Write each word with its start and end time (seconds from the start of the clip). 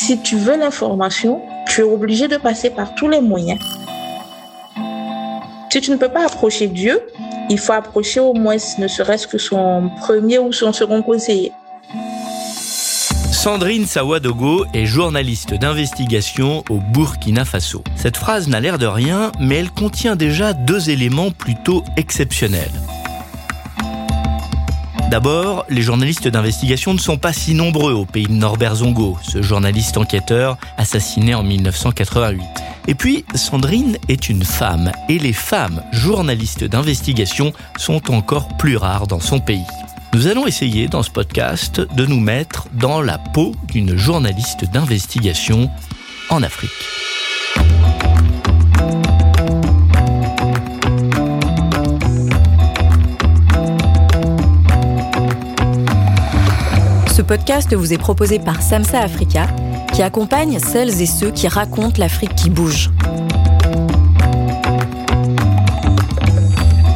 Si 0.00 0.16
tu 0.20 0.36
veux 0.36 0.56
l'information, 0.56 1.42
tu 1.66 1.80
es 1.80 1.84
obligé 1.84 2.28
de 2.28 2.36
passer 2.36 2.70
par 2.70 2.94
tous 2.94 3.08
les 3.08 3.20
moyens. 3.20 3.58
Si 5.70 5.80
tu 5.80 5.90
ne 5.90 5.96
peux 5.96 6.08
pas 6.08 6.24
approcher 6.24 6.68
Dieu, 6.68 7.00
il 7.50 7.58
faut 7.58 7.72
approcher 7.72 8.20
au 8.20 8.32
moins 8.32 8.56
ne 8.78 8.86
serait-ce 8.86 9.26
que 9.26 9.38
son 9.38 9.90
premier 9.98 10.38
ou 10.38 10.52
son 10.52 10.72
second 10.72 11.02
conseiller. 11.02 11.52
Sandrine 13.32 13.86
Sawadogo 13.86 14.66
est 14.72 14.86
journaliste 14.86 15.54
d'investigation 15.54 16.62
au 16.70 16.78
Burkina 16.78 17.44
Faso. 17.44 17.82
Cette 17.96 18.16
phrase 18.16 18.46
n'a 18.46 18.60
l'air 18.60 18.78
de 18.78 18.86
rien, 18.86 19.32
mais 19.40 19.56
elle 19.56 19.70
contient 19.70 20.14
déjà 20.14 20.52
deux 20.52 20.90
éléments 20.90 21.32
plutôt 21.32 21.82
exceptionnels. 21.96 22.70
D'abord, 25.10 25.64
les 25.70 25.80
journalistes 25.80 26.28
d'investigation 26.28 26.92
ne 26.92 26.98
sont 26.98 27.16
pas 27.16 27.32
si 27.32 27.54
nombreux 27.54 27.94
au 27.94 28.04
pays 28.04 28.26
de 28.26 28.32
Norbert 28.32 28.76
Zongo, 28.76 29.16
ce 29.22 29.40
journaliste 29.40 29.96
enquêteur 29.96 30.58
assassiné 30.76 31.34
en 31.34 31.42
1988. 31.42 32.42
Et 32.88 32.94
puis, 32.94 33.24
Sandrine 33.34 33.96
est 34.10 34.28
une 34.28 34.44
femme, 34.44 34.92
et 35.08 35.18
les 35.18 35.32
femmes 35.32 35.82
journalistes 35.92 36.64
d'investigation 36.64 37.54
sont 37.78 38.12
encore 38.12 38.48
plus 38.58 38.76
rares 38.76 39.06
dans 39.06 39.20
son 39.20 39.40
pays. 39.40 39.64
Nous 40.12 40.26
allons 40.26 40.46
essayer 40.46 40.88
dans 40.88 41.02
ce 41.02 41.10
podcast 41.10 41.80
de 41.80 42.04
nous 42.04 42.20
mettre 42.20 42.68
dans 42.74 43.00
la 43.00 43.16
peau 43.16 43.54
d'une 43.68 43.96
journaliste 43.96 44.66
d'investigation 44.70 45.70
en 46.28 46.42
Afrique. 46.42 46.70
Ce 57.18 57.22
podcast 57.22 57.74
vous 57.74 57.92
est 57.92 57.98
proposé 57.98 58.38
par 58.38 58.62
Samsa 58.62 59.00
Africa, 59.00 59.48
qui 59.92 60.02
accompagne 60.02 60.60
celles 60.60 61.02
et 61.02 61.06
ceux 61.06 61.32
qui 61.32 61.48
racontent 61.48 61.98
l'Afrique 61.98 62.36
qui 62.36 62.48
bouge. 62.48 62.90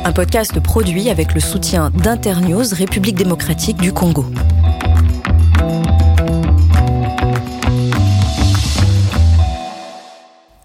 Un 0.05 0.13
podcast 0.13 0.61
produit 0.61 1.11
avec 1.11 1.35
le 1.35 1.41
soutien 1.41 1.91
d'Internews 1.91 2.73
République 2.73 3.17
démocratique 3.17 3.79
du 3.79 3.93
Congo. 3.93 4.25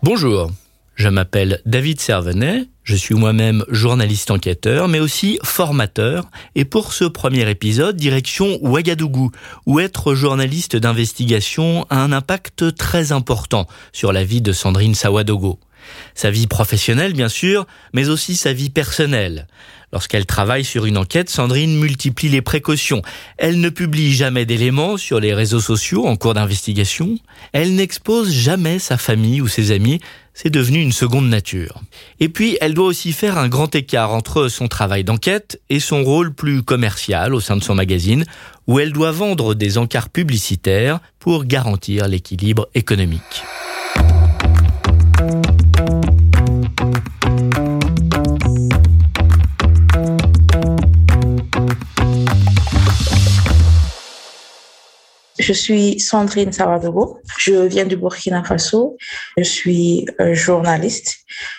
Bonjour, 0.03 0.51
je 0.93 1.09
m'appelle 1.09 1.61
David 1.65 1.99
Servenet, 1.99 2.67
je 2.87 2.95
suis 2.95 3.15
moi-même 3.15 3.65
journaliste 3.67 4.31
enquêteur, 4.31 4.87
mais 4.87 5.01
aussi 5.01 5.39
formateur, 5.43 6.23
et 6.55 6.63
pour 6.63 6.93
ce 6.93 7.03
premier 7.03 7.49
épisode, 7.49 7.97
direction 7.97 8.57
Ouagadougou, 8.61 9.29
où 9.65 9.81
être 9.81 10.15
journaliste 10.15 10.77
d'investigation 10.77 11.85
a 11.89 11.97
un 11.97 12.13
impact 12.13 12.77
très 12.77 13.11
important 13.11 13.67
sur 13.91 14.13
la 14.13 14.23
vie 14.23 14.41
de 14.41 14.53
Sandrine 14.53 14.95
Sawadogo. 14.95 15.59
Sa 16.15 16.31
vie 16.31 16.47
professionnelle, 16.47 17.11
bien 17.11 17.27
sûr, 17.27 17.67
mais 17.93 18.07
aussi 18.07 18.37
sa 18.37 18.53
vie 18.53 18.69
personnelle. 18.69 19.47
Lorsqu'elle 19.93 20.25
travaille 20.25 20.65
sur 20.65 20.85
une 20.85 20.97
enquête, 20.97 21.29
Sandrine 21.29 21.79
multiplie 21.79 22.27
les 22.27 22.41
précautions. 22.41 23.01
Elle 23.37 23.61
ne 23.61 23.69
publie 23.69 24.13
jamais 24.13 24.45
d'éléments 24.45 24.97
sur 24.97 25.21
les 25.21 25.33
réseaux 25.33 25.61
sociaux 25.61 26.05
en 26.05 26.17
cours 26.17 26.33
d'investigation. 26.33 27.17
Elle 27.53 27.75
n'expose 27.75 28.33
jamais 28.33 28.79
sa 28.79 28.97
famille 28.97 29.39
ou 29.39 29.47
ses 29.47 29.71
amis. 29.71 29.99
C'est 30.39 30.51
devenu 30.51 30.83
une 30.83 30.91
seconde 30.91 31.27
nature. 31.29 31.81
Et 32.19 32.29
puis, 32.29 32.59
elle 32.61 32.75
doit 32.75 32.85
aussi 32.85 33.11
faire 33.11 33.39
un 33.39 33.47
grand 33.47 33.73
écart 33.73 34.11
entre 34.11 34.49
son 34.49 34.67
travail 34.67 35.03
d'enquête 35.03 35.59
et 35.71 35.79
son 35.79 36.03
rôle 36.03 36.31
plus 36.31 36.61
commercial 36.61 37.33
au 37.33 37.39
sein 37.39 37.57
de 37.57 37.63
son 37.63 37.73
magazine, 37.73 38.23
où 38.67 38.77
elle 38.77 38.93
doit 38.93 39.09
vendre 39.09 39.55
des 39.55 39.79
encarts 39.79 40.09
publicitaires 40.09 40.99
pour 41.17 41.45
garantir 41.45 42.07
l'équilibre 42.07 42.67
économique. 42.75 43.41
Je 55.39 55.53
suis 55.53 55.99
Sandrine 55.99 56.51
Savadogo. 56.51 57.19
Je 57.37 57.53
viens 57.53 57.85
du 57.85 57.95
Burkina 57.95 58.43
Faso. 58.43 58.97
Je 59.37 59.43
suis 59.43 60.07
euh, 60.19 60.33
journaliste, 60.33 61.17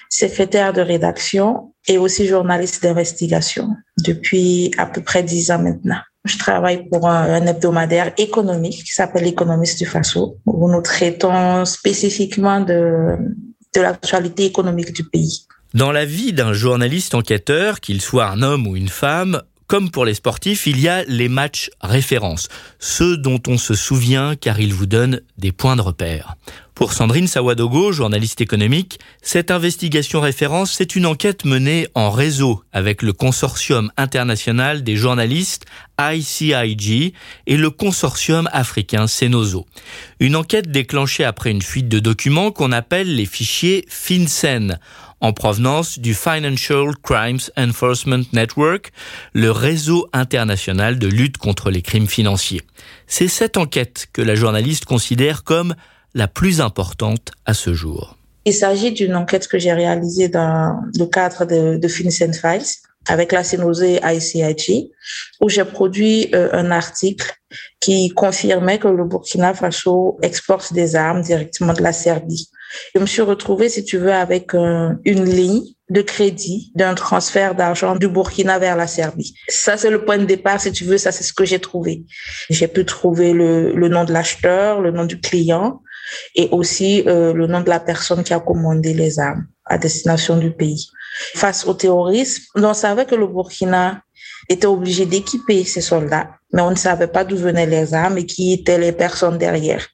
secrétaire 0.09 0.73
de 0.73 0.81
rédaction 0.81 1.73
et 1.87 1.99
aussi 1.99 2.27
journaliste 2.27 2.83
d'investigation 2.83 3.69
depuis 4.05 4.73
à 4.79 4.87
peu 4.87 5.01
près 5.01 5.23
dix 5.23 5.51
ans 5.51 5.61
maintenant. 5.61 6.01
Je 6.25 6.37
travaille 6.37 6.89
pour 6.89 7.09
un, 7.09 7.47
hebdomadaire 7.47 8.13
économique 8.19 8.85
qui 8.85 8.93
s'appelle 8.93 9.27
Économiste 9.27 9.79
du 9.79 9.87
Faso, 9.87 10.37
où 10.45 10.71
nous 10.71 10.83
traitons 10.83 11.65
spécifiquement 11.65 12.61
de, 12.61 13.17
de 13.75 13.81
l'actualité 13.81 14.45
économique 14.45 14.93
du 14.93 15.05
pays. 15.05 15.47
Dans 15.75 15.93
la 15.93 16.05
vie 16.05 16.33
d'un 16.33 16.53
journaliste 16.53 17.15
enquêteur, 17.15 17.81
qu'il 17.81 18.01
soit 18.01 18.27
un 18.27 18.43
homme 18.43 18.67
ou 18.67 18.77
une 18.77 18.89
femme, 18.89 19.43
comme 19.69 19.91
pour 19.91 20.07
les 20.07 20.15
sportifs, 20.15 20.67
il 20.67 20.81
y 20.81 20.89
a 20.89 21.05
les 21.05 21.29
matchs 21.29 21.71
références, 21.83 22.49
ceux 22.81 23.19
dont 23.19 23.41
on 23.47 23.59
se 23.59 23.75
souvient 23.75 24.35
car 24.35 24.59
ils 24.59 24.75
vous 24.75 24.87
donnent 24.87 25.21
des 25.37 25.53
points 25.53 25.77
de 25.77 25.83
repère. 25.83 26.37
Pour 26.75 26.93
Sandrine 26.93 27.27
Sawadogo, 27.27 27.91
journaliste 27.91 28.41
économique, 28.41 29.01
cette 29.21 29.51
investigation 29.51 30.21
référence, 30.21 30.71
c'est 30.71 30.95
une 30.95 31.07
enquête 31.07 31.45
menée 31.45 31.89
en 31.97 32.09
réseau 32.09 32.63
avec 32.73 33.03
le 33.03 33.13
consortium 33.13 33.91
international 33.97 34.85
des 34.85 34.97
journalistes 34.97 35.67
ICIG 36.01 37.15
et 37.49 37.57
le 37.57 37.71
consortium 37.71 38.49
africain 38.53 39.09
Cenozo. 39.09 39.67
Une 40.21 40.37
enquête 40.37 40.71
déclenchée 40.71 41.25
après 41.25 41.51
une 41.51 41.63
fuite 41.63 41.89
de 41.89 41.99
documents 41.99 42.53
qu'on 42.53 42.71
appelle 42.71 43.17
les 43.17 43.27
fichiers 43.27 43.85
FinCEN 43.89 44.79
en 45.21 45.33
provenance 45.33 45.99
du 45.99 46.15
Financial 46.15 46.89
Crimes 47.03 47.41
Enforcement 47.57 48.25
Network, 48.33 48.93
le 49.33 49.51
réseau 49.51 50.09
international 50.13 50.99
de 50.99 51.09
lutte 51.09 51.39
contre 51.39 51.71
les 51.71 51.83
crimes 51.83 52.07
financiers. 52.07 52.63
C'est 53.07 53.29
cette 53.29 53.57
enquête 53.57 54.07
que 54.13 54.23
la 54.23 54.35
journaliste 54.35 54.85
considère 54.85 55.45
comme 55.45 55.75
la 56.15 56.29
plus 56.29 56.61
importante 56.61 57.33
à 57.47 57.55
ce 57.55 57.75
jour. 57.75 58.17
Il 58.45 58.55
s'agit 58.55 58.93
d'une 58.93 59.15
enquête 59.15 59.47
que 59.49 59.59
j'ai 59.59 59.73
réalisée 59.73 60.29
dans 60.29 60.81
le 60.99 61.05
cadre 61.05 61.45
de, 61.45 61.77
de 61.77 61.89
FinCEN 61.89 62.33
Files 62.33 62.65
avec 63.09 63.33
la 63.33 63.43
Cénosé 63.43 64.01
ICIG, 64.03 64.91
où 65.41 65.49
j'ai 65.49 65.65
produit 65.65 66.29
euh, 66.35 66.51
un 66.53 66.71
article 66.71 67.33
qui 67.81 68.11
confirmait 68.11 68.79
que 68.79 68.89
le 68.89 69.05
Burkina 69.05 69.55
Faso 69.55 70.19
exporte 70.23 70.73
des 70.73 70.95
armes 70.95 71.23
directement 71.23 71.73
de 71.73 71.83
la 71.83 71.93
Serbie. 71.93 72.51
Je 72.95 73.01
me 73.01 73.07
suis 73.07 73.23
retrouvée, 73.23 73.69
si 73.69 73.85
tu 73.85 73.99
veux, 73.99 74.13
avec 74.13 74.55
euh, 74.55 74.93
une 75.05 75.25
ligne 75.25 75.63
de 75.91 76.03
crédit 76.03 76.71
d'un 76.75 76.95
transfert 76.95 77.55
d'argent 77.55 77.97
du 77.97 78.09
Burkina 78.09 78.59
vers 78.59 78.77
la 78.77 78.87
Serbie. 78.87 79.35
Ça, 79.49 79.77
c'est 79.77 79.91
le 79.91 80.05
point 80.05 80.19
de 80.19 80.25
départ, 80.25 80.61
si 80.61 80.71
tu 80.71 80.85
veux, 80.85 80.99
ça, 80.99 81.13
c'est 81.13 81.25
ce 81.25 81.33
que 81.33 81.45
j'ai 81.45 81.61
trouvé. 81.61 82.05
J'ai 82.51 82.69
pu 82.69 82.85
trouver 82.85 83.33
le, 83.33 83.73
le 83.73 83.89
nom 83.89 84.05
de 84.05 84.13
l'acheteur, 84.13 84.81
le 84.81 84.91
nom 84.91 85.07
du 85.07 85.19
client 85.21 85.81
et 86.35 86.49
aussi 86.51 87.05
euh, 87.07 87.33
le 87.33 87.47
nom 87.47 87.61
de 87.61 87.69
la 87.69 87.81
personne 87.81 88.23
qui 88.23 88.35
a 88.35 88.41
commandé 88.41 88.95
les 88.95 89.19
armes 89.19 89.47
à 89.65 89.79
destination 89.79 90.37
du 90.37 90.51
pays. 90.51 90.89
Face 91.35 91.67
au 91.67 91.75
terrorisme, 91.75 92.43
on 92.55 92.75
savait 92.75 93.07
que 93.07 93.15
le 93.15 93.27
Burkina 93.27 94.03
était 94.49 94.67
obligé 94.67 95.05
d'équiper 95.05 95.65
ses 95.65 95.81
soldats, 95.81 96.31
mais 96.53 96.63
on 96.63 96.71
ne 96.71 96.77
savait 96.77 97.09
pas 97.09 97.25
d'où 97.25 97.37
venaient 97.37 97.67
les 97.67 97.93
armes 97.95 98.19
et 98.19 98.27
qui 98.27 98.53
étaient 98.53 98.79
les 98.79 98.93
personnes 98.93 99.39
derrière. 99.39 99.87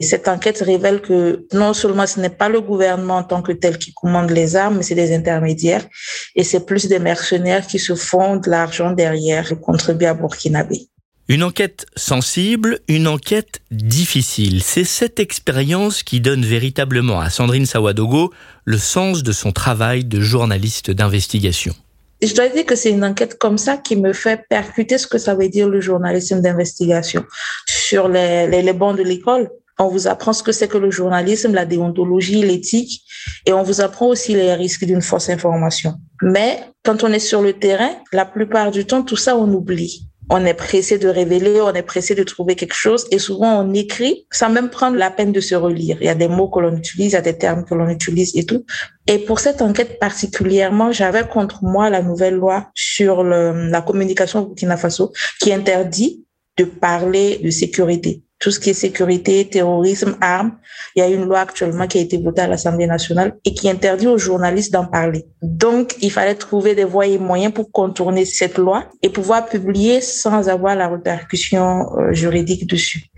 Et 0.00 0.04
cette 0.04 0.28
enquête 0.28 0.60
révèle 0.60 1.00
que 1.00 1.46
non 1.52 1.74
seulement 1.74 2.06
ce 2.06 2.20
n'est 2.20 2.28
pas 2.28 2.48
le 2.48 2.60
gouvernement 2.60 3.18
en 3.18 3.24
tant 3.24 3.42
que 3.42 3.52
tel 3.52 3.78
qui 3.78 3.92
commande 3.92 4.30
les 4.30 4.56
armes, 4.56 4.76
mais 4.78 4.82
c'est 4.82 4.94
des 4.94 5.14
intermédiaires 5.14 5.86
et 6.34 6.44
c'est 6.44 6.64
plus 6.66 6.86
des 6.86 6.98
mercenaires 6.98 7.66
qui 7.66 7.78
se 7.78 7.94
font 7.94 8.36
de 8.36 8.48
l'argent 8.48 8.92
derrière 8.92 9.46
le 9.50 9.56
contribuable 9.56 10.20
burkinabé. 10.20 10.88
Une 11.30 11.42
enquête 11.42 11.84
sensible, 11.94 12.80
une 12.88 13.06
enquête 13.06 13.60
difficile. 13.70 14.62
C'est 14.62 14.84
cette 14.84 15.20
expérience 15.20 16.02
qui 16.02 16.20
donne 16.20 16.42
véritablement 16.42 17.20
à 17.20 17.28
Sandrine 17.28 17.66
Sawadogo 17.66 18.32
le 18.64 18.78
sens 18.78 19.22
de 19.22 19.32
son 19.32 19.52
travail 19.52 20.04
de 20.04 20.20
journaliste 20.20 20.90
d'investigation. 20.90 21.74
Je 22.22 22.34
dois 22.34 22.48
dire 22.48 22.64
que 22.64 22.74
c'est 22.74 22.90
une 22.90 23.04
enquête 23.04 23.38
comme 23.38 23.58
ça 23.58 23.76
qui 23.76 23.94
me 23.94 24.14
fait 24.14 24.40
percuter 24.48 24.96
ce 24.96 25.06
que 25.06 25.18
ça 25.18 25.34
veut 25.34 25.50
dire 25.50 25.68
le 25.68 25.82
journalisme 25.82 26.40
d'investigation. 26.40 27.24
Sur 27.66 28.08
les, 28.08 28.46
les, 28.46 28.62
les 28.62 28.72
bancs 28.72 28.96
de 28.96 29.02
l'école, 29.02 29.50
on 29.78 29.88
vous 29.88 30.08
apprend 30.08 30.32
ce 30.32 30.42
que 30.42 30.52
c'est 30.52 30.68
que 30.68 30.78
le 30.78 30.90
journalisme, 30.90 31.54
la 31.54 31.64
déontologie, 31.64 32.42
l'éthique, 32.42 33.02
et 33.46 33.52
on 33.52 33.62
vous 33.62 33.80
apprend 33.80 34.06
aussi 34.06 34.34
les 34.34 34.54
risques 34.54 34.84
d'une 34.84 35.02
fausse 35.02 35.28
information. 35.28 35.94
Mais 36.22 36.60
quand 36.84 37.04
on 37.04 37.12
est 37.12 37.18
sur 37.18 37.42
le 37.42 37.52
terrain, 37.52 37.90
la 38.12 38.24
plupart 38.24 38.70
du 38.70 38.84
temps, 38.84 39.02
tout 39.02 39.16
ça, 39.16 39.36
on 39.36 39.52
oublie 39.52 40.08
on 40.30 40.44
est 40.44 40.54
pressé 40.54 40.98
de 40.98 41.08
révéler, 41.08 41.60
on 41.60 41.72
est 41.72 41.82
pressé 41.82 42.14
de 42.14 42.22
trouver 42.22 42.54
quelque 42.54 42.74
chose 42.74 43.06
et 43.10 43.18
souvent 43.18 43.64
on 43.64 43.72
écrit 43.72 44.26
sans 44.30 44.50
même 44.50 44.68
prendre 44.68 44.96
la 44.96 45.10
peine 45.10 45.32
de 45.32 45.40
se 45.40 45.54
relire. 45.54 45.96
Il 46.00 46.06
y 46.06 46.10
a 46.10 46.14
des 46.14 46.28
mots 46.28 46.48
que 46.48 46.60
l'on 46.60 46.76
utilise, 46.76 47.12
il 47.12 47.14
y 47.14 47.16
a 47.16 47.22
des 47.22 47.38
termes 47.38 47.64
que 47.64 47.74
l'on 47.74 47.88
utilise 47.88 48.36
et 48.36 48.44
tout. 48.44 48.64
Et 49.06 49.18
pour 49.18 49.40
cette 49.40 49.62
enquête 49.62 49.98
particulièrement, 49.98 50.92
j'avais 50.92 51.26
contre 51.26 51.64
moi 51.64 51.88
la 51.88 52.02
nouvelle 52.02 52.34
loi 52.34 52.68
sur 52.74 53.24
la 53.24 53.80
communication 53.80 54.40
au 54.40 54.46
Burkina 54.46 54.76
Faso 54.76 55.12
qui 55.40 55.52
interdit 55.52 56.24
de 56.58 56.64
parler 56.64 57.40
de 57.42 57.50
sécurité. 57.50 58.22
Tout 58.38 58.50
ce 58.50 58.60
qui 58.60 58.70
est 58.70 58.74
sécurité, 58.74 59.48
terrorisme, 59.48 60.16
armes. 60.20 60.52
Il 60.94 61.00
y 61.00 61.02
a 61.02 61.08
une 61.08 61.24
loi 61.24 61.40
actuellement 61.40 61.86
qui 61.86 61.98
a 61.98 62.00
été 62.00 62.16
votée 62.18 62.42
à 62.42 62.46
l'Assemblée 62.46 62.86
nationale 62.86 63.36
et 63.44 63.52
qui 63.52 63.68
interdit 63.68 64.06
aux 64.06 64.18
journalistes 64.18 64.72
d'en 64.72 64.86
parler. 64.86 65.26
Donc, 65.42 65.96
il 66.00 66.12
fallait 66.12 66.34
trouver 66.34 66.74
des 66.74 66.84
voies 66.84 67.06
et 67.06 67.18
moyens 67.18 67.52
pour 67.52 67.70
contourner 67.72 68.24
cette 68.24 68.58
loi 68.58 68.84
et 69.02 69.10
pouvoir 69.10 69.46
publier 69.46 70.00
sans 70.00 70.48
avoir 70.48 70.76
la 70.76 70.88
répercussion 70.88 71.86
euh, 71.96 72.12
juridique 72.12 72.68
dessus. 72.68 73.10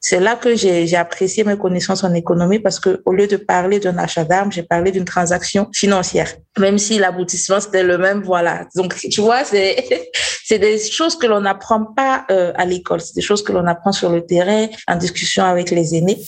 C'est 0.00 0.20
là 0.20 0.36
que 0.36 0.54
j'ai 0.54 0.96
apprécié 0.96 1.44
mes 1.44 1.56
connaissances 1.56 2.04
en 2.04 2.12
économie 2.14 2.58
parce 2.58 2.78
que 2.78 3.02
au 3.04 3.12
lieu 3.12 3.26
de 3.26 3.36
parler 3.36 3.80
d'un 3.80 3.96
achat 3.98 4.24
d'armes, 4.24 4.52
j'ai 4.52 4.62
parlé 4.62 4.92
d'une 4.92 5.04
transaction 5.04 5.68
financière. 5.72 6.30
Même 6.58 6.78
si 6.78 6.98
l'aboutissement 6.98 7.60
c'était 7.60 7.82
le 7.82 7.98
même, 7.98 8.22
voilà. 8.22 8.66
Donc, 8.74 8.94
tu 8.96 9.20
vois, 9.20 9.44
c'est 9.44 9.84
c'est 10.44 10.58
des 10.58 10.78
choses 10.78 11.16
que 11.16 11.26
l'on 11.26 11.40
n'apprend 11.40 11.84
pas 11.84 12.26
euh, 12.30 12.52
à 12.56 12.64
l'école, 12.64 13.00
c'est 13.00 13.14
des 13.14 13.22
choses 13.22 13.42
que 13.42 13.52
l'on 13.52 13.66
apprend 13.66 13.92
sur 13.92 14.10
le 14.10 14.24
terrain, 14.26 14.66
en 14.86 14.96
discussion 14.96 15.44
avec 15.44 15.70
les 15.70 15.94
aînés. 15.94 16.18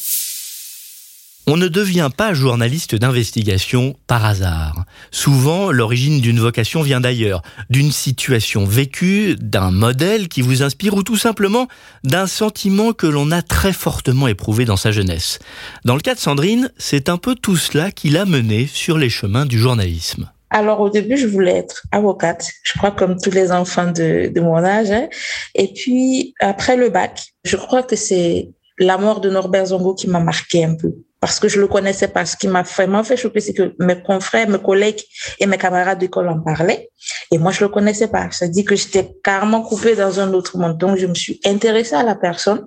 On 1.49 1.57
ne 1.57 1.69
devient 1.69 2.11
pas 2.15 2.35
journaliste 2.35 2.97
d'investigation 2.97 3.95
par 4.09 4.25
hasard. 4.25 4.85
Souvent, 5.13 5.71
l'origine 5.71 6.21
d'une 6.21 6.41
vocation 6.41 6.83
vient 6.83 7.01
d'ailleurs, 7.01 7.41
d'une 7.71 7.93
situation 7.93 8.65
vécue, 8.65 9.37
d'un 9.41 9.71
modèle 9.71 10.27
qui 10.27 10.43
vous 10.43 10.65
inspire 10.65 10.95
ou 10.95 11.05
tout 11.05 11.17
simplement 11.17 11.69
d'un 12.03 12.27
sentiment 12.27 12.93
que 12.93 13.07
l'on 13.07 13.31
a 13.31 13.43
très 13.43 13.73
fortement 13.73 14.27
éprouvé 14.27 14.65
dans 14.65 14.77
sa 14.77 14.91
jeunesse. 14.91 15.39
Dans 15.85 15.95
le 15.95 16.01
cas 16.01 16.17
de 16.17 16.19
Sandrine, 16.19 16.73
c'est 16.79 17.09
un 17.09 17.17
peu 17.17 17.37
tout 17.37 17.57
cela 17.57 17.93
qui 17.93 18.09
l'a 18.09 18.25
mené 18.25 18.67
sur 18.67 18.99
les 18.99 19.09
chemins 19.09 19.47
du 19.47 19.61
journalisme. 19.61 20.29
Alors 20.51 20.81
au 20.81 20.91
début, 20.91 21.17
je 21.17 21.29
voulais 21.29 21.59
être 21.59 21.87
avocate, 21.93 22.51
je 22.65 22.77
crois 22.77 22.91
comme 22.91 23.21
tous 23.21 23.31
les 23.31 23.53
enfants 23.53 23.93
de, 23.93 24.33
de 24.35 24.41
mon 24.41 24.65
âge. 24.65 24.91
Hein. 24.91 25.07
Et 25.55 25.73
puis 25.73 26.35
après 26.41 26.77
le 26.77 26.89
bac, 26.89 27.29
je 27.45 27.55
crois 27.55 27.85
que 27.85 27.95
c'est 27.95 28.49
la 28.81 28.99
mort 28.99 29.21
de 29.21 29.31
Norbert 29.31 29.67
Zongo 29.67 29.95
qui 29.95 30.09
m'a 30.09 30.19
marqué 30.19 30.65
un 30.65 30.75
peu 30.75 30.93
parce 31.21 31.41
que 31.41 31.49
je 31.49 31.61
le 31.61 31.67
connaissais 31.67 32.09
pas. 32.09 32.27
Ce 32.27 32.37
qui 32.37 32.49
m'a 32.49 32.63
vraiment 32.63 33.03
fait 33.03 33.17
choquer, 33.17 33.41
c'est 33.41 33.55
que 33.55 33.75
mes 33.79 34.03
confrères, 34.03 34.49
mes 34.49 34.59
collègues 34.59 35.03
et 35.39 35.47
mes 35.47 35.59
camarades 35.59 35.99
d'école 35.99 36.29
en 36.29 36.41
parlaient 36.41 36.91
et 37.31 37.39
moi 37.39 37.53
je 37.53 37.65
le 37.65 37.69
connaissais 37.69 38.09
pas. 38.09 38.31
Ça 38.31 38.49
dit 38.49 38.65
que 38.65 38.77
j'étais 38.77 39.11
carrément 39.23 39.63
coupée 39.63 39.97
dans 39.97 40.21
un 40.21 40.33
autre 40.33 40.59
monde. 40.59 40.79
Donc 40.79 40.99
je 40.99 41.07
me 41.07 41.15
suis 41.15 41.41
intéressée 41.45 41.95
à 41.95 42.03
la 42.03 42.15
personne. 42.15 42.67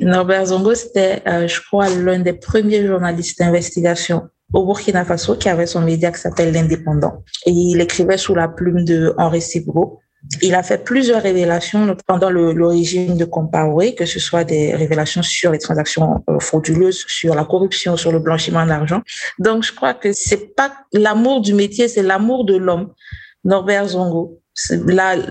Norbert 0.00 0.46
Zongo, 0.46 0.74
c'était, 0.74 1.22
euh, 1.26 1.46
je 1.46 1.60
crois, 1.60 1.88
l'un 1.88 2.18
des 2.18 2.32
premiers 2.32 2.86
journalistes 2.86 3.38
d'investigation 3.38 4.22
au 4.52 4.64
Burkina 4.64 5.04
Faso 5.04 5.36
qui 5.36 5.48
avait 5.48 5.66
son 5.66 5.80
média 5.80 6.10
qui 6.12 6.20
s'appelle 6.20 6.52
L'Indépendant. 6.52 7.24
Et 7.46 7.50
il 7.50 7.80
écrivait 7.80 8.18
sous 8.18 8.34
la 8.34 8.48
plume 8.48 8.84
de 8.84 9.14
Henri 9.18 9.40
Sibro. 9.40 10.00
Il 10.40 10.54
a 10.54 10.62
fait 10.62 10.82
plusieurs 10.82 11.22
révélations 11.22 11.96
pendant 12.06 12.28
régime 12.68 13.16
de 13.16 13.24
Compaoré, 13.24 13.94
que 13.94 14.06
ce 14.06 14.18
soit 14.18 14.44
des 14.44 14.74
révélations 14.74 15.22
sur 15.22 15.52
les 15.52 15.58
transactions 15.58 16.24
euh, 16.28 16.38
frauduleuses, 16.40 17.04
sur 17.06 17.34
la 17.34 17.44
corruption, 17.44 17.96
sur 17.96 18.10
le 18.10 18.18
blanchiment 18.18 18.64
d'argent. 18.66 19.02
Donc, 19.38 19.64
je 19.64 19.72
crois 19.72 19.94
que 19.94 20.12
c'est 20.12 20.54
pas 20.54 20.72
l'amour 20.92 21.40
du 21.40 21.54
métier, 21.54 21.88
c'est 21.88 22.02
l'amour 22.02 22.44
de 22.44 22.56
l'homme. 22.56 22.92
Norbert 23.44 23.88
Zongo, 23.88 24.40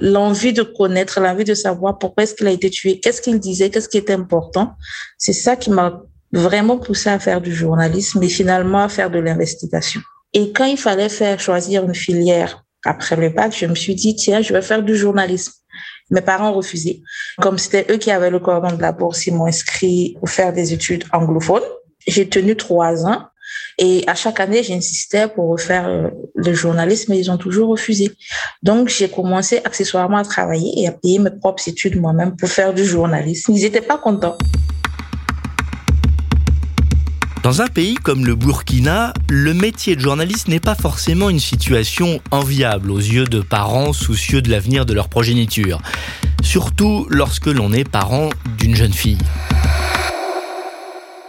l'envie 0.01 0.53
de 0.53 0.63
connaître, 0.63 1.19
l'envie 1.19 1.43
de 1.43 1.53
savoir 1.53 1.97
pourquoi 1.97 2.23
est-ce 2.23 2.35
qu'il 2.35 2.47
a 2.47 2.51
été 2.51 2.69
tué, 2.69 2.99
qu'est-ce 2.99 3.21
qu'il 3.21 3.39
disait, 3.39 3.69
qu'est-ce 3.69 3.89
qui 3.89 3.97
était 3.97 4.13
important. 4.13 4.73
C'est 5.17 5.33
ça 5.33 5.55
qui 5.55 5.71
m'a 5.71 6.03
vraiment 6.31 6.77
poussé 6.77 7.09
à 7.09 7.19
faire 7.19 7.41
du 7.41 7.53
journalisme 7.53 8.21
et 8.21 8.29
finalement 8.29 8.83
à 8.83 8.89
faire 8.89 9.09
de 9.09 9.19
l'investigation. 9.19 10.01
Et 10.33 10.51
quand 10.51 10.65
il 10.65 10.77
fallait 10.77 11.09
faire 11.09 11.39
choisir 11.39 11.83
une 11.83 11.95
filière 11.95 12.62
après 12.85 13.15
le 13.15 13.29
bac, 13.29 13.55
je 13.57 13.65
me 13.65 13.75
suis 13.75 13.95
dit, 13.95 14.15
tiens, 14.15 14.41
je 14.41 14.53
vais 14.53 14.61
faire 14.61 14.83
du 14.83 14.95
journalisme. 14.95 15.53
Mes 16.11 16.21
parents 16.21 16.53
refusé. 16.53 17.01
Comme 17.41 17.57
c'était 17.57 17.91
eux 17.91 17.97
qui 17.97 18.11
avaient 18.11 18.29
le 18.29 18.39
cordon 18.39 18.75
de 18.75 18.81
la 18.81 18.91
bourse, 18.91 19.25
ils 19.25 19.33
m'ont 19.33 19.45
inscrit 19.45 20.15
pour 20.19 20.29
faire 20.29 20.53
des 20.53 20.73
études 20.73 21.05
anglophones. 21.11 21.63
J'ai 22.05 22.27
tenu 22.27 22.55
trois 22.55 23.05
ans 23.05 23.23
et 23.77 24.03
à 24.07 24.15
chaque 24.15 24.39
année, 24.39 24.63
j'insistais 24.63 25.27
pour 25.27 25.49
refaire 25.49 25.87
euh, 25.87 26.09
le 26.35 26.53
journalisme, 26.53 27.11
mais 27.11 27.19
ils 27.19 27.31
ont 27.31 27.37
toujours 27.37 27.69
refusé. 27.69 28.11
Donc, 28.61 28.89
j'ai 28.89 29.09
commencé 29.09 29.61
accessoirement 29.63 30.17
à 30.17 30.23
travailler 30.23 30.81
et 30.81 30.87
à 30.87 30.91
payer 30.91 31.19
mes 31.19 31.31
propres 31.31 31.67
études 31.67 31.99
moi-même 31.99 32.35
pour 32.35 32.49
faire 32.49 32.73
du 32.73 32.85
journalisme. 32.85 33.53
Ils 33.53 33.63
n'étaient 33.63 33.81
pas 33.81 33.97
contents. 33.97 34.37
Dans 37.43 37.61
un 37.61 37.67
pays 37.67 37.95
comme 37.95 38.25
le 38.25 38.35
Burkina, 38.35 39.13
le 39.29 39.53
métier 39.53 39.97
de 39.97 39.99
journaliste 39.99 40.47
n'est 40.47 40.61
pas 40.61 40.75
forcément 40.75 41.29
une 41.29 41.41
situation 41.41 42.21
enviable 42.31 42.89
aux 42.89 42.99
yeux 42.99 43.25
de 43.25 43.41
parents 43.41 43.91
soucieux 43.91 44.41
de 44.41 44.49
l'avenir 44.49 44.85
de 44.85 44.93
leur 44.93 45.09
progéniture, 45.09 45.81
surtout 46.41 47.05
lorsque 47.09 47.47
l'on 47.47 47.73
est 47.73 47.83
parent 47.83 48.29
d'une 48.57 48.77
jeune 48.77 48.93
fille. 48.93 49.17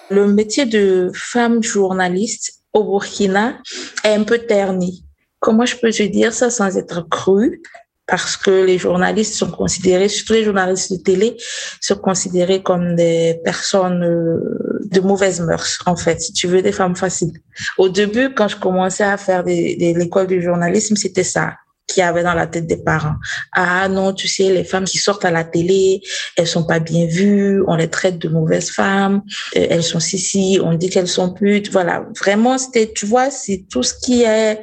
Le 0.08 0.28
métier 0.28 0.66
de 0.66 1.10
femme 1.12 1.64
journaliste 1.64 2.62
au 2.72 2.84
Burkina 2.84 3.58
est 4.04 4.14
un 4.14 4.22
peu 4.22 4.38
terni. 4.38 5.04
Comment 5.40 5.66
je 5.66 5.74
peux 5.74 5.90
te 5.90 6.04
dire 6.04 6.32
ça 6.32 6.48
sans 6.48 6.76
être 6.76 7.08
cru 7.08 7.60
parce 8.06 8.36
que 8.36 8.64
les 8.64 8.78
journalistes 8.78 9.34
sont 9.34 9.50
considérés, 9.50 10.08
surtout 10.08 10.34
les 10.34 10.44
journalistes 10.44 10.92
de 10.92 10.98
télé, 10.98 11.36
sont 11.80 11.96
considérés 11.96 12.62
comme 12.62 12.96
des 12.96 13.40
personnes 13.44 14.04
euh, 14.04 14.80
de 14.84 15.00
mauvaises 15.00 15.40
mœurs, 15.40 15.78
en 15.86 15.96
fait, 15.96 16.20
si 16.20 16.32
tu 16.32 16.46
veux, 16.46 16.62
des 16.62 16.72
femmes 16.72 16.96
faciles. 16.96 17.40
Au 17.78 17.88
début, 17.88 18.34
quand 18.34 18.48
je 18.48 18.56
commençais 18.56 19.04
à 19.04 19.16
faire 19.16 19.42
des, 19.42 19.76
des 19.76 19.94
l'école 19.94 20.26
du 20.26 20.42
journalisme, 20.42 20.96
c'était 20.96 21.24
ça 21.24 21.54
qui 21.86 22.00
avait 22.00 22.22
dans 22.22 22.34
la 22.34 22.46
tête 22.46 22.66
des 22.66 22.78
parents. 22.78 23.16
Ah 23.52 23.88
non, 23.88 24.12
tu 24.12 24.26
sais, 24.26 24.50
les 24.50 24.64
femmes 24.64 24.84
qui 24.84 24.98
sortent 24.98 25.24
à 25.24 25.30
la 25.30 25.44
télé, 25.44 26.00
elles 26.36 26.46
sont 26.46 26.64
pas 26.64 26.80
bien 26.80 27.06
vues, 27.06 27.62
on 27.66 27.76
les 27.76 27.88
traite 27.88 28.18
de 28.18 28.28
mauvaises 28.28 28.70
femmes, 28.70 29.22
euh, 29.56 29.66
elles 29.70 29.82
sont 29.82 30.00
si 30.00 30.58
on 30.62 30.74
dit 30.74 30.88
qu'elles 30.88 31.08
sont 31.08 31.32
putes. 31.32 31.70
Voilà, 31.70 32.06
vraiment, 32.18 32.58
c'était, 32.58 32.90
tu 32.92 33.06
vois, 33.06 33.30
c'est 33.30 33.66
tout 33.70 33.82
ce 33.82 33.94
qui 33.94 34.22
est 34.22 34.60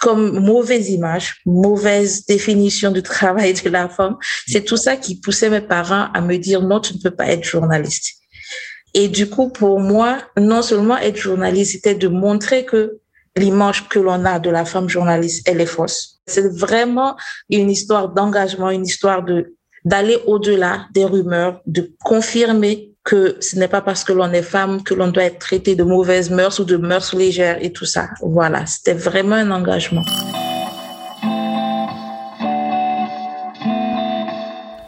comme 0.00 0.40
mauvaise 0.40 0.90
image, 0.90 1.40
mauvaise 1.46 2.26
définition 2.26 2.90
du 2.90 3.02
travail 3.02 3.54
de 3.54 3.68
la 3.68 3.88
femme. 3.88 4.16
C'est 4.46 4.64
tout 4.64 4.76
ça 4.76 4.96
qui 4.96 5.20
poussait 5.20 5.50
mes 5.50 5.60
parents 5.60 6.08
à 6.14 6.20
me 6.20 6.36
dire 6.36 6.62
non, 6.62 6.80
tu 6.80 6.94
ne 6.94 6.98
peux 7.00 7.10
pas 7.10 7.28
être 7.28 7.44
journaliste. 7.44 8.14
Et 8.94 9.08
du 9.08 9.28
coup, 9.28 9.48
pour 9.48 9.80
moi, 9.80 10.18
non 10.36 10.62
seulement 10.62 10.98
être 10.98 11.16
journaliste, 11.16 11.72
c'était 11.72 11.94
de 11.94 12.08
montrer 12.08 12.64
que 12.64 12.98
l'image 13.36 13.88
que 13.88 13.98
l'on 13.98 14.24
a 14.24 14.38
de 14.38 14.50
la 14.50 14.64
femme 14.64 14.88
journaliste, 14.88 15.48
elle 15.48 15.60
est 15.60 15.66
fausse. 15.66 16.20
C'est 16.26 16.54
vraiment 16.54 17.16
une 17.48 17.70
histoire 17.70 18.10
d'engagement, 18.10 18.70
une 18.70 18.84
histoire 18.84 19.22
de 19.22 19.54
d'aller 19.84 20.18
au-delà 20.26 20.86
des 20.92 21.04
rumeurs, 21.04 21.60
de 21.66 21.92
confirmer 22.04 22.91
que 23.04 23.36
ce 23.40 23.56
n'est 23.56 23.68
pas 23.68 23.80
parce 23.80 24.04
que 24.04 24.12
l'on 24.12 24.32
est 24.32 24.42
femme 24.42 24.82
que 24.82 24.94
l'on 24.94 25.08
doit 25.08 25.24
être 25.24 25.38
traité 25.38 25.74
de 25.74 25.82
mauvaises 25.82 26.30
mœurs 26.30 26.60
ou 26.60 26.64
de 26.64 26.76
mœurs 26.76 27.14
légères 27.14 27.58
et 27.60 27.72
tout 27.72 27.84
ça. 27.84 28.08
Voilà, 28.22 28.66
c'était 28.66 28.94
vraiment 28.94 29.36
un 29.36 29.50
engagement. 29.50 30.04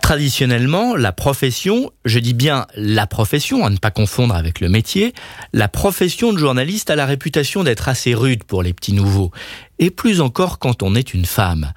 Traditionnellement, 0.00 0.96
la 0.96 1.12
profession, 1.12 1.90
je 2.04 2.18
dis 2.18 2.34
bien 2.34 2.66
la 2.76 3.06
profession, 3.06 3.64
à 3.64 3.70
ne 3.70 3.78
pas 3.78 3.90
confondre 3.90 4.36
avec 4.36 4.60
le 4.60 4.68
métier, 4.68 5.14
la 5.54 5.66
profession 5.66 6.32
de 6.32 6.38
journaliste 6.38 6.90
a 6.90 6.94
la 6.94 7.06
réputation 7.06 7.64
d'être 7.64 7.88
assez 7.88 8.14
rude 8.14 8.44
pour 8.44 8.62
les 8.62 8.74
petits 8.74 8.92
nouveaux, 8.92 9.32
et 9.78 9.90
plus 9.90 10.20
encore 10.20 10.58
quand 10.58 10.82
on 10.82 10.94
est 10.94 11.14
une 11.14 11.24
femme. 11.24 11.72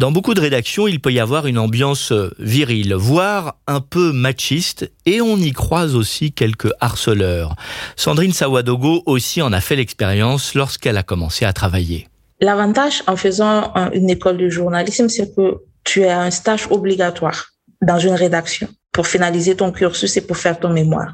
Dans 0.00 0.12
beaucoup 0.12 0.32
de 0.32 0.40
rédactions, 0.40 0.88
il 0.88 0.98
peut 0.98 1.12
y 1.12 1.20
avoir 1.20 1.46
une 1.46 1.58
ambiance 1.58 2.14
virile, 2.38 2.94
voire 2.94 3.58
un 3.66 3.82
peu 3.82 4.12
machiste, 4.12 4.90
et 5.04 5.20
on 5.20 5.36
y 5.36 5.52
croise 5.52 5.94
aussi 5.94 6.32
quelques 6.32 6.72
harceleurs. 6.80 7.54
Sandrine 7.96 8.32
Sawadogo 8.32 9.02
aussi 9.04 9.42
en 9.42 9.52
a 9.52 9.60
fait 9.60 9.76
l'expérience 9.76 10.54
lorsqu'elle 10.54 10.96
a 10.96 11.02
commencé 11.02 11.44
à 11.44 11.52
travailler. 11.52 12.08
L'avantage 12.40 13.02
en 13.08 13.16
faisant 13.16 13.74
une 13.92 14.08
école 14.08 14.38
de 14.38 14.48
journalisme, 14.48 15.10
c'est 15.10 15.36
que 15.36 15.58
tu 15.84 16.06
as 16.06 16.18
un 16.18 16.30
stage 16.30 16.66
obligatoire 16.70 17.50
dans 17.82 17.98
une 17.98 18.14
rédaction 18.14 18.68
pour 18.92 19.06
finaliser 19.06 19.54
ton 19.54 19.70
cursus 19.70 20.16
et 20.16 20.22
pour 20.22 20.38
faire 20.38 20.58
ton 20.58 20.70
mémoire. 20.70 21.12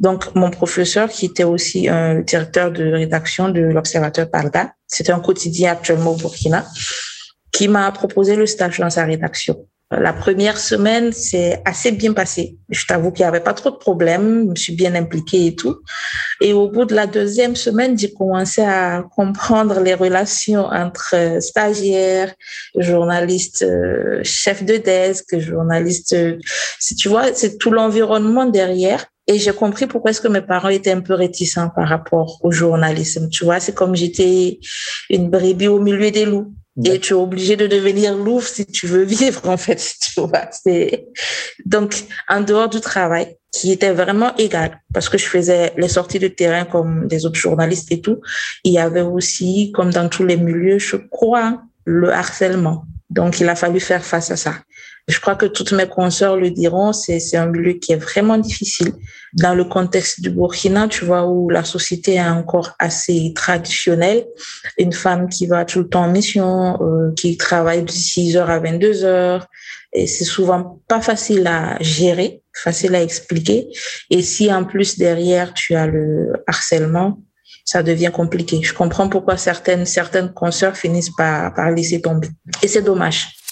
Donc, 0.00 0.34
mon 0.34 0.48
professeur, 0.48 1.10
qui 1.10 1.26
était 1.26 1.44
aussi 1.44 1.90
un 1.90 2.20
directeur 2.20 2.72
de 2.72 2.90
rédaction 2.90 3.50
de 3.50 3.60
l'Observateur 3.60 4.30
Parda, 4.30 4.72
c'était 4.86 5.12
un 5.12 5.20
quotidien 5.20 5.72
actuellement 5.72 6.12
au 6.12 6.16
Burkina, 6.16 6.64
qui 7.54 7.68
m'a 7.68 7.90
proposé 7.92 8.36
le 8.36 8.46
stage 8.46 8.80
dans 8.80 8.90
sa 8.90 9.04
rédaction. 9.04 9.66
La 9.90 10.12
première 10.12 10.58
semaine, 10.58 11.12
c'est 11.12 11.62
assez 11.64 11.92
bien 11.92 12.14
passé. 12.14 12.56
Je 12.68 12.84
t'avoue 12.84 13.12
qu'il 13.12 13.24
n'y 13.24 13.28
avait 13.28 13.40
pas 13.40 13.52
trop 13.52 13.70
de 13.70 13.76
problèmes. 13.76 14.46
Je 14.46 14.50
me 14.50 14.56
suis 14.56 14.74
bien 14.74 14.94
impliquée 14.96 15.46
et 15.46 15.54
tout. 15.54 15.76
Et 16.40 16.52
au 16.52 16.68
bout 16.68 16.84
de 16.84 16.94
la 16.94 17.06
deuxième 17.06 17.54
semaine, 17.54 17.96
j'ai 17.96 18.12
commencé 18.12 18.62
à 18.62 19.04
comprendre 19.14 19.78
les 19.80 19.94
relations 19.94 20.64
entre 20.64 21.38
stagiaires, 21.40 22.34
journalistes, 22.76 23.62
euh, 23.62 24.20
chefs 24.24 24.64
de 24.64 24.78
desk, 24.78 25.38
journalistes. 25.38 26.16
Si 26.80 26.96
tu 26.96 27.08
vois, 27.08 27.32
c'est 27.32 27.58
tout 27.58 27.70
l'environnement 27.70 28.46
derrière. 28.46 29.06
Et 29.26 29.38
j'ai 29.38 29.52
compris 29.52 29.86
pourquoi 29.86 30.10
est-ce 30.10 30.20
que 30.20 30.28
mes 30.28 30.42
parents 30.42 30.68
étaient 30.68 30.92
un 30.92 31.00
peu 31.00 31.14
réticents 31.14 31.70
par 31.70 31.88
rapport 31.88 32.40
au 32.42 32.50
journalisme. 32.50 33.28
Tu 33.30 33.44
vois, 33.44 33.60
c'est 33.60 33.74
comme 33.74 33.94
j'étais 33.94 34.58
une 35.08 35.30
brebis 35.30 35.68
au 35.68 35.78
milieu 35.78 36.10
des 36.10 36.26
loups. 36.26 36.52
Et 36.82 36.98
tu 36.98 37.12
es 37.12 37.16
obligé 37.16 37.56
de 37.56 37.66
devenir 37.66 38.16
loup 38.16 38.40
si 38.40 38.66
tu 38.66 38.86
veux 38.86 39.04
vivre, 39.04 39.48
en 39.48 39.56
fait, 39.56 39.94
tu 40.00 40.20
vois. 40.20 40.48
Donc, 41.64 42.04
en 42.28 42.40
dehors 42.40 42.68
du 42.68 42.80
travail, 42.80 43.36
qui 43.52 43.70
était 43.70 43.92
vraiment 43.92 44.34
égal 44.36 44.80
parce 44.92 45.08
que 45.08 45.16
je 45.16 45.26
faisais 45.26 45.72
les 45.76 45.88
sorties 45.88 46.18
de 46.18 46.26
terrain 46.26 46.64
comme 46.64 47.06
des 47.06 47.24
autres 47.24 47.38
journalistes 47.38 47.92
et 47.92 48.00
tout. 48.00 48.20
Il 48.64 48.72
y 48.72 48.78
avait 48.78 49.02
aussi, 49.02 49.70
comme 49.72 49.92
dans 49.92 50.08
tous 50.08 50.24
les 50.24 50.36
milieux, 50.36 50.80
je 50.80 50.96
crois, 50.96 51.62
le 51.84 52.12
harcèlement. 52.12 52.84
Donc, 53.10 53.38
il 53.40 53.48
a 53.48 53.54
fallu 53.54 53.78
faire 53.78 54.04
face 54.04 54.32
à 54.32 54.36
ça. 54.36 54.54
Je 55.06 55.20
crois 55.20 55.34
que 55.34 55.44
toutes 55.44 55.72
mes 55.72 55.86
consoeurs 55.86 56.36
le 56.36 56.50
diront, 56.50 56.94
c'est 56.94 57.36
un 57.36 57.46
milieu 57.46 57.74
qui 57.74 57.92
est 57.92 57.96
vraiment 57.96 58.38
difficile. 58.38 58.92
Dans 59.34 59.54
le 59.54 59.64
contexte 59.64 60.22
du 60.22 60.30
Burkina, 60.30 60.88
tu 60.88 61.04
vois, 61.04 61.26
où 61.26 61.50
la 61.50 61.62
société 61.64 62.14
est 62.14 62.28
encore 62.28 62.74
assez 62.78 63.32
traditionnelle, 63.34 64.24
une 64.78 64.92
femme 64.92 65.28
qui 65.28 65.46
va 65.46 65.66
tout 65.66 65.80
le 65.80 65.88
temps 65.88 66.04
en 66.04 66.10
mission, 66.10 66.78
euh, 66.80 67.12
qui 67.16 67.36
travaille 67.36 67.82
de 67.82 67.90
6 67.90 68.38
heures 68.38 68.48
à 68.48 68.58
22 68.60 69.04
heures, 69.04 69.46
et 69.92 70.06
c'est 70.06 70.24
souvent 70.24 70.80
pas 70.88 71.02
facile 71.02 71.46
à 71.46 71.76
gérer, 71.80 72.42
facile 72.54 72.94
à 72.94 73.02
expliquer. 73.02 73.68
Et 74.08 74.22
si 74.22 74.52
en 74.52 74.64
plus 74.64 74.96
derrière 74.96 75.52
tu 75.52 75.74
as 75.74 75.86
le 75.86 76.32
harcèlement, 76.46 77.20
ça 77.66 77.82
devient 77.82 78.10
compliqué. 78.12 78.60
Je 78.62 78.72
comprends 78.72 79.08
pourquoi 79.08 79.36
certaines 79.36 79.86
certaines 79.86 80.32
consoeurs 80.32 80.76
finissent 80.76 81.14
par 81.16 81.54
par 81.54 81.70
laisser 81.70 82.00
tomber. 82.00 82.28
Et 82.62 82.68
c'est 82.68 82.82
dommage. 82.82 83.43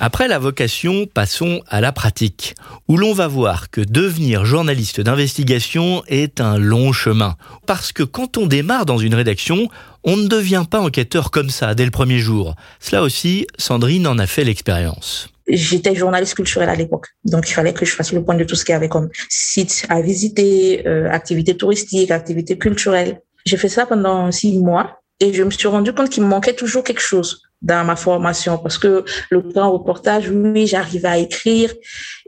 Après 0.00 0.28
la 0.28 0.38
vocation, 0.38 1.06
passons 1.12 1.60
à 1.66 1.80
la 1.80 1.90
pratique, 1.90 2.54
où 2.86 2.96
l'on 2.96 3.12
va 3.12 3.26
voir 3.26 3.68
que 3.68 3.80
devenir 3.80 4.44
journaliste 4.44 5.00
d'investigation 5.00 6.04
est 6.06 6.40
un 6.40 6.56
long 6.56 6.92
chemin. 6.92 7.34
Parce 7.66 7.90
que 7.90 8.04
quand 8.04 8.38
on 8.38 8.46
démarre 8.46 8.86
dans 8.86 8.98
une 8.98 9.16
rédaction, 9.16 9.68
on 10.04 10.16
ne 10.16 10.28
devient 10.28 10.64
pas 10.70 10.78
enquêteur 10.78 11.32
comme 11.32 11.50
ça 11.50 11.74
dès 11.74 11.84
le 11.84 11.90
premier 11.90 12.20
jour. 12.20 12.54
Cela 12.78 13.02
aussi, 13.02 13.48
Sandrine 13.58 14.06
en 14.06 14.20
a 14.20 14.28
fait 14.28 14.44
l'expérience. 14.44 15.30
J'étais 15.48 15.96
journaliste 15.96 16.36
culturelle 16.36 16.68
à 16.68 16.76
l'époque, 16.76 17.08
donc 17.24 17.50
il 17.50 17.52
fallait 17.52 17.74
que 17.74 17.84
je 17.84 17.92
fasse 17.92 18.12
le 18.12 18.22
point 18.22 18.36
de 18.36 18.44
tout 18.44 18.54
ce 18.54 18.64
qu'il 18.64 18.74
y 18.74 18.76
avait 18.76 18.88
comme 18.88 19.08
sites 19.28 19.84
à 19.88 20.00
visiter, 20.00 20.86
euh, 20.86 21.10
activités 21.10 21.56
touristiques, 21.56 22.12
activités 22.12 22.56
culturelles. 22.56 23.20
J'ai 23.44 23.56
fait 23.56 23.68
ça 23.68 23.84
pendant 23.84 24.30
six 24.30 24.56
mois 24.58 25.00
et 25.18 25.32
je 25.32 25.42
me 25.42 25.50
suis 25.50 25.66
rendu 25.66 25.92
compte 25.92 26.10
qu'il 26.10 26.22
me 26.22 26.28
manquait 26.28 26.54
toujours 26.54 26.84
quelque 26.84 27.02
chose 27.02 27.47
dans 27.60 27.84
ma 27.84 27.96
formation 27.96 28.58
parce 28.58 28.78
que 28.78 29.04
le 29.30 29.40
grand 29.40 29.72
reportage, 29.72 30.30
oui, 30.30 30.66
j'arrivais 30.66 31.08
à 31.08 31.18
écrire, 31.18 31.72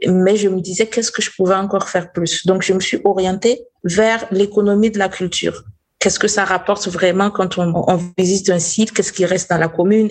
mais 0.05 0.35
je 0.35 0.49
me 0.49 0.59
disais 0.59 0.87
qu'est-ce 0.87 1.11
que 1.11 1.21
je 1.21 1.31
pouvais 1.35 1.55
encore 1.55 1.89
faire 1.89 2.11
plus? 2.11 2.45
Donc, 2.45 2.63
je 2.63 2.73
me 2.73 2.79
suis 2.79 2.99
orientée 3.03 3.61
vers 3.83 4.25
l'économie 4.31 4.91
de 4.91 4.99
la 4.99 5.09
culture. 5.09 5.63
Qu'est-ce 5.99 6.19
que 6.19 6.27
ça 6.27 6.45
rapporte 6.45 6.87
vraiment 6.87 7.29
quand 7.29 7.57
on, 7.57 7.73
on 7.75 7.99
visite 8.17 8.49
un 8.49 8.59
site? 8.59 8.91
Qu'est-ce 8.91 9.13
qui 9.13 9.25
reste 9.25 9.49
dans 9.49 9.57
la 9.57 9.67
commune? 9.67 10.09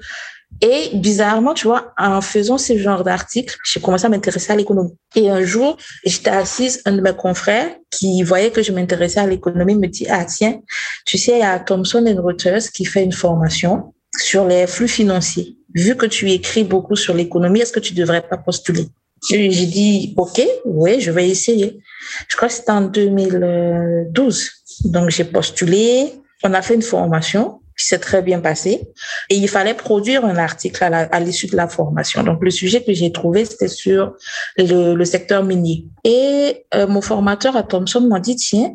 Et 0.62 0.90
bizarrement, 0.94 1.54
tu 1.54 1.66
vois, 1.66 1.94
en 1.96 2.20
faisant 2.20 2.58
ce 2.58 2.76
genre 2.76 3.02
d'articles, 3.02 3.56
j'ai 3.64 3.80
commencé 3.80 4.04
à 4.06 4.08
m'intéresser 4.08 4.52
à 4.52 4.56
l'économie. 4.56 4.94
Et 5.14 5.30
un 5.30 5.42
jour, 5.42 5.76
j'étais 6.04 6.30
assise, 6.30 6.82
un 6.84 6.92
de 6.92 7.00
mes 7.00 7.14
confrères 7.14 7.70
qui 7.90 8.22
voyait 8.22 8.50
que 8.50 8.62
je 8.62 8.72
m'intéressais 8.72 9.20
à 9.20 9.26
l'économie 9.26 9.76
me 9.76 9.86
dit, 9.86 10.06
ah 10.10 10.24
tiens, 10.24 10.60
tu 11.06 11.16
sais, 11.18 11.32
il 11.32 11.38
y 11.38 11.42
a 11.42 11.58
Thomson 11.60 12.04
Reuters 12.18 12.70
qui 12.74 12.84
fait 12.84 13.02
une 13.02 13.12
formation 13.12 13.94
sur 14.22 14.46
les 14.46 14.66
flux 14.66 14.88
financiers. 14.88 15.56
Vu 15.74 15.96
que 15.96 16.06
tu 16.06 16.30
écris 16.30 16.64
beaucoup 16.64 16.96
sur 16.96 17.14
l'économie, 17.14 17.60
est-ce 17.60 17.72
que 17.72 17.80
tu 17.80 17.94
devrais 17.94 18.22
pas 18.22 18.36
postuler? 18.36 18.86
J'ai 19.28 19.48
dit, 19.66 20.14
OK, 20.16 20.40
oui, 20.64 21.00
je 21.00 21.10
vais 21.10 21.28
essayer. 21.28 21.80
Je 22.28 22.36
crois 22.36 22.48
que 22.48 22.54
c'était 22.54 22.72
en 22.72 22.82
2012. 22.82 24.50
Donc, 24.86 25.10
j'ai 25.10 25.24
postulé. 25.24 26.14
On 26.42 26.54
a 26.54 26.62
fait 26.62 26.74
une 26.74 26.82
formation 26.82 27.60
qui 27.78 27.86
s'est 27.86 27.98
très 27.98 28.22
bien 28.22 28.40
passée. 28.40 28.80
Et 29.28 29.36
il 29.36 29.48
fallait 29.48 29.74
produire 29.74 30.24
un 30.24 30.36
article 30.36 30.82
à 30.82 31.20
l'issue 31.20 31.48
de 31.48 31.56
la 31.56 31.68
formation. 31.68 32.22
Donc, 32.22 32.42
le 32.42 32.50
sujet 32.50 32.82
que 32.82 32.92
j'ai 32.94 33.12
trouvé, 33.12 33.44
c'était 33.44 33.68
sur 33.68 34.14
le, 34.56 35.04
secteur 35.04 35.44
minier. 35.44 35.84
Et 36.04 36.64
euh, 36.74 36.86
mon 36.86 37.02
formateur 37.02 37.56
à 37.56 37.62
Thomson 37.62 38.00
m'a 38.00 38.20
dit, 38.20 38.36
tiens, 38.36 38.72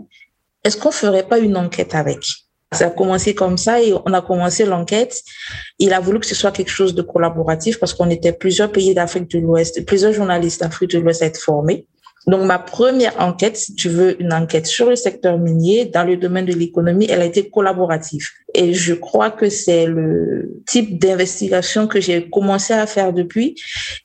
est-ce 0.63 0.77
qu'on 0.77 0.91
ferait 0.91 1.27
pas 1.27 1.39
une 1.39 1.57
enquête 1.57 1.95
avec? 1.95 2.23
Ça 2.75 2.87
a 2.87 2.89
commencé 2.89 3.33
comme 3.33 3.57
ça 3.57 3.81
et 3.81 3.93
on 3.93 4.13
a 4.13 4.21
commencé 4.21 4.65
l'enquête. 4.65 5.21
Il 5.79 5.93
a 5.93 5.99
voulu 5.99 6.19
que 6.19 6.25
ce 6.25 6.35
soit 6.35 6.51
quelque 6.51 6.71
chose 6.71 6.95
de 6.95 7.01
collaboratif 7.01 7.79
parce 7.79 7.93
qu'on 7.93 8.09
était 8.09 8.33
plusieurs 8.33 8.71
pays 8.71 8.93
d'Afrique 8.93 9.29
de 9.31 9.39
l'Ouest, 9.39 9.85
plusieurs 9.85 10.13
journalistes 10.13 10.61
d'Afrique 10.61 10.91
de 10.91 10.99
l'Ouest 10.99 11.21
à 11.21 11.25
être 11.25 11.39
formés. 11.39 11.85
Donc, 12.27 12.43
ma 12.43 12.57
première 12.57 13.13
enquête, 13.19 13.55
si 13.55 13.75
tu 13.75 13.87
veux, 13.87 14.19
une 14.19 14.33
enquête 14.33 14.65
sur 14.65 14.89
le 14.89 14.95
secteur 14.95 15.37
minier 15.37 15.85
dans 15.85 16.03
le 16.03 16.17
domaine 16.17 16.45
de 16.45 16.53
l'économie, 16.53 17.05
elle 17.07 17.21
a 17.21 17.25
été 17.25 17.49
collaborative. 17.49 18.27
Et 18.55 18.73
je 18.73 18.95
crois 18.95 19.29
que 19.29 19.49
c'est 19.49 19.85
le 19.85 20.61
type 20.65 20.99
d'investigation 20.99 21.87
que 21.87 22.01
j'ai 22.01 22.27
commencé 22.29 22.73
à 22.73 22.87
faire 22.87 23.13
depuis. 23.13 23.55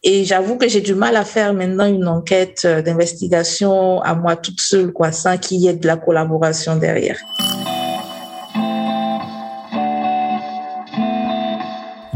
Et 0.03 0.25
j'avoue 0.25 0.57
que 0.57 0.69
j'ai 0.69 0.83
du 0.83 0.95
mal 0.95 1.17
à 1.17 1.25
faire 1.25 1.55
maintenant 1.55 1.87
une 1.87 2.09
enquête 2.09 2.67
d'investigation 2.67 4.03
à 4.03 4.15
moi 4.15 4.37
toute 4.37 4.61
seule, 4.61 4.93
quoi, 4.93 5.13
sans 5.13 5.39
qu'il 5.39 5.61
y 5.61 5.69
ait 5.69 5.75
de 5.75 5.87
la 5.87 5.97
collaboration 5.97 6.77
derrière. 6.77 7.19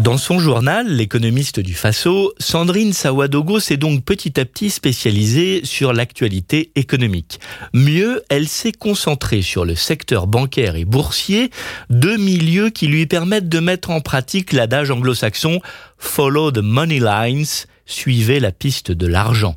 Dans 0.04 0.18
son 0.18 0.38
journal, 0.38 0.86
l'économiste 0.86 1.60
du 1.60 1.72
Faso, 1.72 2.34
Sandrine 2.38 2.92
Sawadogo 2.92 3.58
s'est 3.58 3.78
donc 3.78 4.04
petit 4.04 4.38
à 4.38 4.44
petit 4.44 4.68
spécialisée 4.68 5.64
sur 5.64 5.94
l'actualité 5.94 6.72
économique. 6.74 7.40
Mieux, 7.72 8.22
elle 8.28 8.46
s'est 8.46 8.72
concentrée 8.72 9.40
sur 9.40 9.64
le 9.64 9.74
secteur 9.74 10.26
bancaire 10.26 10.76
et 10.76 10.84
boursier, 10.84 11.50
deux 11.88 12.18
milieux 12.18 12.68
qui 12.68 12.86
lui 12.86 13.06
permettent 13.06 13.48
de 13.48 13.60
mettre 13.60 13.88
en 13.88 14.02
pratique 14.02 14.52
l'adage 14.52 14.90
anglo-saxon 14.90 15.62
Follow 15.96 16.50
the 16.50 16.58
money 16.58 17.00
lines, 17.00 17.46
suivez 17.86 18.40
la 18.40 18.52
piste 18.52 18.92
de 18.92 19.06
l'argent. 19.06 19.56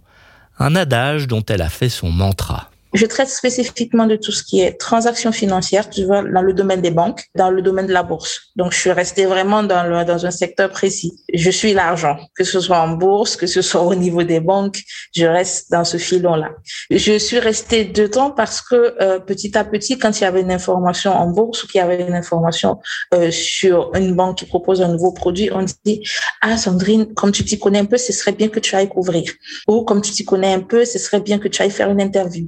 Un 0.59 0.77
adage 0.77 1.27
dont 1.27 1.43
elle 1.49 1.61
a 1.61 1.69
fait 1.69 1.89
son 1.89 2.09
mantra. 2.09 2.71
Je 2.97 3.05
traite 3.05 3.29
spécifiquement 3.29 4.07
de 4.07 4.15
tout 4.15 4.31
ce 4.31 4.41
qui 4.41 4.61
est 4.61 4.71
transactions 4.73 5.31
financières, 5.31 5.87
tu 5.87 6.03
vois, 6.03 6.23
dans 6.23 6.41
le 6.41 6.51
domaine 6.51 6.81
des 6.81 6.89
banques, 6.89 7.25
dans 7.35 7.51
le 7.51 7.61
domaine 7.61 7.85
de 7.85 7.93
la 7.93 8.01
bourse. 8.01 8.33
Donc, 8.55 8.71
je 8.71 8.79
suis 8.79 8.91
restée 8.91 9.27
vraiment 9.27 9.61
dans, 9.61 9.83
le, 9.83 10.03
dans 10.03 10.25
un 10.25 10.31
secteur 10.31 10.71
précis. 10.71 11.13
Je 11.31 11.51
suis 11.51 11.73
l'argent, 11.73 12.17
que 12.35 12.43
ce 12.43 12.59
soit 12.59 12.79
en 12.79 12.89
bourse, 13.03 13.35
que 13.35 13.45
ce 13.45 13.61
soit 13.61 13.83
au 13.83 13.93
niveau 13.93 14.23
des 14.23 14.39
banques, 14.39 14.79
je 15.15 15.27
reste 15.27 15.69
dans 15.69 15.83
ce 15.83 15.97
filon-là. 15.97 16.49
Je 16.89 17.19
suis 17.19 17.37
restée 17.37 17.85
dedans 17.85 18.31
parce 18.31 18.61
que 18.61 18.95
euh, 18.99 19.19
petit 19.19 19.55
à 19.55 19.63
petit, 19.63 19.99
quand 19.99 20.19
il 20.19 20.23
y 20.23 20.25
avait 20.25 20.41
une 20.41 20.51
information 20.51 21.11
en 21.11 21.27
bourse 21.27 21.63
ou 21.63 21.67
qu'il 21.67 21.77
y 21.79 21.83
avait 21.83 22.01
une 22.01 22.15
information 22.15 22.79
euh, 23.13 23.29
sur 23.29 23.91
une 23.93 24.15
banque 24.15 24.39
qui 24.39 24.45
propose 24.45 24.81
un 24.81 24.87
nouveau 24.87 25.11
produit, 25.11 25.51
on 25.53 25.63
dit, 25.85 26.01
ah 26.41 26.57
Sandrine, 26.57 27.13
comme 27.13 27.31
tu 27.31 27.45
t'y 27.45 27.59
connais 27.59 27.79
un 27.79 27.85
peu, 27.85 27.97
ce 27.97 28.11
serait 28.11 28.31
bien 28.31 28.49
que 28.49 28.59
tu 28.59 28.75
ailles 28.75 28.89
couvrir. 28.89 29.31
Ou 29.67 29.83
comme 29.83 30.01
tu 30.01 30.11
t'y 30.11 30.25
connais 30.25 30.51
un 30.51 30.61
peu, 30.61 30.83
ce 30.83 30.97
serait 30.97 31.21
bien 31.21 31.37
que 31.37 31.47
tu 31.47 31.61
ailles 31.61 31.69
faire 31.69 31.91
une 31.91 32.01
interview. 32.01 32.47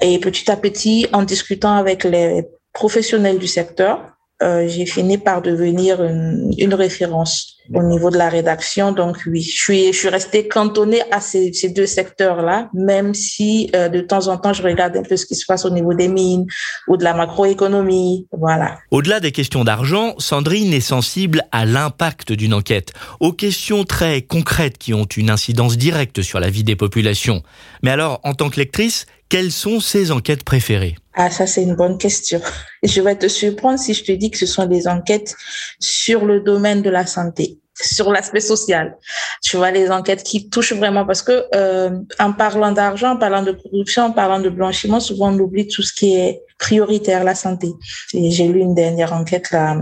Et 0.00 0.18
petit 0.18 0.50
à 0.50 0.56
petit, 0.56 1.06
en 1.12 1.22
discutant 1.22 1.74
avec 1.74 2.04
les 2.04 2.44
professionnels 2.72 3.38
du 3.38 3.48
secteur, 3.48 4.00
euh, 4.40 4.68
j'ai 4.68 4.86
fini 4.86 5.18
par 5.18 5.42
devenir 5.42 6.00
une, 6.00 6.52
une, 6.58 6.72
référence 6.72 7.56
au 7.74 7.82
niveau 7.82 8.08
de 8.08 8.16
la 8.16 8.28
rédaction. 8.28 8.92
Donc 8.92 9.18
oui, 9.26 9.42
je 9.42 9.60
suis, 9.60 9.92
je 9.92 9.98
suis 9.98 10.08
restée 10.08 10.46
cantonnée 10.46 11.02
à 11.10 11.20
ces, 11.20 11.52
ces 11.52 11.70
deux 11.70 11.86
secteurs-là, 11.86 12.70
même 12.72 13.14
si 13.14 13.68
euh, 13.74 13.88
de 13.88 14.00
temps 14.00 14.28
en 14.28 14.36
temps, 14.36 14.52
je 14.52 14.62
regarde 14.62 14.96
un 14.96 15.02
peu 15.02 15.16
ce 15.16 15.26
qui 15.26 15.34
se 15.34 15.44
passe 15.44 15.64
au 15.64 15.70
niveau 15.70 15.92
des 15.92 16.06
mines 16.06 16.46
ou 16.86 16.96
de 16.96 17.02
la 17.02 17.14
macroéconomie. 17.14 18.28
Voilà. 18.30 18.78
Au-delà 18.92 19.18
des 19.18 19.32
questions 19.32 19.64
d'argent, 19.64 20.14
Sandrine 20.18 20.72
est 20.72 20.78
sensible 20.78 21.42
à 21.50 21.64
l'impact 21.64 22.30
d'une 22.30 22.54
enquête, 22.54 22.92
aux 23.18 23.32
questions 23.32 23.82
très 23.82 24.22
concrètes 24.22 24.78
qui 24.78 24.94
ont 24.94 25.06
une 25.16 25.30
incidence 25.30 25.76
directe 25.76 26.22
sur 26.22 26.38
la 26.38 26.48
vie 26.48 26.62
des 26.62 26.76
populations. 26.76 27.42
Mais 27.82 27.90
alors, 27.90 28.20
en 28.22 28.34
tant 28.34 28.50
que 28.50 28.60
lectrice, 28.60 29.06
quelles 29.28 29.52
sont 29.52 29.80
ses 29.80 30.10
enquêtes 30.10 30.44
préférées? 30.44 30.96
Ah, 31.14 31.30
ça 31.30 31.46
c'est 31.46 31.62
une 31.62 31.74
bonne 31.74 31.98
question. 31.98 32.40
Je 32.82 33.00
vais 33.00 33.16
te 33.16 33.28
surprendre 33.28 33.78
si 33.78 33.92
je 33.92 34.04
te 34.04 34.12
dis 34.12 34.30
que 34.30 34.38
ce 34.38 34.46
sont 34.46 34.66
des 34.66 34.86
enquêtes 34.86 35.34
sur 35.80 36.24
le 36.24 36.40
domaine 36.40 36.82
de 36.82 36.90
la 36.90 37.06
santé 37.06 37.58
sur 37.80 38.10
l'aspect 38.10 38.40
social. 38.40 38.96
Tu 39.42 39.56
vois, 39.56 39.70
les 39.70 39.90
enquêtes 39.90 40.22
qui 40.22 40.48
touchent 40.50 40.72
vraiment 40.72 41.06
parce 41.06 41.22
que 41.22 41.44
euh, 41.54 41.90
en 42.18 42.32
parlant 42.32 42.72
d'argent, 42.72 43.12
en 43.12 43.16
parlant 43.16 43.42
de 43.42 43.52
corruption, 43.52 44.04
en 44.04 44.12
parlant 44.12 44.40
de 44.40 44.48
blanchiment, 44.48 45.00
souvent 45.00 45.32
on 45.32 45.38
oublie 45.38 45.68
tout 45.68 45.82
ce 45.82 45.92
qui 45.92 46.14
est 46.14 46.42
prioritaire, 46.58 47.24
la 47.24 47.34
santé. 47.34 47.68
J'ai 48.12 48.48
lu 48.48 48.60
une 48.60 48.74
dernière 48.74 49.12
enquête 49.12 49.50
là 49.52 49.76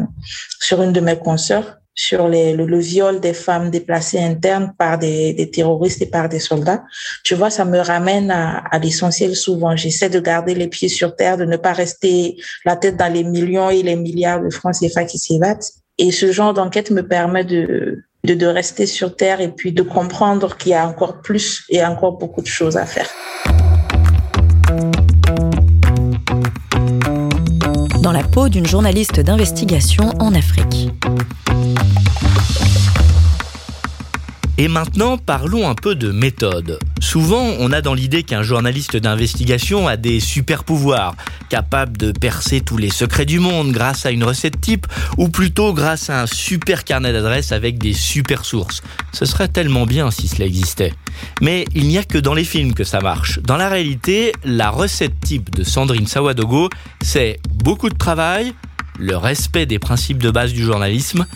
sur 0.61 0.83
une 0.83 0.93
de 0.93 1.00
mes 1.00 1.19
consoeurs 1.19 1.76
sur 1.97 2.29
le, 2.29 2.79
viol 2.79 3.21
des 3.21 3.33
femmes 3.33 3.71
déplacées 3.71 4.21
internes 4.21 4.73
par 4.79 4.99
des, 4.99 5.50
terroristes 5.53 6.03
et 6.03 6.07
par 6.07 6.29
des 6.29 6.38
soldats. 6.38 6.85
Tu 7.25 7.35
vois, 7.35 7.49
ça 7.49 7.65
me 7.65 7.79
ramène 7.79 8.31
à, 8.31 8.79
l'essentiel 8.79 9.35
souvent. 9.35 9.75
J'essaie 9.75 10.11
de 10.11 10.21
garder 10.21 10.55
les 10.55 10.69
pieds 10.69 10.91
sur 10.91 11.17
terre, 11.17 11.38
de 11.38 11.47
ne 11.47 11.57
pas 11.57 11.73
rester 11.73 12.37
la 12.67 12.76
tête 12.76 12.97
dans 12.97 13.12
les 13.12 13.25
millions 13.25 13.71
et 13.71 13.83
les 13.83 13.97
milliards 13.97 14.43
de 14.43 14.50
francs 14.50 14.76
CFA 14.79 15.05
qui 15.05 15.19
s'évadent. 15.19 15.65
Et 15.99 16.12
ce 16.12 16.31
genre 16.31 16.53
d'enquête 16.53 16.91
me 16.91 17.00
permet 17.00 17.45
de, 17.45 18.03
de 18.25 18.47
rester 18.47 18.85
sur 18.85 19.17
terre 19.17 19.41
et 19.41 19.49
puis 19.49 19.73
de 19.73 19.83
comprendre 19.83 20.59
qu'il 20.59 20.73
y 20.73 20.75
a 20.75 20.87
encore 20.87 21.23
plus 21.23 21.65
et 21.71 21.83
encore 21.83 22.19
beaucoup 22.19 22.43
de 22.43 22.47
choses 22.47 22.76
à 22.76 22.85
faire. 22.85 23.09
Dans 28.03 28.12
la 28.12 28.23
peau 28.23 28.50
d'une 28.50 28.67
journaliste 28.67 29.19
d'investigation 29.21 30.11
en 30.21 30.35
Afrique. 30.35 30.91
Et 34.59 34.69
maintenant, 34.69 35.19
parlons 35.19 35.69
un 35.69 35.75
peu 35.75 35.95
de 35.95 36.11
méthode. 36.11 36.79
Souvent, 36.99 37.55
on 37.59 37.73
a 37.73 37.83
dans 37.83 37.93
l'idée 37.93 38.23
qu'un 38.23 38.43
journaliste 38.43 38.97
d'investigation 38.97 39.87
a 39.87 39.99
des 39.99 40.19
super 40.19 40.65
pouvoirs, 40.65 41.15
capable 41.51 41.99
de 41.99 42.11
percer 42.11 42.63
tous 42.63 42.79
les 42.79 42.89
secrets 42.89 43.27
du 43.27 43.39
monde 43.39 43.73
grâce 43.73 44.07
à 44.07 44.11
une 44.11 44.25
recette 44.25 44.59
type, 44.59 44.87
ou 45.19 45.29
plutôt 45.29 45.75
grâce 45.75 46.09
à 46.09 46.23
un 46.23 46.27
super 46.27 46.85
carnet 46.85 47.13
d'adresses 47.13 47.53
avec 47.53 47.77
des 47.77 47.93
super 47.93 48.47
sources. 48.47 48.83
Ce 49.13 49.27
serait 49.27 49.49
tellement 49.49 49.85
bien 49.85 50.11
si 50.11 50.27
cela 50.27 50.47
existait. 50.47 50.95
Mais 51.43 51.67
il 51.75 51.87
n'y 51.89 51.99
a 51.99 52.05
que 52.05 52.17
dans 52.17 52.35
les 52.35 52.45
films 52.45 52.73
que 52.73 52.85
ça 52.85 53.01
marche. 53.01 53.41
Dans 53.43 53.59
la 53.59 53.69
réalité, 53.69 54.33
la 54.43 54.71
recette 54.71 55.21
type 55.21 55.55
de 55.55 55.65
Sandrine 55.65 56.07
Sawadogo, 56.07 56.71
c'est 57.03 57.41
beaucoup 57.53 57.91
de 57.91 57.99
travail, 57.99 58.55
le 58.99 59.19
respect 59.19 59.67
des 59.67 59.79
principes 59.79 60.23
de 60.23 60.31
base 60.31 60.55
du 60.55 60.65
journalisme, 60.65 61.27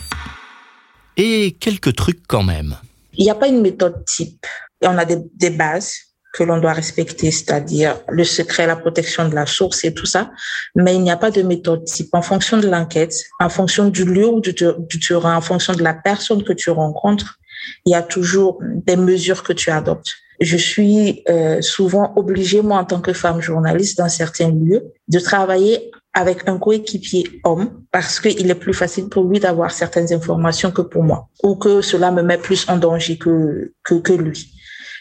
et 1.17 1.55
quelques 1.59 1.95
trucs 1.95 2.21
quand 2.27 2.43
même. 2.43 2.77
Il 3.13 3.23
n'y 3.23 3.31
a 3.31 3.35
pas 3.35 3.47
une 3.47 3.61
méthode 3.61 4.05
type. 4.05 4.45
On 4.81 4.97
a 4.97 5.05
des, 5.05 5.17
des 5.35 5.49
bases 5.49 5.93
que 6.33 6.43
l'on 6.43 6.59
doit 6.59 6.73
respecter, 6.73 7.29
c'est-à-dire 7.29 7.99
le 8.07 8.23
secret, 8.23 8.65
la 8.65 8.77
protection 8.77 9.27
de 9.27 9.35
la 9.35 9.45
source 9.45 9.83
et 9.83 9.93
tout 9.93 10.05
ça. 10.05 10.31
Mais 10.75 10.95
il 10.95 11.01
n'y 11.01 11.11
a 11.11 11.17
pas 11.17 11.31
de 11.31 11.41
méthode 11.41 11.83
type. 11.83 12.09
En 12.13 12.21
fonction 12.21 12.57
de 12.57 12.67
l'enquête, 12.67 13.13
en 13.39 13.49
fonction 13.49 13.89
du 13.89 14.05
lieu 14.05 14.27
où 14.27 14.39
tu, 14.41 14.53
tu 14.53 14.99
terrain, 14.99 15.35
en 15.35 15.41
fonction 15.41 15.73
de 15.73 15.83
la 15.83 15.93
personne 15.93 16.43
que 16.43 16.53
tu 16.53 16.69
rencontres, 16.69 17.37
il 17.85 17.91
y 17.91 17.95
a 17.95 18.01
toujours 18.01 18.59
des 18.61 18.95
mesures 18.95 19.43
que 19.43 19.53
tu 19.53 19.69
adoptes. 19.69 20.13
Je 20.39 20.57
suis 20.57 21.23
euh, 21.29 21.61
souvent 21.61 22.13
obligée, 22.15 22.61
moi, 22.61 22.79
en 22.79 22.85
tant 22.85 23.01
que 23.01 23.13
femme 23.13 23.41
journaliste, 23.41 23.97
dans 23.97 24.09
certains 24.09 24.49
lieux, 24.49 24.83
de 25.07 25.19
travailler 25.19 25.91
avec 26.13 26.47
un 26.47 26.57
coéquipier 26.57 27.41
homme 27.43 27.83
parce 27.91 28.19
qu'il 28.19 28.49
est 28.49 28.55
plus 28.55 28.73
facile 28.73 29.07
pour 29.07 29.23
lui 29.23 29.39
d'avoir 29.39 29.71
certaines 29.71 30.11
informations 30.13 30.71
que 30.71 30.81
pour 30.81 31.03
moi 31.03 31.29
ou 31.43 31.55
que 31.55 31.81
cela 31.81 32.11
me 32.11 32.21
met 32.21 32.37
plus 32.37 32.67
en 32.69 32.77
danger 32.77 33.17
que, 33.17 33.73
que, 33.83 33.95
que 33.95 34.13
lui. 34.13 34.51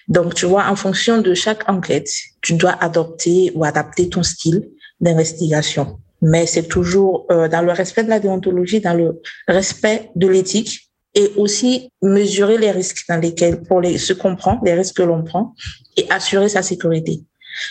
Donc, 0.09 0.35
tu 0.35 0.47
vois, 0.47 0.67
en 0.69 0.76
fonction 0.76 1.21
de 1.21 1.35
chaque 1.35 1.69
enquête, 1.69 2.09
tu 2.43 2.55
dois 2.55 2.76
adopter 2.81 3.52
ou 3.55 3.64
adapter 3.64 4.09
ton 4.09 4.23
style 4.23 4.69
d'investigation. 5.00 5.99
Mais 6.23 6.47
c'est 6.47 6.64
toujours 6.69 7.26
euh, 7.31 7.49
dans 7.49 7.62
le 7.62 7.73
respect 7.73 8.05
de 8.05 8.11
la 8.11 8.21
déontologie, 8.21 8.81
dans 8.81 8.95
le 8.95 9.21
respect 9.49 10.11
de 10.17 10.29
l'éthique 10.29 10.90
et 11.14 11.33
aussi 11.37 11.90
mesurer 12.02 12.59
les 12.59 12.71
risques 12.71 13.05
dans 13.09 13.21
lesquels, 13.21 13.62
pour 13.62 13.81
les, 13.81 13.99
se 13.99 14.12
comprendre, 14.12 14.61
les 14.64 14.75
risques 14.75 14.97
que 14.97 15.02
l'on 15.02 15.25
prend 15.25 15.55
et 15.97 16.07
assurer 16.11 16.49
sa 16.49 16.62
sécurité. 16.62 17.23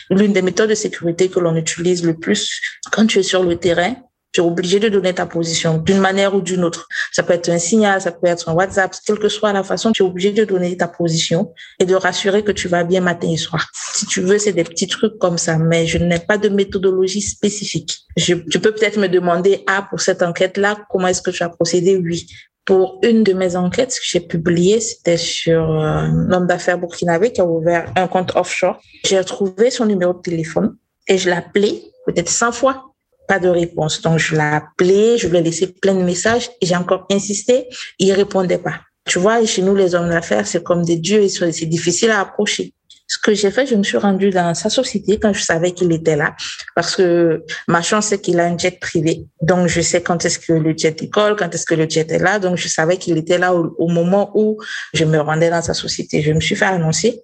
L'une 0.10 0.34
des 0.34 0.42
méthodes 0.42 0.70
de 0.70 0.76
sécurité 0.76 1.30
que 1.30 1.40
l'on 1.40 1.56
utilise 1.56 2.04
le 2.06 2.18
plus 2.18 2.62
quand 2.92 3.06
tu 3.06 3.20
es 3.20 3.24
sur 3.24 3.44
le 3.44 3.56
terrain, 3.56 3.96
tu 4.32 4.42
es 4.42 4.44
obligé 4.44 4.80
de 4.80 4.90
donner 4.90 5.14
ta 5.14 5.26
position 5.26 5.78
d'une 5.78 6.00
manière 6.00 6.36
ou 6.36 6.42
d'une 6.42 6.64
autre. 6.64 6.88
Ça 7.12 7.24
peut 7.24 7.34
être 7.34 7.50
un 7.50 7.58
signal, 7.58 8.00
ça 8.00 8.12
peut 8.12 8.28
être 8.28 8.48
un 8.50 8.54
WhatsApp, 8.54 8.94
quelle 9.06 9.18
que 9.18 9.30
soit 9.30 9.54
la 9.54 9.64
façon, 9.64 9.92
tu 9.92 10.04
es 10.04 10.06
obligé 10.06 10.32
de 10.32 10.46
donner 10.46 10.78
ta 10.78 10.88
position 10.88 11.52
et 11.80 11.86
de 11.86 11.96
rassurer 11.96 12.44
que 12.44 12.52
tu 12.52 12.68
vas 12.68 12.84
bien 12.84 13.02
matin 13.02 13.30
et 13.32 13.38
soir. 13.38 13.72
Si 13.96 14.06
tu 14.06 14.22
veux, 14.22 14.38
c'est 14.38 14.54
des 14.54 14.64
petits 14.64 14.88
trucs 14.88 15.18
comme 15.18 15.38
ça, 15.40 15.58
mais 15.58 15.88
je 15.88 15.98
n'ai 15.98 16.20
pas 16.20 16.38
de 16.38 16.50
méthodologie 16.50 17.22
spécifique. 17.22 18.02
Tu 18.16 18.36
peux 18.38 18.72
peut-être 18.72 19.00
me 19.00 19.08
demander, 19.08 19.64
ah, 19.68 19.88
pour 19.90 20.00
cette 20.00 20.22
enquête-là, 20.22 20.78
comment 20.90 21.08
est-ce 21.08 21.24
que 21.24 21.32
tu 21.32 21.42
as 21.42 21.50
procédé? 21.50 21.98
Oui 21.98 22.28
pour 22.70 23.00
une 23.02 23.24
de 23.24 23.34
mes 23.34 23.56
enquêtes 23.56 23.96
que 23.96 24.06
j'ai 24.06 24.20
publiées, 24.20 24.80
c'était 24.80 25.18
sur 25.18 25.60
euh, 25.60 25.88
un 25.88 26.32
homme 26.32 26.46
d'affaires 26.46 26.78
burkinabé 26.78 27.32
qui 27.32 27.42
a 27.42 27.46
ouvert 27.46 27.92
un 27.96 28.08
compte 28.08 28.36
offshore. 28.36 28.80
J'ai 29.06 29.18
retrouvé 29.18 29.72
son 29.72 29.88
numéro 29.88 30.14
de 30.14 30.22
téléphone 30.22 30.78
et 31.08 31.18
je 31.18 31.32
l'ai 31.32 31.36
appelé 31.36 31.82
peut-être 32.06 32.30
100 32.30 32.52
fois. 32.52 32.94
Pas 33.28 33.40
de 33.40 33.50
réponse. 33.50 34.04
Donc, 34.04 34.20
je 34.20 34.36
l'ai 34.36 34.42
appelé, 34.42 35.18
je 35.18 35.28
lui 35.30 35.40
ai 35.40 35.42
laissé 35.42 35.66
plein 35.66 35.96
de 35.96 36.04
messages 36.04 36.52
et 36.62 36.68
j'ai 36.68 36.76
encore 36.76 37.08
insisté. 37.12 37.68
Il 37.98 38.14
répondait 38.14 38.60
pas. 38.60 38.82
Tu 39.08 39.18
vois, 39.18 39.44
chez 39.48 39.64
nous, 39.64 39.74
les 39.74 39.96
hommes 39.96 40.10
d'affaires, 40.10 40.46
c'est 40.46 40.62
comme 40.62 40.86
des 40.86 40.98
dieux 40.98 41.28
c'est 41.28 41.66
difficile 41.66 42.12
à 42.12 42.20
approcher. 42.20 42.76
Ce 43.12 43.18
que 43.18 43.34
j'ai 43.34 43.50
fait, 43.50 43.66
je 43.66 43.74
me 43.74 43.82
suis 43.82 43.98
rendue 43.98 44.30
dans 44.30 44.54
sa 44.54 44.70
société 44.70 45.18
quand 45.20 45.34
je 45.34 45.42
savais 45.42 45.72
qu'il 45.72 45.92
était 45.92 46.16
là, 46.16 46.36
parce 46.76 46.96
que 46.96 47.44
ma 47.68 47.82
chance, 47.82 48.06
c'est 48.08 48.22
qu'il 48.22 48.40
a 48.40 48.46
un 48.46 48.56
jet 48.56 48.80
privé. 48.80 49.26
Donc, 49.42 49.68
je 49.68 49.82
sais 49.82 50.04
quand 50.04 50.24
est-ce 50.26 50.38
que 50.38 50.54
le 50.54 50.78
jet 50.78 50.92
décolle, 50.92 51.36
quand 51.36 51.54
est-ce 51.54 51.66
que 51.66 51.74
le 51.74 51.90
jet 51.90 52.10
est 52.12 52.20
là. 52.20 52.38
Donc, 52.38 52.58
je 52.58 52.68
savais 52.68 52.98
qu'il 52.98 53.18
était 53.18 53.40
là 53.40 53.56
au, 53.56 53.88
moment 53.88 54.32
où 54.36 54.60
je 54.94 55.06
me 55.06 55.20
rendais 55.20 55.50
dans 55.50 55.64
sa 55.64 55.74
société. 55.74 56.22
Je 56.22 56.32
me 56.32 56.40
suis 56.40 56.56
fait 56.56 56.66
annoncer. 56.66 57.24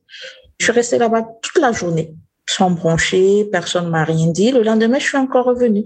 Je 0.60 0.66
suis 0.66 0.74
restée 0.74 0.98
là-bas 0.98 1.24
toute 1.44 1.62
la 1.62 1.72
journée 1.72 2.16
sans 2.48 2.70
broncher, 2.70 3.48
personne 3.52 3.90
m'a 3.90 4.04
rien 4.04 4.28
dit. 4.28 4.52
Le 4.52 4.62
lendemain, 4.62 5.00
je 5.00 5.06
suis 5.06 5.18
encore 5.18 5.46
revenue. 5.46 5.86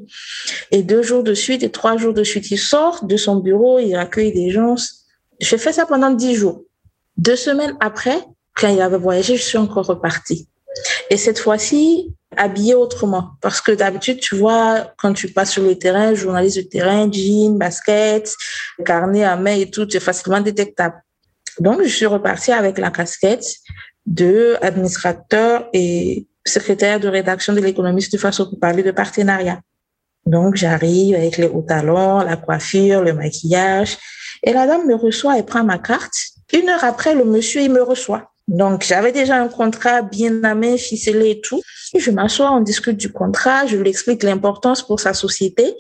Et 0.71 0.83
deux 0.83 1.01
jours 1.01 1.23
de 1.23 1.33
suite 1.33 1.63
et 1.63 1.71
trois 1.71 1.97
jours 1.97 2.13
de 2.13 2.23
suite, 2.23 2.51
il 2.51 2.57
sort 2.57 3.05
de 3.05 3.17
son 3.17 3.37
bureau, 3.37 3.79
il 3.79 3.95
accueille 3.95 4.33
des 4.33 4.49
gens. 4.49 4.75
J'ai 5.39 5.57
fait 5.57 5.71
ça 5.71 5.85
pendant 5.85 6.11
dix 6.11 6.35
jours. 6.35 6.63
Deux 7.17 7.37
semaines 7.37 7.77
après, 7.79 8.19
quand 8.59 8.67
il 8.67 8.81
avait 8.81 8.97
voyagé, 8.97 9.37
je 9.37 9.43
suis 9.43 9.57
encore 9.57 9.85
repartie. 9.85 10.47
Et 11.09 11.17
cette 11.17 11.39
fois-ci, 11.39 12.13
habillée 12.35 12.75
autrement. 12.75 13.31
Parce 13.41 13.61
que 13.61 13.71
d'habitude, 13.71 14.19
tu 14.19 14.35
vois, 14.35 14.93
quand 14.97 15.13
tu 15.13 15.29
passes 15.29 15.51
sur 15.51 15.63
le 15.63 15.75
terrain, 15.77 16.13
journaliste 16.13 16.57
de 16.57 16.61
terrain, 16.63 17.09
jean, 17.11 17.57
basket, 17.57 18.33
carnet 18.85 19.23
à 19.23 19.35
main 19.35 19.55
et 19.55 19.69
tout, 19.69 19.95
es 19.95 19.99
facilement 19.99 20.41
détectable. 20.41 20.95
Donc, 21.59 21.81
je 21.83 21.89
suis 21.89 22.05
repartie 22.05 22.51
avec 22.51 22.77
la 22.77 22.91
casquette 22.91 23.45
de 24.05 24.55
administrateur 24.61 25.67
et 25.73 26.27
secrétaire 26.45 26.99
de 26.99 27.07
rédaction 27.07 27.53
de 27.53 27.59
l'économiste 27.59 28.13
de 28.13 28.17
façon 28.17 28.49
pour 28.49 28.59
parler 28.59 28.83
de 28.83 28.91
partenariat. 28.91 29.59
Donc, 30.25 30.55
j'arrive 30.55 31.15
avec 31.15 31.37
les 31.37 31.47
hauts 31.47 31.65
talons, 31.67 32.19
la 32.19 32.37
coiffure, 32.37 33.01
le 33.01 33.13
maquillage. 33.13 33.97
Et 34.43 34.53
la 34.53 34.67
dame 34.67 34.87
me 34.87 34.95
reçoit 34.95 35.37
et 35.37 35.43
prend 35.43 35.63
ma 35.63 35.79
carte. 35.79 36.15
Une 36.53 36.69
heure 36.69 36.83
après, 36.83 37.13
le 37.13 37.25
monsieur, 37.25 37.61
il 37.61 37.71
me 37.71 37.81
reçoit. 37.81 38.28
Donc, 38.49 38.83
j'avais 38.83 39.11
déjà 39.11 39.39
un 39.39 39.47
contrat 39.47 40.01
bien 40.01 40.31
main, 40.31 40.75
ficelé 40.75 41.29
et 41.29 41.41
tout. 41.41 41.61
je 41.95 42.09
m'assois, 42.09 42.51
on 42.51 42.61
discute 42.61 42.97
du 42.97 43.11
contrat, 43.11 43.67
je 43.67 43.77
lui 43.77 43.89
explique 43.89 44.23
l'importance 44.23 44.81
pour 44.81 44.99
sa 44.99 45.13
société 45.13 45.75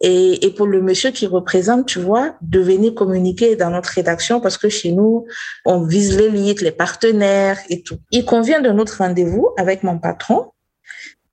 et, 0.00 0.52
pour 0.56 0.66
le 0.66 0.80
monsieur 0.80 1.10
qui 1.10 1.26
représente, 1.26 1.86
tu 1.86 1.98
vois, 1.98 2.34
de 2.40 2.60
venir 2.60 2.94
communiquer 2.94 3.56
dans 3.56 3.68
notre 3.68 3.90
rédaction 3.90 4.40
parce 4.40 4.56
que 4.56 4.70
chez 4.70 4.92
nous, 4.92 5.26
on 5.66 5.84
vise 5.84 6.16
l'élite, 6.16 6.62
les 6.62 6.72
partenaires 6.72 7.58
et 7.68 7.82
tout. 7.82 7.98
Il 8.10 8.24
convient 8.24 8.62
de 8.62 8.70
notre 8.70 8.98
rendez-vous 8.98 9.50
avec 9.58 9.82
mon 9.82 9.98
patron 9.98 10.50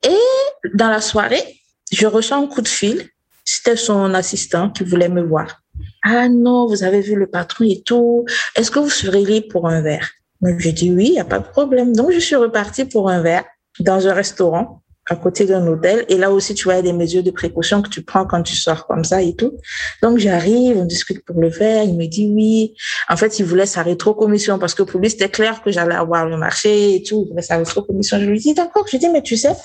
et 0.04 0.69
dans 0.73 0.89
la 0.89 0.99
soirée, 0.99 1.62
je 1.91 2.06
reçois 2.06 2.38
un 2.38 2.47
coup 2.47 2.62
de 2.62 2.67
fil. 2.67 3.08
C'était 3.45 3.77
son 3.77 4.13
assistant 4.13 4.69
qui 4.69 4.84
voulait 4.84 5.10
me 5.10 5.23
voir. 5.23 5.62
Ah 6.04 6.27
non, 6.27 6.67
vous 6.67 6.84
avez 6.84 6.99
vu 6.99 7.15
le 7.15 7.27
patron 7.27 7.65
et 7.65 7.82
tout. 7.82 8.25
Est-ce 8.56 8.71
que 8.71 8.80
vous 8.80 8.89
serez 8.89 9.23
libre 9.23 9.47
pour 9.49 9.67
un 9.67 9.82
verre? 9.82 10.10
J'ai 10.58 10.71
dit 10.71 10.91
oui, 10.91 11.08
il 11.08 11.12
n'y 11.13 11.19
a 11.19 11.25
pas 11.25 11.39
de 11.39 11.47
problème. 11.47 11.95
Donc, 11.95 12.12
je 12.12 12.19
suis 12.19 12.36
repartie 12.36 12.86
pour 12.86 13.10
un 13.10 13.21
verre 13.21 13.45
dans 13.80 14.08
un 14.08 14.13
restaurant 14.13 14.82
à 15.10 15.15
côté 15.15 15.45
d'un 15.45 15.65
hôtel. 15.67 16.06
Et 16.10 16.17
là 16.17 16.32
aussi, 16.32 16.54
tu 16.54 16.65
vois, 16.65 16.75
il 16.75 16.77
y 16.77 16.80
a 16.80 16.84
des 16.84 16.93
mesures 16.93 17.23
de 17.23 17.32
précaution 17.32 17.82
que 17.82 17.89
tu 17.89 18.01
prends 18.01 18.25
quand 18.25 18.43
tu 18.43 18.56
sors 18.56 18.88
comme 18.88 19.04
ça 19.04 19.21
et 19.21 19.36
tout. 19.36 19.54
Donc, 20.01 20.17
j'arrive, 20.19 20.77
on 20.77 20.86
discute 20.86 21.25
pour 21.25 21.39
le 21.39 21.49
verre. 21.49 21.84
Il 21.84 21.95
me 21.97 22.06
dit 22.06 22.27
oui. 22.27 22.75
En 23.10 23.17
fait, 23.17 23.39
il 23.39 23.45
voulait 23.45 23.65
sa 23.65 23.84
rétrocommission 23.84 24.58
parce 24.58 24.73
que 24.73 24.84
pour 24.84 24.99
lui, 24.99 25.10
c'était 25.10 25.30
clair 25.30 25.62
que 25.63 25.71
j'allais 25.71 25.95
avoir 25.95 26.25
le 26.27 26.38
marché 26.38 26.95
et 26.95 27.04
tout. 27.04 27.23
Il 27.25 27.30
voulait 27.30 27.41
sa 27.41 27.58
rétrocommission. 27.58 28.19
Je 28.19 28.25
lui 28.25 28.39
dis 28.39 28.54
d'accord. 28.54 28.86
Je 28.91 28.97
dis, 28.97 29.10
mais 29.10 29.21
tu 29.21 29.38
sais, 29.38 29.56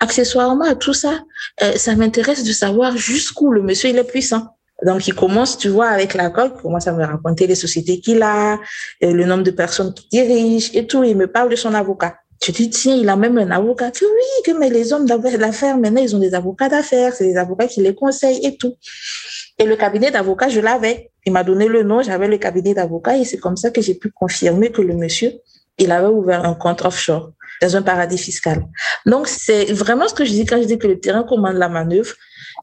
accessoirement 0.00 0.64
à 0.64 0.74
tout 0.74 0.94
ça, 0.94 1.20
euh, 1.62 1.72
ça 1.76 1.94
m'intéresse 1.96 2.44
de 2.44 2.52
savoir 2.52 2.96
jusqu'où 2.96 3.50
le 3.50 3.62
monsieur, 3.62 3.90
il 3.90 3.98
est 3.98 4.04
puissant. 4.04 4.56
Donc, 4.84 5.06
il 5.06 5.14
commence, 5.14 5.56
tu 5.56 5.68
vois, 5.68 5.88
avec 5.88 6.14
l'accord, 6.14 6.50
il 6.54 6.62
commence 6.62 6.86
à 6.86 6.92
me 6.92 7.04
raconter 7.04 7.46
les 7.46 7.54
sociétés 7.54 8.00
qu'il 8.00 8.22
a, 8.22 8.58
le 9.00 9.24
nombre 9.24 9.42
de 9.42 9.50
personnes 9.50 9.94
qu'il 9.94 10.08
dirige 10.10 10.70
et 10.74 10.86
tout. 10.86 11.02
Il 11.02 11.16
me 11.16 11.26
parle 11.26 11.48
de 11.48 11.56
son 11.56 11.72
avocat. 11.72 12.16
Je 12.44 12.52
dis, 12.52 12.68
tiens, 12.68 12.94
il 12.94 13.08
a 13.08 13.16
même 13.16 13.38
un 13.38 13.50
avocat. 13.50 13.90
Que 13.90 14.04
oui, 14.04 14.42
que 14.44 14.58
mais 14.58 14.68
les 14.68 14.92
hommes 14.92 15.06
d'affaires, 15.06 15.78
maintenant, 15.78 16.02
ils 16.02 16.14
ont 16.14 16.18
des 16.18 16.34
avocats 16.34 16.68
d'affaires. 16.68 17.14
C'est 17.14 17.26
des 17.26 17.36
avocats 17.36 17.66
qui 17.66 17.80
les 17.80 17.94
conseillent 17.94 18.44
et 18.44 18.56
tout. 18.56 18.74
Et 19.58 19.64
le 19.64 19.76
cabinet 19.76 20.10
d'avocats, 20.10 20.50
je 20.50 20.60
l'avais. 20.60 21.10
Il 21.24 21.32
m'a 21.32 21.42
donné 21.42 21.66
le 21.66 21.82
nom, 21.82 22.02
j'avais 22.02 22.28
le 22.28 22.36
cabinet 22.36 22.74
d'avocats 22.74 23.16
et 23.16 23.24
c'est 23.24 23.38
comme 23.38 23.56
ça 23.56 23.70
que 23.70 23.80
j'ai 23.80 23.94
pu 23.94 24.10
confirmer 24.10 24.70
que 24.70 24.82
le 24.82 24.94
monsieur, 24.94 25.32
il 25.78 25.90
avait 25.90 26.06
ouvert 26.06 26.44
un 26.44 26.54
compte 26.54 26.84
offshore 26.84 27.32
dans 27.62 27.76
un 27.76 27.82
paradis 27.82 28.18
fiscal. 28.18 28.66
Donc, 29.06 29.26
c'est 29.28 29.72
vraiment 29.72 30.06
ce 30.08 30.14
que 30.14 30.24
je 30.24 30.30
dis 30.30 30.44
quand 30.44 30.60
je 30.60 30.66
dis 30.66 30.78
que 30.78 30.86
le 30.86 31.00
terrain 31.00 31.24
commande 31.24 31.56
la 31.56 31.68
manœuvre. 31.68 32.12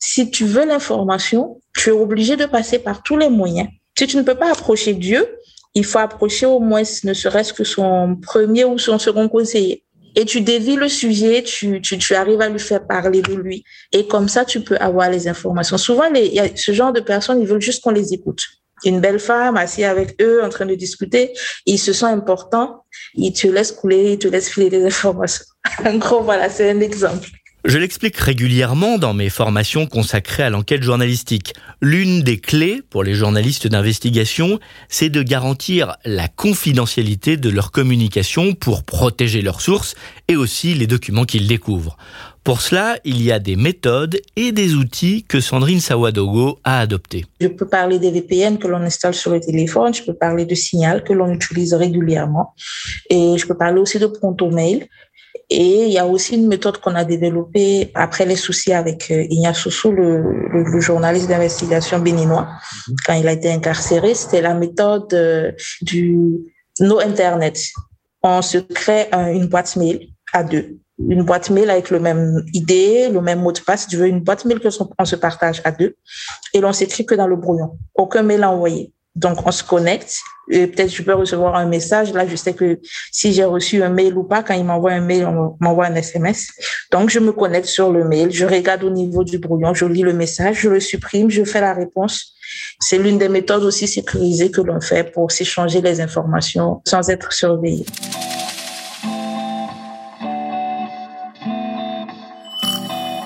Si 0.06 0.30
tu 0.30 0.44
veux 0.44 0.66
l'information, 0.66 1.62
tu 1.74 1.90
es 1.90 1.94
obligé 1.94 2.36
de 2.36 2.46
passer 2.46 2.78
par 2.78 3.04
tous 3.04 3.16
les 3.16 3.30
moyens. 3.30 3.70
Si 3.98 4.06
tu 4.06 4.18
ne 4.18 4.22
peux 4.22 4.36
pas 4.36 4.52
approcher 4.52 4.94
Dieu, 4.94 5.26
il 5.76 5.86
faut 5.86 6.00
approcher 6.00 6.46
au 6.46 6.60
moins 6.60 6.84
ne 7.06 7.14
serait-ce 7.14 7.54
que 7.54 7.64
son 7.64 8.18
premier 8.22 8.66
ou 8.66 8.78
son 8.78 9.00
second 9.00 9.30
conseiller. 9.30 9.86
Et 10.18 10.26
tu 10.26 10.42
dévis 10.42 10.76
le 10.76 10.90
sujet, 10.90 11.42
tu, 11.42 11.82
tu, 11.82 11.98
tu 11.98 12.16
arrives 12.16 12.42
à 12.42 12.50
lui 12.50 12.60
faire 12.60 12.86
parler 12.86 13.22
de 13.22 13.34
lui. 13.34 13.64
Et 13.94 14.06
comme 14.06 14.28
ça, 14.28 14.44
tu 14.44 14.60
peux 14.60 14.76
avoir 14.76 15.10
les 15.10 15.30
informations. 15.30 15.78
Souvent, 15.78 16.10
les, 16.10 16.28
y 16.28 16.40
a 16.42 16.54
ce 16.54 16.74
genre 16.74 16.92
de 16.92 17.00
personnes, 17.00 17.40
ils 17.40 17.48
veulent 17.48 17.62
juste 17.62 17.82
qu'on 17.82 17.92
les 17.92 18.14
écoute. 18.14 18.44
Une 18.84 19.00
belle 19.00 19.20
femme 19.20 19.56
assise 19.56 19.86
avec 19.86 20.22
eux, 20.22 20.44
en 20.44 20.50
train 20.50 20.66
de 20.66 20.76
discuter, 20.76 21.32
ils 21.66 21.80
se 21.80 21.94
sentent 21.94 22.14
importants, 22.14 22.84
ils 23.14 23.32
te 23.32 23.48
laissent 23.48 23.72
couler, 23.72 24.14
ils 24.14 24.20
te 24.20 24.28
laissent 24.28 24.50
filer 24.50 24.70
des 24.70 24.86
informations. 24.86 25.46
En 25.86 25.96
gros, 25.96 26.22
voilà, 26.22 26.50
c'est 26.50 26.70
un 26.70 26.82
exemple. 26.82 27.30
Je 27.66 27.78
l'explique 27.78 28.18
régulièrement 28.18 28.98
dans 28.98 29.14
mes 29.14 29.30
formations 29.30 29.86
consacrées 29.86 30.44
à 30.44 30.50
l'enquête 30.50 30.84
journalistique. 30.84 31.54
L'une 31.82 32.22
des 32.22 32.38
clés 32.38 32.82
pour 32.90 33.06
les 33.06 33.14
journalistes 33.14 33.68
d'investigation, 33.68 34.60
c'est 34.90 35.10
de 35.10 35.24
garantir 35.24 35.96
la 36.04 36.28
confidentialité 36.28 37.38
de 37.38 37.50
leur 37.50 37.72
communication 37.72 38.54
pour 38.54 38.84
protéger 38.84 39.42
leurs 39.42 39.62
sources 39.62 39.96
et 40.28 40.36
aussi 40.36 40.74
les 40.74 40.88
documents 40.88 41.24
qu'ils 41.24 41.48
découvrent. 41.48 41.96
Pour 42.44 42.60
cela, 42.60 42.98
il 43.06 43.22
y 43.22 43.32
a 43.32 43.40
des 43.40 43.56
méthodes 43.56 44.20
et 44.36 44.52
des 44.52 44.74
outils 44.74 45.24
que 45.24 45.40
Sandrine 45.40 45.80
Sawadogo 45.80 46.60
a 46.66 46.82
adoptés. 46.82 47.26
Je 47.40 47.48
peux 47.48 47.68
parler 47.68 47.98
des 47.98 48.12
VPN 48.12 48.58
que 48.58 48.68
l'on 48.68 48.82
installe 48.82 49.14
sur 49.14 49.32
le 49.32 49.40
téléphone, 49.40 49.94
je 49.94 50.04
peux 50.04 50.14
parler 50.14 50.44
de 50.44 50.54
Signal 50.54 51.06
que 51.06 51.14
l'on 51.14 51.32
utilise 51.32 51.74
régulièrement 51.74 52.54
et 53.10 53.38
je 53.38 53.48
peux 53.48 53.56
parler 53.56 53.80
aussi 53.80 54.00
de 54.00 54.08
Pronto 54.08 54.50
Mail. 54.50 54.86
Et 55.50 55.86
il 55.86 55.92
y 55.92 56.00
a 56.00 56.06
aussi 56.06 56.36
une 56.36 56.48
méthode 56.48 56.80
qu'on 56.80 56.96
a 56.96 57.04
développée 57.04 57.92
après 57.96 58.26
les 58.26 58.36
soucis 58.36 58.74
avec 58.74 59.10
euh, 59.12 59.26
Ignace 59.30 59.66
le, 59.86 60.64
le, 60.64 60.80
journaliste 60.80 61.28
d'investigation 61.28 62.00
béninois, 62.00 62.48
mhm. 62.88 62.96
quand 63.06 63.14
il 63.14 63.28
a 63.28 63.34
été 63.34 63.52
incarcéré. 63.52 64.14
C'était 64.14 64.42
la 64.42 64.54
méthode 64.54 65.14
euh, 65.14 65.52
du 65.82 66.18
no 66.80 67.00
Internet. 67.00 67.60
On 68.22 68.42
se 68.42 68.58
crée 68.58 69.10
une 69.12 69.48
boîte 69.48 69.76
mail 69.76 70.08
à 70.32 70.44
deux 70.44 70.78
une 71.00 71.24
boîte 71.24 71.50
mail 71.50 71.70
avec 71.70 71.90
le 71.90 72.00
même 72.00 72.44
idée, 72.54 73.10
le 73.10 73.22
même 73.22 73.42
mot 73.42 73.52
de 73.52 73.60
passe. 73.60 73.88
Tu 73.88 73.98
veux 73.98 74.08
une 74.08 74.20
boîte 74.20 74.46
mail 74.46 74.60
que 74.60 74.70
on 75.00 75.06
se 75.06 75.16
partage 75.16 75.62
à 75.64 75.72
deux 75.72 75.96
et 76.54 76.60
l'on 76.60 76.74
s'écrit 76.74 77.06
que 77.06 77.16
dans 77.16 77.28
le 77.28 77.36
brouillon. 77.36 77.78
Aucun 77.96 78.24
mail 78.24 78.46
envoyé. 78.46 78.94
Donc, 79.16 79.46
on 79.46 79.52
se 79.52 79.64
connecte 79.64 80.22
peut-être 80.48 80.94
je 80.94 81.02
peux 81.04 81.14
recevoir 81.14 81.56
un 81.56 81.66
message. 81.66 82.14
Là, 82.14 82.28
je 82.28 82.36
sais 82.36 82.54
que 82.54 82.80
si 83.12 83.34
j'ai 83.34 83.44
reçu 83.44 83.84
un 83.84 83.90
mail 83.90 84.18
ou 84.18 84.24
pas, 84.24 84.44
quand 84.44 84.54
il 84.54 84.66
m'envoie 84.66 84.92
un 84.92 85.02
mail, 85.02 85.26
on 85.26 85.56
m'envoie 85.60 85.86
un 85.86 85.96
SMS. 85.96 86.52
Donc, 86.92 87.10
je 87.10 87.20
me 87.20 87.32
connecte 87.32 87.68
sur 87.68 87.92
le 87.92 88.04
mail, 88.06 88.32
je 88.32 88.46
regarde 88.46 88.84
au 88.84 88.90
niveau 88.90 89.24
du 89.24 89.38
brouillon, 89.38 89.74
je 89.74 89.86
lis 89.86 90.02
le 90.02 90.14
message, 90.14 90.62
je 90.62 90.70
le 90.70 90.80
supprime, 90.80 91.30
je 91.30 91.44
fais 91.44 91.62
la 91.62 91.74
réponse. 91.74 92.34
C'est 92.80 92.98
l'une 92.98 93.18
des 93.18 93.30
méthodes 93.30 93.64
aussi 93.64 93.88
sécurisées 93.88 94.52
que 94.52 94.62
l'on 94.62 94.82
fait 94.82 95.12
pour 95.12 95.32
s'échanger 95.32 95.82
les 95.82 96.02
informations 96.02 96.82
sans 96.86 97.10
être 97.10 97.32
surveillé. 97.32 97.86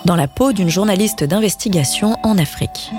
dans 0.07 0.15
la 0.15 0.29
peau 0.29 0.53
d'une 0.53 0.69
journaliste 0.69 1.25
d'investigation 1.25 2.15
en 2.23 2.37
Afrique. 2.37 2.91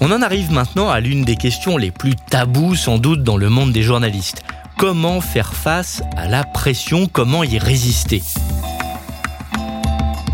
On 0.00 0.10
en 0.10 0.22
arrive 0.22 0.50
maintenant 0.50 0.90
à 0.90 1.00
l'une 1.00 1.24
des 1.24 1.36
questions 1.36 1.76
les 1.76 1.90
plus 1.90 2.14
taboues 2.16 2.74
sans 2.74 2.98
doute 2.98 3.22
dans 3.22 3.36
le 3.36 3.48
monde 3.48 3.72
des 3.72 3.82
journalistes. 3.82 4.42
Comment 4.76 5.20
faire 5.20 5.54
face 5.54 6.02
à 6.16 6.28
la 6.28 6.44
pression? 6.44 7.06
Comment 7.06 7.44
y 7.44 7.58
résister? 7.58 8.22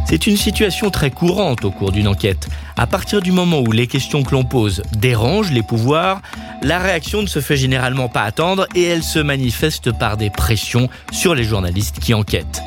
C'est 0.07 0.27
une 0.27 0.37
situation 0.37 0.91
très 0.91 1.11
courante 1.11 1.65
au 1.65 1.71
cours 1.71 1.93
d'une 1.93 2.09
enquête. 2.09 2.49
À 2.77 2.87
partir 2.87 3.21
du 3.21 3.31
moment 3.31 3.61
où 3.61 3.71
les 3.71 3.87
questions 3.87 4.23
que 4.23 4.33
l'on 4.33 4.45
pose 4.45 4.83
dérangent 4.97 5.53
les 5.53 5.63
pouvoirs, 5.63 6.21
la 6.63 6.79
réaction 6.79 7.23
ne 7.23 7.27
se 7.29 7.41
fait 7.41 7.57
généralement 7.57 8.09
pas 8.09 8.23
attendre 8.23 8.67
et 8.75 8.83
elle 8.83 9.05
se 9.05 9.19
manifeste 9.19 9.93
par 9.93 10.17
des 10.17 10.31
pressions 10.31 10.89
sur 11.13 11.35
les 11.35 11.45
journalistes 11.45 12.01
qui 12.01 12.15
enquêtent. 12.15 12.63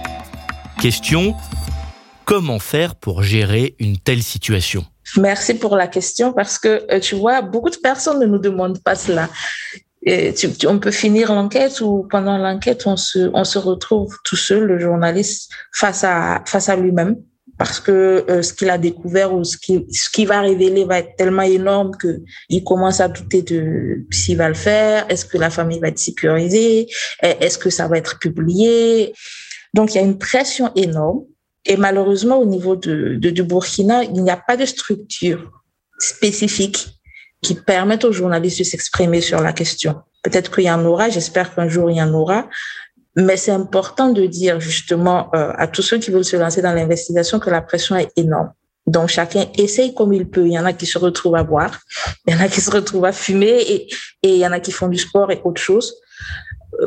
Question 0.79 1.35
Comment 2.25 2.59
faire 2.59 2.95
pour 2.95 3.23
gérer 3.23 3.75
une 3.79 3.97
telle 3.97 4.23
situation? 4.23 4.85
Merci 5.17 5.55
pour 5.55 5.75
la 5.75 5.87
question 5.87 6.33
parce 6.33 6.57
que 6.57 6.85
euh, 6.91 6.99
tu 6.99 7.15
vois, 7.15 7.41
beaucoup 7.41 7.69
de 7.69 7.77
personnes 7.77 8.19
ne 8.19 8.25
nous 8.25 8.39
demandent 8.39 8.81
pas 8.81 8.95
cela. 8.95 9.29
On 10.67 10.79
peut 10.79 10.91
finir 10.91 11.33
l'enquête 11.33 11.79
ou 11.81 12.05
pendant 12.09 12.37
l'enquête, 12.37 12.85
on 12.85 12.97
se, 12.97 13.29
on 13.33 13.43
se 13.43 13.57
retrouve 13.57 14.13
tout 14.25 14.35
seul, 14.35 14.63
le 14.63 14.79
journaliste, 14.79 15.49
face 15.73 16.03
à, 16.03 16.43
face 16.45 16.67
à 16.69 16.75
lui-même 16.75 17.17
parce 17.57 17.79
que 17.79 18.25
euh, 18.29 18.41
ce 18.41 18.51
qu'il 18.53 18.69
a 18.69 18.77
découvert 18.77 19.33
ou 19.33 19.43
ce 19.43 19.57
qui, 19.57 19.85
ce 19.91 20.09
qui 20.09 20.25
va 20.25 20.41
révéler 20.41 20.85
va 20.85 20.99
être 20.99 21.15
tellement 21.17 21.43
énorme 21.43 21.91
que 21.95 22.21
il 22.49 22.63
commence 22.63 22.99
à 22.99 23.07
douter 23.07 23.43
de 23.43 24.05
s'il 24.11 24.37
va 24.37 24.47
le 24.47 24.55
faire, 24.55 25.05
est-ce 25.09 25.25
que 25.25 25.37
la 25.37 25.49
famille 25.49 25.79
va 25.79 25.89
être 25.89 25.99
sécurisée, 25.99 26.87
est-ce 27.21 27.57
que 27.57 27.69
ça 27.69 27.87
va 27.87 27.97
être 27.97 28.17
publié? 28.19 29.13
Donc 29.73 29.93
il 29.93 29.97
y 29.97 30.01
a 30.01 30.03
une 30.03 30.17
pression 30.17 30.71
énorme 30.75 31.21
et 31.65 31.77
malheureusement, 31.77 32.37
au 32.37 32.45
niveau 32.45 32.75
de, 32.75 33.15
de, 33.15 33.29
du 33.29 33.43
Burkina, 33.43 34.03
il 34.03 34.23
n'y 34.23 34.31
a 34.31 34.37
pas 34.37 34.57
de 34.57 34.65
structure 34.65 35.51
spécifique 35.99 36.89
qui 37.41 37.55
permette 37.55 38.03
aux 38.05 38.11
journalistes 38.11 38.59
de 38.59 38.63
s'exprimer 38.63 39.21
sur 39.21 39.41
la 39.41 39.53
question. 39.53 40.01
Peut-être 40.23 40.53
qu'il 40.53 40.65
y 40.65 40.71
en 40.71 40.83
aura, 40.85 41.09
j'espère 41.09 41.53
qu'un 41.53 41.67
jour 41.67 41.89
il 41.89 41.97
y 41.97 42.01
en 42.01 42.13
aura, 42.13 42.49
mais 43.15 43.37
c'est 43.37 43.51
important 43.51 44.09
de 44.09 44.25
dire 44.25 44.59
justement 44.59 45.29
euh, 45.35 45.51
à 45.55 45.67
tous 45.67 45.81
ceux 45.81 45.99
qui 45.99 46.11
veulent 46.11 46.25
se 46.25 46.35
lancer 46.35 46.61
dans 46.61 46.73
l'investigation 46.73 47.39
que 47.39 47.49
la 47.49 47.61
pression 47.61 47.95
est 47.95 48.11
énorme. 48.15 48.51
Donc 48.87 49.09
chacun 49.09 49.45
essaye 49.57 49.93
comme 49.93 50.11
il 50.13 50.27
peut. 50.27 50.45
Il 50.45 50.53
y 50.53 50.59
en 50.59 50.65
a 50.65 50.73
qui 50.73 50.85
se 50.85 50.97
retrouvent 50.97 51.35
à 51.35 51.43
boire, 51.43 51.79
il 52.27 52.33
y 52.33 52.37
en 52.37 52.39
a 52.39 52.47
qui 52.47 52.59
se 52.59 52.71
retrouvent 52.71 53.05
à 53.05 53.13
fumer 53.13 53.61
et, 53.61 53.87
et 54.23 54.29
il 54.35 54.37
y 54.37 54.47
en 54.47 54.51
a 54.51 54.59
qui 54.59 54.71
font 54.71 54.87
du 54.87 54.97
sport 54.97 55.31
et 55.31 55.39
autre 55.43 55.61
chose 55.61 55.93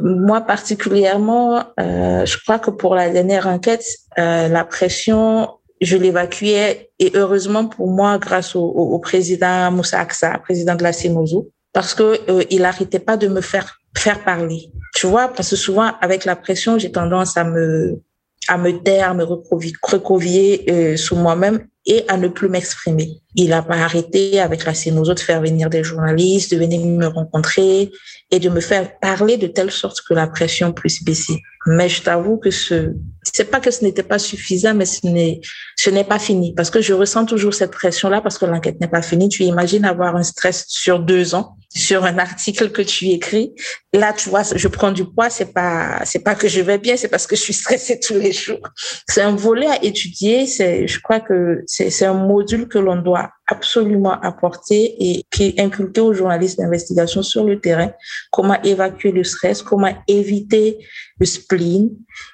moi 0.03 0.41
particulièrement, 0.41 1.65
euh, 1.81 2.25
je 2.25 2.37
crois 2.43 2.59
que 2.59 2.71
pour 2.71 2.95
la 2.95 3.11
dernière 3.11 3.47
enquête, 3.47 3.85
euh, 4.19 4.49
la 4.49 4.65
pression, 4.65 5.51
je 5.81 5.97
l'évacuais 5.97 6.91
et 6.99 7.13
heureusement 7.15 7.67
pour 7.67 7.89
moi 7.91 8.19
grâce 8.19 8.57
au, 8.57 8.65
au 8.65 8.99
président 8.99 9.71
Moussa 9.71 10.01
Aksa, 10.01 10.39
président 10.39 10.75
de 10.75 10.83
la 10.83 10.93
CEMOZO, 10.93 11.51
parce 11.73 11.95
que 11.95 12.19
euh, 12.31 12.43
il 12.51 12.65
arrêtait 12.65 12.99
pas 12.99 13.17
de 13.17 13.29
me 13.29 13.41
faire 13.41 13.79
faire 13.97 14.25
parler. 14.25 14.71
Tu 14.95 15.07
vois, 15.07 15.29
parce 15.29 15.51
que 15.51 15.57
souvent 15.57 15.93
avec 16.01 16.25
la 16.25 16.37
pression, 16.37 16.79
j'ai 16.79 16.93
tendance 16.93 17.37
à 17.37 17.45
me 17.45 18.01
à 18.49 18.59
me 18.59 18.71
taire, 18.83 19.11
à 19.11 19.15
me 19.15 19.25
recrovier 19.25 20.65
euh, 20.71 20.97
sous 20.97 21.17
moi-même 21.17 21.67
et 21.87 22.05
à 22.09 22.17
ne 22.17 22.29
plus 22.29 22.49
m'exprimer. 22.49 23.21
Il 23.35 23.51
pas 23.51 23.77
arrêté 23.77 24.41
avec 24.41 24.65
la 24.65 24.73
CNOZO 24.75 25.15
de 25.15 25.21
faire 25.21 25.41
venir 25.41 25.71
des 25.71 25.85
journalistes, 25.85 26.53
de 26.53 26.59
venir 26.59 26.85
me 26.85 27.07
rencontrer 27.07 27.93
et 28.31 28.39
de 28.39 28.49
me 28.49 28.61
faire 28.61 28.99
parler 28.99 29.37
de 29.37 29.47
telle 29.47 29.71
sorte 29.71 30.01
que 30.07 30.15
la 30.15 30.27
pression 30.27 30.73
puisse 30.73 31.05
baisser. 31.05 31.41
Mais 31.67 31.89
je 31.89 32.03
t'avoue 32.03 32.39
que 32.39 32.51
ce, 32.51 32.93
c'est 33.23 33.51
pas 33.51 33.61
que 33.61 33.71
ce 33.71 33.85
n'était 33.85 34.03
pas 34.03 34.19
suffisant, 34.19 34.75
mais 34.75 34.87
ce 34.87 35.07
n'est, 35.07 35.41
ce 35.77 35.91
n'est 35.91 36.05
pas 36.05 36.19
fini 36.19 36.55
parce 36.55 36.71
que 36.71 36.81
je 36.81 36.93
ressens 36.93 37.27
toujours 37.27 37.55
cette 37.55 37.73
pression-là 37.73 38.21
parce 38.21 38.39
que 38.39 38.47
l'enquête 38.47 38.81
n'est 38.81 38.89
pas 38.89 39.03
finie. 39.03 39.29
Tu 39.29 39.45
imagines 39.45 39.85
avoir 39.85 40.17
un 40.17 40.23
stress 40.23 40.65
sur 40.69 41.01
deux 41.01 41.35
ans 41.35 41.57
sur 41.77 42.05
un 42.05 42.19
article 42.19 42.71
que 42.71 42.83
tu 42.83 43.09
écris. 43.09 43.53
Là, 43.93 44.13
tu 44.13 44.31
vois, 44.31 44.43
je 44.43 44.69
prends 44.69 44.93
du 44.93 45.05
poids. 45.05 45.31
C'est 45.31 45.53
pas, 45.53 46.01
c'est 46.05 46.21
pas 46.21 46.35
que 46.35 46.49
je 46.49 46.61
vais 46.61 46.79
bien, 46.79 46.97
c'est 46.97 47.09
parce 47.09 47.27
que 47.27 47.37
je 47.37 47.43
suis 47.43 47.53
stressée 47.53 48.01
tous 48.01 48.15
les 48.15 48.33
jours. 48.33 48.67
C'est 49.09 49.23
un 49.23 49.35
volet 49.35 49.67
à 49.67 49.85
étudier. 49.85 50.47
C'est, 50.47 50.87
je 50.87 51.01
crois 51.01 51.21
que 51.21 51.63
c'est, 51.77 52.07
un 52.07 52.15
module 52.15 52.69
que 52.69 52.79
l'on 52.79 52.97
doit 52.97 53.31
absolument 53.47 54.19
apporter 54.21 54.95
et 54.99 55.25
qui 55.31 55.45
est 55.45 55.61
inculqué 55.61 56.01
aux 56.01 56.15
journalistes 56.15 56.59
d'investigation 56.59 57.23
sur 57.23 57.45
le 57.45 57.61
terrain. 57.61 57.91
Comment 58.33 58.61
évacuer 58.63 59.13
le 59.13 59.25
stress, 59.25 59.63
comment 59.63 59.95
éviter 60.09 60.79
le 61.19 61.27
spleen 61.27 61.91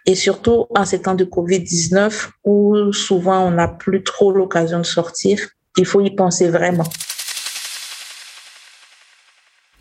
et 0.06 0.14
surtout 0.14 0.66
en 0.76 0.84
ces 0.84 1.02
temps 1.02 1.14
de 1.14 1.24
Covid-19 1.24 2.28
où 2.44 2.92
souvent 2.92 3.46
on 3.46 3.52
n'a 3.52 3.68
plus 3.68 4.04
trop 4.04 4.32
l'occasion 4.32 4.78
de 4.78 4.84
sortir. 4.84 5.40
Il 5.76 5.86
faut 5.86 6.02
y 6.02 6.14
penser 6.14 6.48
vraiment. 6.48 6.84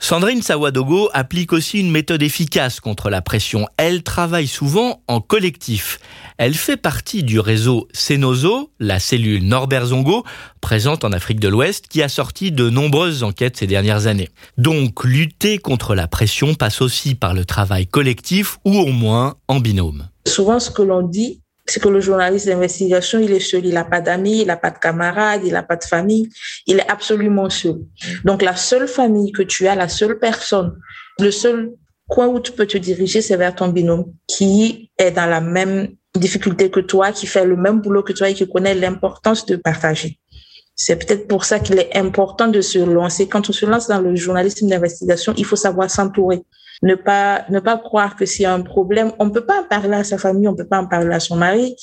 Sandrine 0.03 0.41
Sawadogo 0.41 1.09
applique 1.13 1.53
aussi 1.53 1.79
une 1.79 1.91
méthode 1.91 2.23
efficace 2.23 2.79
contre 2.79 3.11
la 3.11 3.21
pression. 3.21 3.67
Elle 3.77 4.01
travaille 4.01 4.47
souvent 4.47 5.03
en 5.07 5.21
collectif. 5.21 5.99
Elle 6.39 6.55
fait 6.55 6.75
partie 6.75 7.21
du 7.21 7.39
réseau 7.39 7.87
Senozo, 7.93 8.71
la 8.79 8.99
cellule 8.99 9.47
Norbert 9.47 9.85
Zongo, 9.85 10.23
présente 10.59 11.03
en 11.03 11.11
Afrique 11.11 11.39
de 11.39 11.47
l'Ouest, 11.47 11.85
qui 11.87 12.01
a 12.01 12.09
sorti 12.09 12.51
de 12.51 12.67
nombreuses 12.67 13.21
enquêtes 13.21 13.57
ces 13.57 13.67
dernières 13.67 14.07
années. 14.07 14.29
Donc, 14.57 15.03
lutter 15.03 15.59
contre 15.59 15.93
la 15.93 16.07
pression 16.07 16.55
passe 16.55 16.81
aussi 16.81 17.13
par 17.13 17.35
le 17.35 17.45
travail 17.45 17.85
collectif 17.85 18.57
ou 18.65 18.79
au 18.79 18.91
moins 18.91 19.35
en 19.47 19.59
binôme. 19.59 20.07
Souvent, 20.27 20.59
ce 20.59 20.71
que 20.71 20.81
l'on 20.81 21.03
dit, 21.03 21.40
c'est 21.71 21.79
que 21.79 21.87
le 21.87 22.01
journaliste 22.01 22.47
d'investigation, 22.47 23.19
il 23.19 23.31
est 23.31 23.39
seul, 23.39 23.65
il 23.65 23.73
n'a 23.73 23.85
pas 23.85 24.01
d'amis, 24.01 24.41
il 24.41 24.47
n'a 24.47 24.57
pas 24.57 24.71
de 24.71 24.77
camarades, 24.77 25.41
il 25.45 25.53
n'a 25.53 25.63
pas 25.63 25.77
de 25.77 25.85
famille, 25.85 26.27
il 26.67 26.79
est 26.79 26.91
absolument 26.91 27.49
seul. 27.49 27.77
Donc 28.25 28.41
la 28.41 28.57
seule 28.57 28.89
famille 28.89 29.31
que 29.31 29.41
tu 29.41 29.67
as, 29.67 29.75
la 29.75 29.87
seule 29.87 30.19
personne, 30.19 30.77
le 31.19 31.31
seul 31.31 31.71
coin 32.09 32.27
où 32.27 32.41
tu 32.41 32.51
peux 32.51 32.65
te 32.65 32.77
diriger, 32.77 33.21
c'est 33.21 33.37
vers 33.37 33.55
ton 33.55 33.69
binôme 33.69 34.11
qui 34.27 34.91
est 34.97 35.11
dans 35.11 35.27
la 35.27 35.39
même 35.39 35.95
difficulté 36.13 36.69
que 36.69 36.81
toi, 36.81 37.13
qui 37.13 37.25
fait 37.25 37.45
le 37.45 37.55
même 37.55 37.79
boulot 37.79 38.03
que 38.03 38.11
toi 38.11 38.29
et 38.29 38.33
qui 38.33 38.49
connaît 38.49 38.75
l'importance 38.75 39.45
de 39.45 39.55
partager. 39.55 40.19
C'est 40.75 40.97
peut-être 40.97 41.27
pour 41.27 41.45
ça 41.45 41.59
qu'il 41.59 41.79
est 41.79 41.95
important 41.95 42.49
de 42.49 42.59
se 42.59 42.79
lancer. 42.79 43.29
Quand 43.29 43.49
on 43.49 43.53
se 43.53 43.65
lance 43.65 43.87
dans 43.87 44.01
le 44.01 44.15
journalisme 44.17 44.67
d'investigation, 44.67 45.33
il 45.37 45.45
faut 45.45 45.55
savoir 45.55 45.89
s'entourer 45.89 46.41
ne 46.83 46.95
pas 46.95 47.45
ne 47.49 47.59
pas 47.59 47.77
croire 47.77 48.15
que 48.15 48.25
s'il 48.25 48.43
y 48.43 48.45
a 48.45 48.53
un 48.53 48.61
problème, 48.61 49.11
on 49.19 49.29
peut 49.29 49.45
pas 49.45 49.61
en 49.61 49.63
parler 49.63 49.95
à 49.95 50.03
sa 50.03 50.17
famille, 50.17 50.47
on 50.47 50.55
peut 50.55 50.67
pas 50.67 50.79
en 50.79 50.87
parler 50.87 51.13
à 51.13 51.19
son 51.19 51.35
mari. 51.35 51.75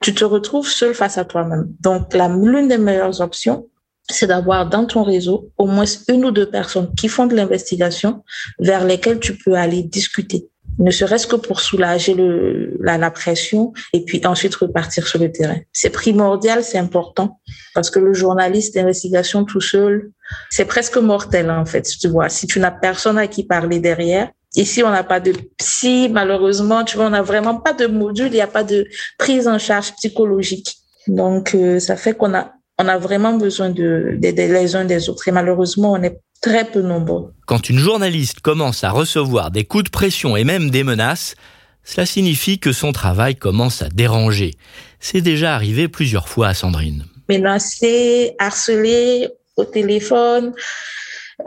Tu 0.00 0.14
te 0.14 0.24
retrouves 0.24 0.68
seul 0.68 0.94
face 0.94 1.18
à 1.18 1.24
toi-même. 1.24 1.68
Donc, 1.80 2.14
l'une 2.14 2.68
des 2.68 2.78
meilleures 2.78 3.20
options, 3.20 3.68
c'est 4.10 4.26
d'avoir 4.26 4.68
dans 4.68 4.86
ton 4.86 5.02
réseau 5.02 5.50
au 5.56 5.66
moins 5.66 5.86
une 6.08 6.26
ou 6.26 6.30
deux 6.30 6.48
personnes 6.48 6.94
qui 6.94 7.08
font 7.08 7.26
de 7.26 7.34
l'investigation 7.34 8.22
vers 8.58 8.84
lesquelles 8.84 9.18
tu 9.18 9.36
peux 9.36 9.54
aller 9.54 9.82
discuter. 9.82 10.48
ne 10.78 10.90
serait-ce 10.90 11.26
que 11.26 11.36
pour 11.36 11.60
soulager 11.60 12.14
le, 12.14 12.76
la, 12.80 12.98
la, 12.98 13.10
pression 13.10 13.72
et 13.92 14.04
puis 14.04 14.20
ensuite 14.26 14.54
repartir 14.56 15.06
sur 15.06 15.20
le 15.20 15.30
terrain. 15.30 15.58
C'est 15.72 15.90
primordial, 15.90 16.64
c'est 16.64 16.78
important 16.78 17.40
parce 17.74 17.90
que 17.90 17.98
le 17.98 18.12
journaliste 18.12 18.74
d'investigation 18.74 19.44
tout 19.44 19.60
seul, 19.60 20.10
c'est 20.50 20.64
presque 20.64 20.96
mortel 20.96 21.50
en 21.50 21.64
fait, 21.64 21.82
tu 21.82 22.08
vois. 22.08 22.28
Si 22.28 22.46
tu 22.46 22.60
n'as 22.60 22.72
personne 22.72 23.18
à 23.18 23.26
qui 23.26 23.44
parler 23.44 23.78
derrière, 23.78 24.30
ici 24.54 24.82
on 24.82 24.90
n'a 24.90 25.04
pas 25.04 25.20
de 25.20 25.32
psy, 25.58 26.08
malheureusement, 26.10 26.84
tu 26.84 26.96
vois, 26.96 27.06
on 27.06 27.10
n'a 27.10 27.22
vraiment 27.22 27.56
pas 27.56 27.72
de 27.72 27.86
module, 27.86 28.26
il 28.26 28.34
n'y 28.34 28.40
a 28.40 28.46
pas 28.46 28.64
de 28.64 28.86
prise 29.18 29.48
en 29.48 29.58
charge 29.58 29.92
psychologique. 29.96 30.76
Donc 31.06 31.54
euh, 31.54 31.78
ça 31.78 31.96
fait 31.96 32.14
qu'on 32.14 32.34
a 32.34 32.52
on 32.78 32.88
a 32.88 32.98
vraiment 32.98 33.34
besoin 33.34 33.70
de 33.70 34.14
d'aider 34.16 34.48
les 34.48 34.74
uns 34.74 34.84
des 34.84 35.08
autres 35.08 35.28
et 35.28 35.32
malheureusement 35.32 35.92
on 35.92 36.02
est 36.02 36.20
très 36.40 36.64
peu 36.64 36.82
nombreux. 36.82 37.32
Quand 37.46 37.68
une 37.68 37.78
journaliste 37.78 38.40
commence 38.40 38.84
à 38.84 38.90
recevoir 38.90 39.50
des 39.50 39.64
coups 39.64 39.84
de 39.84 39.90
pression 39.90 40.36
et 40.36 40.44
même 40.44 40.70
des 40.70 40.84
menaces, 40.84 41.36
cela 41.84 42.06
signifie 42.06 42.58
que 42.58 42.72
son 42.72 42.92
travail 42.92 43.36
commence 43.36 43.82
à 43.82 43.88
déranger. 43.88 44.54
C'est 45.00 45.20
déjà 45.20 45.54
arrivé 45.54 45.88
plusieurs 45.88 46.28
fois 46.28 46.48
à 46.48 46.54
Sandrine. 46.54 47.04
Menacé, 47.28 48.34
harcelé 48.38 49.28
au 49.56 49.64
téléphone, 49.64 50.52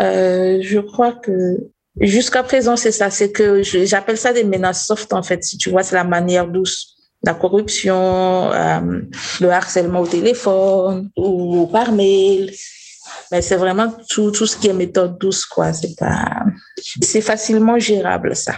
euh, 0.01 0.59
je 0.61 0.79
crois 0.79 1.13
que 1.13 1.57
jusqu'à 1.99 2.43
présent 2.43 2.75
c'est 2.75 2.91
ça, 2.91 3.09
c'est 3.09 3.31
que 3.31 3.63
j'appelle 3.63 4.17
ça 4.17 4.33
des 4.33 4.43
menaces 4.43 4.85
soft 4.85 5.13
en 5.13 5.23
fait. 5.23 5.43
Si 5.43 5.57
tu 5.57 5.69
vois, 5.69 5.83
c'est 5.83 5.95
la 5.95 6.03
manière 6.03 6.47
douce 6.47 6.97
la 7.23 7.33
corruption, 7.33 8.51
euh, 8.53 9.01
le 9.41 9.49
harcèlement 9.49 10.01
au 10.01 10.07
téléphone 10.07 11.09
ou 11.17 11.67
par 11.67 11.91
mail. 11.91 12.53
Mais 13.31 13.41
c'est 13.41 13.55
vraiment 13.55 13.93
tout, 14.09 14.31
tout 14.31 14.45
ce 14.45 14.55
qui 14.55 14.67
est 14.67 14.73
méthode 14.73 15.17
douce, 15.17 15.45
quoi. 15.45 15.73
C'est 15.73 15.95
pas, 15.97 16.43
c'est 17.01 17.21
facilement 17.21 17.79
gérable, 17.79 18.35
ça. 18.35 18.55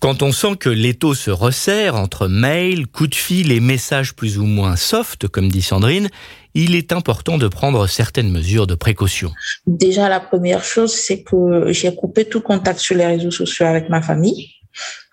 Quand 0.00 0.22
on 0.22 0.32
sent 0.32 0.56
que 0.58 0.70
l'étau 0.70 1.12
se 1.12 1.30
resserre 1.30 1.94
entre 1.94 2.26
mails, 2.26 2.86
coups 2.86 3.10
de 3.10 3.14
fil 3.14 3.52
et 3.52 3.60
messages 3.60 4.14
plus 4.14 4.38
ou 4.38 4.46
moins 4.46 4.74
soft, 4.74 5.28
comme 5.28 5.50
dit 5.50 5.60
Sandrine, 5.60 6.08
il 6.54 6.74
est 6.74 6.92
important 6.92 7.36
de 7.36 7.46
prendre 7.48 7.86
certaines 7.86 8.32
mesures 8.32 8.66
de 8.66 8.74
précaution. 8.74 9.30
Déjà, 9.66 10.08
la 10.08 10.20
première 10.20 10.64
chose, 10.64 10.94
c'est 10.94 11.22
que 11.22 11.70
j'ai 11.72 11.94
coupé 11.94 12.24
tout 12.24 12.40
contact 12.40 12.80
sur 12.80 12.96
les 12.96 13.04
réseaux 13.04 13.30
sociaux 13.30 13.66
avec 13.66 13.90
ma 13.90 14.00
famille. 14.00 14.48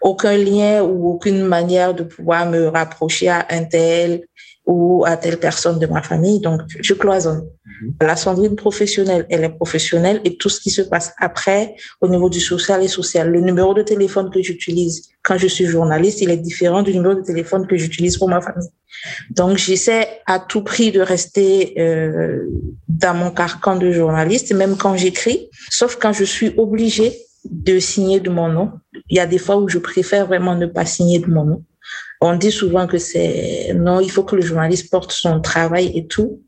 Aucun 0.01 0.37
lien 0.37 0.81
ou 0.83 1.09
aucune 1.09 1.43
manière 1.43 1.93
de 1.93 2.03
pouvoir 2.03 2.49
me 2.49 2.67
rapprocher 2.67 3.27
à 3.27 3.45
un 3.49 3.65
tel 3.65 4.21
ou 4.67 5.05
à 5.05 5.15
telle 5.15 5.39
personne 5.39 5.79
de 5.79 5.87
ma 5.87 6.03
famille. 6.03 6.39
Donc, 6.41 6.61
je 6.67 6.93
cloisonne. 6.93 7.43
Mhm. 7.65 7.93
La 8.01 8.15
Sandrine 8.17 8.55
professionnelle, 8.55 9.25
elle 9.29 9.45
est 9.45 9.49
professionnelle 9.49 10.19
et 10.25 10.35
tout 10.35 10.49
ce 10.49 10.59
qui 10.59 10.69
se 10.69 10.81
passe 10.81 11.13
après 11.19 11.75
au 12.01 12.09
niveau 12.09 12.29
du 12.29 12.41
social 12.41 12.83
est 12.83 12.89
social. 12.89 13.31
Le 13.31 13.39
numéro 13.39 13.73
de 13.73 13.81
téléphone 13.81 14.29
que 14.29 14.41
j'utilise 14.41 15.09
quand 15.23 15.37
je 15.37 15.47
suis 15.47 15.65
journaliste, 15.65 16.21
il 16.21 16.29
est 16.29 16.37
différent 16.37 16.83
du 16.83 16.93
numéro 16.93 17.15
de 17.15 17.21
téléphone 17.21 17.65
que 17.65 17.77
j'utilise 17.77 18.17
pour 18.17 18.29
ma 18.29 18.41
famille. 18.41 18.69
Donc, 19.31 19.57
j'essaie 19.57 20.07
à 20.25 20.39
tout 20.39 20.63
prix 20.63 20.91
de 20.91 21.01
rester 21.01 21.73
euh, 21.79 22.45
dans 22.87 23.13
mon 23.13 23.31
carcan 23.31 23.77
de 23.77 23.91
journaliste, 23.91 24.53
même 24.53 24.75
quand 24.77 24.95
j'écris, 24.95 25.49
sauf 25.69 25.97
quand 25.97 26.13
je 26.13 26.23
suis 26.23 26.53
obligée 26.57 27.13
de 27.49 27.79
signer 27.79 28.19
de 28.19 28.29
mon 28.29 28.49
nom. 28.49 28.71
Il 29.09 29.17
y 29.17 29.19
a 29.19 29.25
des 29.25 29.37
fois 29.37 29.57
où 29.57 29.69
je 29.69 29.77
préfère 29.77 30.27
vraiment 30.27 30.55
ne 30.55 30.65
pas 30.65 30.85
signer 30.85 31.19
de 31.19 31.27
mon 31.27 31.45
nom. 31.45 31.63
On 32.21 32.35
dit 32.35 32.51
souvent 32.51 32.87
que 32.87 32.97
c'est 32.97 33.73
non, 33.75 33.99
il 33.99 34.09
faut 34.09 34.23
que 34.23 34.35
le 34.35 34.41
journaliste 34.41 34.89
porte 34.89 35.11
son 35.11 35.39
travail 35.39 35.91
et 35.95 36.07
tout. 36.07 36.43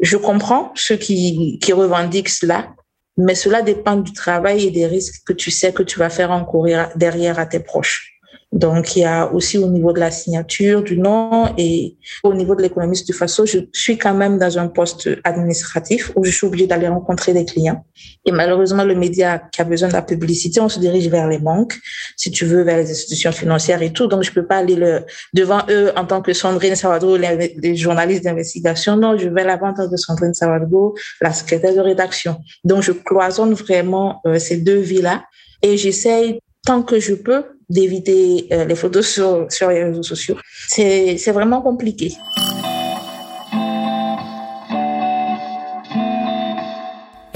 Je 0.00 0.16
comprends 0.16 0.72
ceux 0.74 0.96
qui, 0.96 1.58
qui 1.60 1.72
revendiquent 1.72 2.30
cela, 2.30 2.74
mais 3.16 3.34
cela 3.34 3.62
dépend 3.62 3.96
du 3.96 4.12
travail 4.12 4.66
et 4.66 4.70
des 4.70 4.86
risques 4.86 5.22
que 5.26 5.32
tu 5.32 5.50
sais 5.50 5.72
que 5.72 5.82
tu 5.82 5.98
vas 5.98 6.10
faire 6.10 6.30
encourir 6.30 6.90
derrière 6.96 7.38
à 7.38 7.46
tes 7.46 7.60
proches. 7.60 8.19
Donc, 8.52 8.96
il 8.96 9.00
y 9.00 9.04
a 9.04 9.32
aussi 9.32 9.58
au 9.58 9.68
niveau 9.68 9.92
de 9.92 10.00
la 10.00 10.10
signature 10.10 10.82
du 10.82 10.98
nom 10.98 11.54
et 11.56 11.96
au 12.24 12.34
niveau 12.34 12.56
de 12.56 12.62
l'économiste 12.62 13.06
du 13.06 13.12
faso, 13.12 13.46
je 13.46 13.58
suis 13.72 13.96
quand 13.96 14.14
même 14.14 14.38
dans 14.38 14.58
un 14.58 14.66
poste 14.66 15.08
administratif 15.22 16.10
où 16.16 16.24
je 16.24 16.32
suis 16.32 16.46
obligée 16.48 16.66
d'aller 16.66 16.88
rencontrer 16.88 17.32
des 17.32 17.44
clients. 17.44 17.84
Et 18.26 18.32
malheureusement, 18.32 18.82
le 18.82 18.96
média 18.96 19.38
qui 19.38 19.60
a 19.60 19.64
besoin 19.64 19.88
de 19.88 19.92
la 19.92 20.02
publicité, 20.02 20.60
on 20.60 20.68
se 20.68 20.80
dirige 20.80 21.08
vers 21.08 21.28
les 21.28 21.38
banques, 21.38 21.74
si 22.16 22.32
tu 22.32 22.44
veux, 22.44 22.62
vers 22.62 22.78
les 22.78 22.90
institutions 22.90 23.30
financières 23.30 23.82
et 23.82 23.92
tout. 23.92 24.08
Donc, 24.08 24.24
je 24.24 24.32
peux 24.32 24.44
pas 24.44 24.56
aller 24.56 24.74
le, 24.74 25.04
devant 25.32 25.60
eux 25.70 25.92
en 25.96 26.04
tant 26.04 26.20
que 26.20 26.32
Sandrine 26.32 26.74
Sawadro, 26.74 27.16
les, 27.16 27.76
journalistes 27.76 28.24
d'investigation. 28.24 28.96
Non, 28.96 29.16
je 29.16 29.28
vais 29.28 29.44
là-bas 29.44 29.68
en 29.68 29.74
tant 29.74 29.88
que 29.88 29.96
Sandrine 29.96 30.34
Sawadro, 30.34 30.96
la 31.20 31.32
secrétaire 31.32 31.74
de 31.74 31.80
rédaction. 31.80 32.40
Donc, 32.64 32.82
je 32.82 32.90
cloisonne 32.90 33.54
vraiment 33.54 34.20
euh, 34.26 34.40
ces 34.40 34.56
deux 34.56 34.80
vies-là 34.80 35.22
et 35.62 35.76
j'essaye 35.76 36.40
tant 36.66 36.82
que 36.82 36.98
je 36.98 37.14
peux 37.14 37.44
d'éviter 37.70 38.46
euh, 38.52 38.64
les 38.64 38.74
photos 38.74 39.08
sur, 39.08 39.46
sur 39.48 39.68
les 39.70 39.84
réseaux 39.84 40.02
sociaux. 40.02 40.36
C'est 40.68 41.32
vraiment 41.32 41.62
compliqué. 41.62 42.12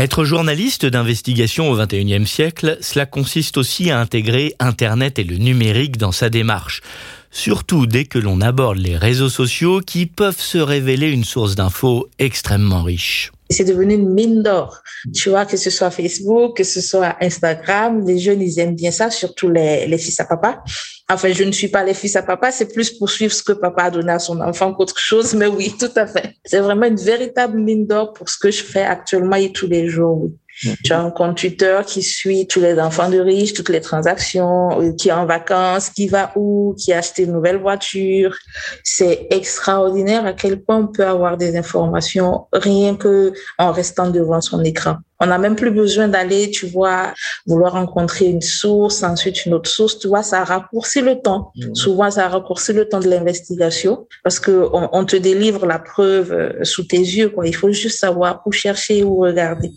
Être 0.05 0.25
journaliste 0.25 0.85
d'investigation 0.85 1.71
au 1.71 1.79
XXIe 1.79 2.27
siècle, 2.27 2.77
cela 2.83 3.07
consiste 3.07 3.57
aussi 3.57 3.91
à 3.91 3.99
intégrer 4.01 4.55
Internet 4.59 5.19
et 5.19 5.25
le 5.25 5.37
numérique 5.37 5.97
dans 5.97 6.13
sa 6.13 6.29
démarche. 6.29 6.83
Surtout 7.31 7.87
dès 7.87 8.05
que 8.05 8.19
l'on 8.19 8.43
aborde 8.43 8.77
les 8.77 8.99
réseaux 8.99 9.31
sociaux 9.31 9.81
qui 9.81 10.05
peuvent 10.05 10.39
se 10.39 10.59
révéler 10.59 11.11
une 11.11 11.25
source 11.25 11.55
d'infos 11.55 12.07
extrêmement 12.19 12.83
riche. 12.83 13.33
C'est 13.51 13.65
devenu 13.65 13.95
une 13.95 14.13
mine 14.13 14.43
d'or. 14.43 14.83
Tu 15.15 15.29
vois, 15.29 15.45
que 15.45 15.57
ce 15.57 15.71
soit 15.71 15.91
Facebook, 15.91 16.57
que 16.57 16.65
ce 16.65 16.81
soit 16.81 17.17
Instagram, 17.21 18.05
les 18.07 18.19
jeunes, 18.19 18.41
ils 18.41 18.59
aiment 18.59 18.75
bien 18.75 18.91
ça, 18.91 19.11
surtout 19.11 19.51
les, 19.51 19.87
les 19.87 19.99
fils 19.99 20.19
à 20.21 20.25
papa. 20.25 20.63
Enfin, 21.11 21.31
je 21.33 21.45
ne 21.45 21.53
suis 21.53 21.69
pas 21.69 21.85
les 21.85 21.93
fils 21.93 22.17
à 22.17 22.23
papa, 22.23 22.51
c'est 22.51 22.73
plus 22.73 22.91
pour 22.91 23.11
suivre 23.11 23.33
ce 23.33 23.43
que 23.43 23.53
papa 23.53 23.85
a 23.85 23.91
donné 23.91 24.13
à 24.13 24.19
son 24.19 24.41
enfant 24.41 24.73
qu'autre 24.73 24.99
chose, 24.99 25.35
mais 25.35 25.47
oui, 25.47 25.75
tout 25.79 25.93
à 25.97 26.07
fait. 26.07 26.35
C'est 26.45 26.61
vraiment 26.61 26.87
une 26.87 26.97
véritable 26.97 27.59
mine 27.59 27.87
d'or 27.87 28.15
pour 28.15 28.31
ce 28.31 28.39
que 28.39 28.51
je 28.51 28.63
fais 28.63 28.85
actuellement 28.85 29.37
et 29.37 29.53
tous 29.53 29.67
les 29.67 29.89
jours, 29.89 30.23
oui. 30.23 30.35
Tu 30.85 30.93
as 30.93 31.01
un 31.01 31.11
compte 31.11 31.37
Twitter 31.37 31.81
qui 31.87 32.03
suit 32.03 32.47
tous 32.47 32.61
les 32.61 32.79
enfants 32.79 33.09
de 33.09 33.19
riches, 33.19 33.55
toutes 33.55 33.71
les 33.71 33.81
transactions, 33.81 34.81
euh, 34.81 34.93
qui 34.93 35.09
est 35.09 35.13
en 35.13 35.27
vacances, 35.27 35.91
qui 35.91 36.07
va 36.07 36.33
où, 36.37 36.75
qui 36.79 36.93
a 36.93 36.99
acheté 36.99 37.25
une 37.25 37.33
nouvelle 37.33 37.59
voiture. 37.59 38.37
C'est 38.85 39.27
extraordinaire 39.31 40.27
à 40.27 40.33
quel 40.33 40.63
point 40.63 40.79
on 40.79 40.87
peut 40.87 41.07
avoir 41.07 41.37
des 41.37 41.57
informations 41.57 42.47
rien 42.53 42.95
que 42.95 43.33
en 43.59 43.73
restant 43.73 44.11
devant 44.11 44.41
son 44.41 44.63
écran. 44.63 44.97
On 45.21 45.27
n'a 45.27 45.39
même 45.39 45.57
plus 45.57 45.71
besoin 45.71 46.09
d'aller, 46.09 46.51
tu 46.51 46.67
vois, 46.67 47.15
vouloir 47.47 47.73
rencontrer 47.73 48.27
une 48.27 48.43
source, 48.43 49.03
ensuite 49.03 49.47
une 49.47 49.55
autre 49.55 49.71
source. 49.71 49.99
Tu 49.99 50.09
vois, 50.09 50.23
ça 50.23 50.45
raccourcit 50.45 51.01
le 51.01 51.21
temps. 51.21 51.53
Mmh. 51.57 51.75
Souvent, 51.75 52.11
ça 52.11 52.29
raccourcit 52.29 52.73
le 52.73 52.89
temps 52.89 53.01
de 53.01 53.09
l'investigation 53.09 54.07
parce 54.23 54.41
que 54.41 54.69
on, 54.73 54.89
on, 54.93 55.05
te 55.05 55.17
délivre 55.17 55.67
la 55.67 55.79
preuve 55.79 56.33
euh, 56.33 56.65
sous 56.65 56.85
tes 56.85 56.99
yeux. 56.99 57.29
Quoi. 57.31 57.47
Il 57.47 57.55
faut 57.55 57.73
juste 57.73 57.99
savoir 57.99 58.43
où 58.45 58.53
chercher, 58.53 59.05
où 59.05 59.19
regarder. 59.19 59.73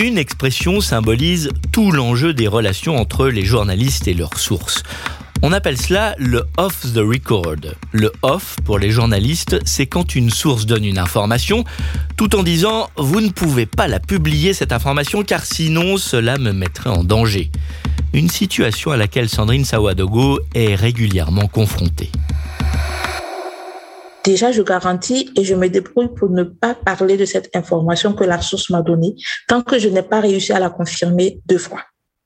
Une 0.00 0.16
expression 0.16 0.80
symbolise 0.80 1.50
tout 1.72 1.90
l'enjeu 1.90 2.32
des 2.32 2.46
relations 2.46 2.96
entre 2.96 3.26
les 3.26 3.44
journalistes 3.44 4.06
et 4.06 4.14
leurs 4.14 4.38
sources. 4.38 4.84
On 5.42 5.52
appelle 5.52 5.76
cela 5.76 6.14
le 6.18 6.44
off 6.56 6.82
the 6.94 6.98
record. 6.98 7.74
Le 7.90 8.12
off, 8.22 8.54
pour 8.64 8.78
les 8.78 8.92
journalistes, 8.92 9.58
c'est 9.64 9.86
quand 9.86 10.14
une 10.14 10.30
source 10.30 10.66
donne 10.66 10.84
une 10.84 10.98
information, 10.98 11.64
tout 12.16 12.36
en 12.36 12.44
disant 12.44 12.90
vous 12.96 13.20
ne 13.20 13.30
pouvez 13.30 13.66
pas 13.66 13.88
la 13.88 13.98
publier 13.98 14.52
cette 14.52 14.72
information 14.72 15.24
car 15.24 15.44
sinon 15.44 15.96
cela 15.96 16.38
me 16.38 16.52
mettrait 16.52 16.90
en 16.90 17.02
danger. 17.02 17.50
Une 18.12 18.28
situation 18.28 18.92
à 18.92 18.96
laquelle 18.96 19.28
Sandrine 19.28 19.64
Sawadogo 19.64 20.38
est 20.54 20.76
régulièrement 20.76 21.48
confrontée. 21.48 22.12
Déjà, 24.24 24.52
je 24.52 24.62
garantis 24.62 25.30
et 25.36 25.44
je 25.44 25.54
me 25.54 25.68
débrouille 25.68 26.12
pour 26.14 26.30
ne 26.30 26.42
pas 26.42 26.74
parler 26.74 27.16
de 27.16 27.24
cette 27.24 27.54
information 27.54 28.12
que 28.12 28.24
la 28.24 28.40
source 28.40 28.70
m'a 28.70 28.82
donnée 28.82 29.14
tant 29.46 29.62
que 29.62 29.78
je 29.78 29.88
n'ai 29.88 30.02
pas 30.02 30.20
réussi 30.20 30.52
à 30.52 30.58
la 30.58 30.70
confirmer 30.70 31.40
deux 31.46 31.58
fois. 31.58 31.82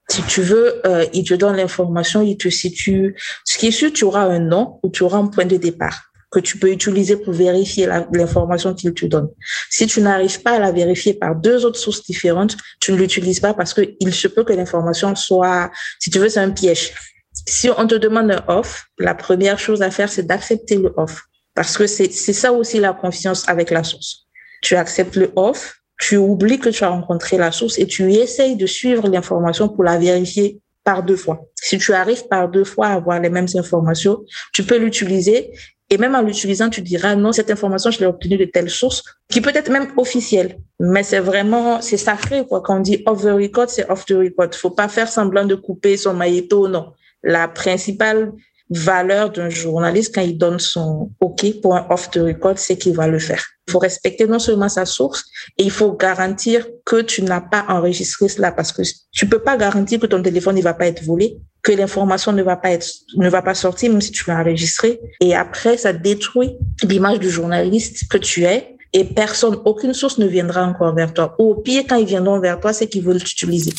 Si 0.09 0.23
tu 0.25 0.43
veux, 0.43 0.87
euh, 0.87 1.07
il 1.13 1.25
te 1.25 1.35
donne 1.35 1.57
l'information, 1.57 2.23
il 2.23 2.37
te 2.37 2.49
situe. 2.49 3.17
Ce 3.45 3.57
qui 3.57 3.69
est 3.69 3.71
sûr, 3.71 3.93
tu 3.93 4.05
auras 4.05 4.25
un 4.25 4.41
nom 4.41 4.81
ou 4.83 4.91
tu 4.91 5.05
auras 5.05 5.19
un 5.19 5.27
point 5.27 5.47
de 5.47 5.57
départ 5.57 6.13
que 6.31 6.41
tu 6.41 6.59
peux 6.59 6.71
utiliser 6.71 7.17
pour 7.17 7.35
vérifier 7.35 7.87
l'information 8.13 8.75
qu'il 8.75 8.95
te 8.95 9.07
donne. 9.07 9.29
Si 9.71 9.87
tu 9.87 10.01
n'arrives 10.01 10.43
pas 10.43 10.53
à 10.53 10.59
la 10.59 10.73
vérifier 10.73 11.15
par 11.15 11.37
deux 11.37 11.65
autres 11.67 11.79
sources 11.79 12.03
différentes, 12.05 12.57
tu 12.81 12.93
ne 12.93 12.97
l'utilises 12.97 13.41
pas 13.41 13.53
parce 13.53 13.75
que 13.75 13.83
il 14.01 14.13
se 14.15 14.29
peut 14.29 14.43
que 14.43 14.55
l'information 14.55 15.15
soit, 15.15 15.71
si 15.99 16.11
tu 16.11 16.19
veux, 16.19 16.31
c'est 16.31 16.41
un 16.41 16.51
piège. 16.51 16.95
Si 17.47 17.69
on 17.71 17.87
te 17.87 17.95
demande 17.95 18.31
un 18.31 18.43
off, 18.49 18.87
la 18.99 19.15
première 19.15 19.59
chose 19.59 19.83
à 19.83 19.91
faire, 19.91 20.09
c'est 20.09 20.25
d'accepter 20.25 20.77
le 20.77 20.93
off. 20.97 21.23
Parce 21.55 21.77
que 21.77 21.87
c'est 21.87 22.09
ça 22.11 22.53
aussi 22.53 22.79
la 22.79 22.93
confiance 22.93 23.49
avec 23.49 23.71
la 23.71 23.85
source. 23.85 24.27
Tu 24.63 24.77
acceptes 24.77 25.17
le 25.17 25.33
off, 25.37 25.75
tu 25.99 26.17
oublies 26.17 26.59
que 26.59 26.71
tu 26.71 26.85
as 26.85 26.89
rencontré 26.89 27.37
la 27.37 27.53
source 27.53 27.79
et 27.79 27.87
tu 27.87 28.13
essayes 28.13 28.57
de 28.57 28.67
suivre 28.67 29.09
l'information 29.09 29.69
pour 29.69 29.85
la 29.85 29.99
vérifier 29.99 30.61
par 30.85 31.03
deux 31.03 31.17
fois. 31.17 31.47
Si 31.55 31.79
tu 31.79 31.93
arrives 31.93 32.27
par 32.29 32.49
deux 32.49 32.65
fois 32.65 32.89
à 32.89 32.95
avoir 32.95 33.21
les 33.21 33.29
mêmes 33.29 33.47
informations, 33.55 34.25
tu 34.53 34.65
peux 34.65 34.79
l'utiliser 34.79 35.53
et 35.93 35.99
même 35.99 36.15
en 36.15 36.23
l'utilisant, 36.23 36.71
tu 36.71 36.81
diras 36.81 37.15
non, 37.17 37.33
cette 37.33 37.51
information, 37.51 37.91
je 37.91 38.01
l'ai 38.01 38.07
obtenue 38.07 38.39
de 38.39 38.47
telle 38.47 38.71
source, 38.71 39.05
qui 39.29 39.43
peut 39.43 39.53
être 39.55 39.71
même 39.71 39.93
officielle. 39.99 40.57
Mais 40.81 41.03
c'est 41.03 41.21
vraiment, 41.21 41.83
c'est 41.83 41.99
sacré, 41.99 42.47
quoi. 42.47 42.63
Quand 42.63 42.79
on 42.79 42.81
dit 42.81 43.03
off 43.05 43.21
the 43.21 43.27
record, 43.27 43.69
c'est 43.69 43.91
off 43.91 44.07
the 44.07 44.13
record. 44.13 44.55
Faut 44.55 44.71
pas 44.71 44.89
faire 44.89 45.09
semblant 45.09 45.45
de 45.45 45.55
couper 45.55 45.99
son 45.99 46.15
maïto, 46.15 46.67
non. 46.67 46.95
la 47.23 47.47
principale 47.47 48.33
valeur 48.71 49.31
d'un 49.31 49.49
journaliste 49.49 50.15
quand 50.15 50.23
il 50.23 50.39
donne 50.39 50.59
son 50.59 51.11
OK 51.21 51.61
pour 51.61 51.77
un 51.77 51.87
off 51.91 52.11
the 52.11 52.19
record, 52.19 52.59
c'est 52.59 52.77
qu'il 52.77 52.95
va 52.95 53.07
le 53.09 53.19
faire. 53.19 53.45
Il 53.69 53.73
faut 53.73 53.79
respecter 53.79 54.27
non 54.27 54.39
seulement 54.39 54.69
sa 54.69 54.87
source, 54.87 55.25
et 55.59 55.65
il 55.65 55.71
faut 55.71 55.93
garantir 55.93 56.67
que 56.85 57.03
tu 57.03 57.23
n'as 57.23 57.41
pas 57.41 57.65
enregistré 57.69 58.29
cela 58.29 58.53
parce 58.53 58.73
que 58.73 58.83
tu 59.13 59.29
peux 59.29 59.39
pas 59.39 59.57
garantir 59.57 60.01
que 60.01 60.07
ton 60.07 60.23
téléphone 60.23 60.57
ne 60.57 60.63
va 60.63 60.75
pas 60.75 60.87
être 60.87 61.03
volé, 61.05 61.39
que 61.63 61.73
l'information 61.73 62.33
ne 62.33 62.43
va 62.43 62.57
pas 62.57 62.73
être, 62.73 62.87
ne 63.17 63.29
va 63.29 63.43
pas 63.43 63.55
sortir 63.55 63.91
même 63.91 64.01
si 64.01 64.11
tu 64.11 64.25
l'as 64.29 64.41
enregistré. 64.41 65.01
Et 65.21 65.35
après, 65.35 65.77
ça 65.77 65.93
détruit 65.93 66.57
l'image 66.83 67.21
du 67.21 67.31
journaliste 67.31 68.09
que 68.09 68.19
tu 68.19 68.45
es 68.45 68.77
et 68.95 69.05
personne, 69.05 69.57
aucune 69.65 69.95
source 69.95 70.19
ne 70.19 70.27
viendra 70.27 70.65
encore 70.65 70.95
vers 70.95 71.15
toi. 71.15 71.35
Ou 71.39 71.53
au 71.53 71.55
pire, 71.55 71.85
quand 71.89 71.97
ils 71.97 72.07
viendront 72.07 72.39
vers 72.41 72.61
toi, 72.61 72.73
c'est 72.73 72.89
qu'ils 72.89 73.03
veulent 73.03 73.23
t'utiliser. 73.23 73.73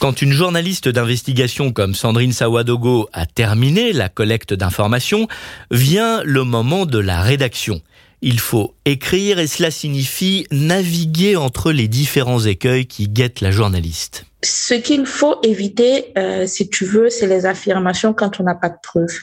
Quand 0.00 0.22
une 0.22 0.32
journaliste 0.32 0.88
d'investigation 0.88 1.72
comme 1.72 1.92
Sandrine 1.92 2.32
Sawadogo 2.32 3.08
a 3.12 3.26
terminé 3.26 3.92
la 3.92 4.08
collecte 4.08 4.54
d'informations, 4.54 5.26
vient 5.72 6.22
le 6.22 6.44
moment 6.44 6.86
de 6.86 7.00
la 7.00 7.20
rédaction. 7.20 7.80
Il 8.22 8.38
faut 8.38 8.76
écrire 8.84 9.40
et 9.40 9.48
cela 9.48 9.72
signifie 9.72 10.46
naviguer 10.52 11.34
entre 11.34 11.72
les 11.72 11.88
différents 11.88 12.44
écueils 12.44 12.86
qui 12.86 13.08
guettent 13.08 13.40
la 13.40 13.50
journaliste. 13.50 14.24
Ce 14.44 14.74
qu'il 14.74 15.04
faut 15.04 15.40
éviter, 15.42 16.12
euh, 16.16 16.46
si 16.46 16.68
tu 16.68 16.84
veux, 16.84 17.10
c'est 17.10 17.26
les 17.26 17.44
affirmations 17.44 18.14
quand 18.14 18.38
on 18.38 18.44
n'a 18.44 18.54
pas 18.54 18.68
de 18.68 18.78
preuves. 18.80 19.22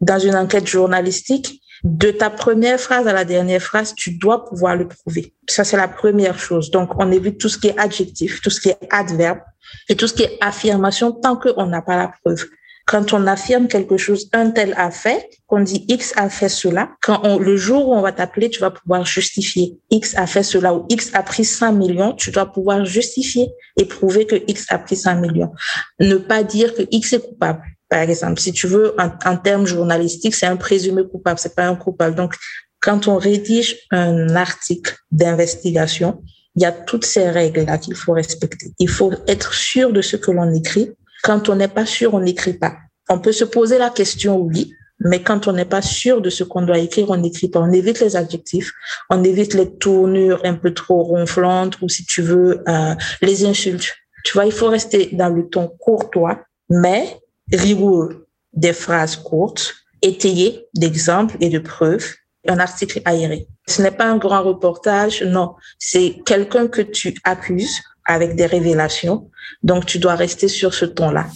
Dans 0.00 0.20
une 0.20 0.36
enquête 0.36 0.68
journalistique, 0.68 1.61
de 1.84 2.10
ta 2.12 2.30
première 2.30 2.78
phrase 2.78 3.08
à 3.08 3.12
la 3.12 3.24
dernière 3.24 3.60
phrase, 3.60 3.94
tu 3.94 4.12
dois 4.12 4.44
pouvoir 4.44 4.76
le 4.76 4.86
prouver. 4.86 5.34
Ça, 5.48 5.64
c'est 5.64 5.76
la 5.76 5.88
première 5.88 6.38
chose. 6.38 6.70
Donc, 6.70 6.90
on 6.98 7.10
évite 7.10 7.38
tout 7.38 7.48
ce 7.48 7.58
qui 7.58 7.68
est 7.68 7.78
adjectif, 7.78 8.40
tout 8.40 8.50
ce 8.50 8.60
qui 8.60 8.68
est 8.68 8.78
adverbe 8.90 9.40
et 9.88 9.96
tout 9.96 10.06
ce 10.06 10.14
qui 10.14 10.22
est 10.22 10.38
affirmation 10.40 11.12
tant 11.12 11.36
qu'on 11.36 11.66
n'a 11.66 11.82
pas 11.82 11.96
la 11.96 12.12
preuve. 12.22 12.44
Quand 12.86 13.12
on 13.12 13.26
affirme 13.26 13.68
quelque 13.68 13.96
chose, 13.96 14.28
un 14.32 14.50
tel 14.50 14.74
a 14.76 14.90
fait, 14.90 15.28
qu'on 15.46 15.60
dit 15.60 15.84
X 15.88 16.14
a 16.16 16.28
fait 16.28 16.48
cela, 16.48 16.90
quand 17.00 17.20
on, 17.22 17.38
le 17.38 17.56
jour 17.56 17.88
où 17.88 17.94
on 17.94 18.00
va 18.00 18.10
t'appeler, 18.12 18.50
tu 18.50 18.60
vas 18.60 18.70
pouvoir 18.70 19.04
justifier 19.04 19.78
X 19.90 20.16
a 20.16 20.26
fait 20.26 20.42
cela 20.42 20.74
ou 20.74 20.86
X 20.88 21.10
a 21.14 21.22
pris 21.22 21.44
5 21.44 21.72
millions, 21.72 22.12
tu 22.12 22.32
dois 22.32 22.46
pouvoir 22.46 22.84
justifier 22.84 23.50
et 23.76 23.84
prouver 23.84 24.26
que 24.26 24.36
X 24.48 24.66
a 24.70 24.78
pris 24.78 24.96
5 24.96 25.20
millions. 25.20 25.52
Ne 26.00 26.16
pas 26.16 26.42
dire 26.42 26.74
que 26.74 26.82
X 26.90 27.12
est 27.12 27.20
coupable. 27.20 27.62
Par 27.92 28.00
exemple, 28.00 28.40
si 28.40 28.54
tu 28.54 28.66
veux, 28.66 28.94
en, 28.98 29.10
en 29.30 29.36
termes 29.36 29.66
journalistiques, 29.66 30.34
c'est 30.34 30.46
un 30.46 30.56
présumé 30.56 31.02
coupable, 31.06 31.38
c'est 31.38 31.54
pas 31.54 31.66
un 31.66 31.76
coupable. 31.76 32.14
Donc, 32.14 32.34
quand 32.80 33.06
on 33.06 33.18
rédige 33.18 33.76
un 33.90 34.34
article 34.34 34.96
d'investigation, 35.10 36.22
il 36.56 36.62
y 36.62 36.64
a 36.64 36.72
toutes 36.72 37.04
ces 37.04 37.28
règles-là 37.28 37.76
qu'il 37.76 37.94
faut 37.94 38.14
respecter. 38.14 38.72
Il 38.78 38.88
faut 38.88 39.12
être 39.28 39.52
sûr 39.52 39.92
de 39.92 40.00
ce 40.00 40.16
que 40.16 40.30
l'on 40.30 40.54
écrit. 40.54 40.90
Quand 41.22 41.50
on 41.50 41.56
n'est 41.56 41.68
pas 41.68 41.84
sûr, 41.84 42.14
on 42.14 42.20
n'écrit 42.20 42.54
pas. 42.54 42.76
On 43.10 43.18
peut 43.18 43.32
se 43.32 43.44
poser 43.44 43.76
la 43.76 43.90
question, 43.90 44.38
oui, 44.38 44.72
mais 45.00 45.22
quand 45.22 45.46
on 45.46 45.52
n'est 45.52 45.66
pas 45.66 45.82
sûr 45.82 46.22
de 46.22 46.30
ce 46.30 46.44
qu'on 46.44 46.62
doit 46.62 46.78
écrire, 46.78 47.10
on 47.10 47.18
n'écrit 47.18 47.48
pas. 47.48 47.60
On 47.60 47.72
évite 47.72 48.00
les 48.00 48.16
adjectifs, 48.16 48.72
on 49.10 49.22
évite 49.22 49.52
les 49.52 49.70
tournures 49.70 50.40
un 50.44 50.54
peu 50.54 50.72
trop 50.72 51.02
ronflantes 51.02 51.76
ou 51.82 51.90
si 51.90 52.06
tu 52.06 52.22
veux, 52.22 52.62
euh, 52.66 52.94
les 53.20 53.44
insultes. 53.44 53.92
Tu 54.24 54.32
vois, 54.32 54.46
il 54.46 54.52
faut 54.52 54.68
rester 54.68 55.10
dans 55.12 55.28
le 55.28 55.46
ton 55.46 55.68
courtois, 55.68 56.40
mais 56.70 57.18
rigoureux. 57.52 58.26
Des 58.52 58.72
phrases 58.72 59.16
courtes, 59.16 59.74
étayées 60.02 60.66
d'exemples 60.74 61.36
et 61.40 61.48
de 61.48 61.58
preuves 61.58 62.14
un 62.48 62.58
article 62.58 63.00
aéré. 63.04 63.46
Ce 63.68 63.82
n'est 63.82 63.90
pas 63.90 64.06
un 64.06 64.16
grand 64.16 64.42
reportage, 64.42 65.22
non. 65.22 65.54
C'est 65.78 66.16
quelqu'un 66.26 66.66
que 66.66 66.82
tu 66.82 67.14
accuses 67.24 67.80
avec 68.04 68.34
des 68.34 68.46
révélations. 68.46 69.30
Donc, 69.62 69.86
tu 69.86 69.98
dois 69.98 70.14
rester 70.14 70.48
sur 70.48 70.74
ce 70.74 70.84
ton-là. 70.84 71.26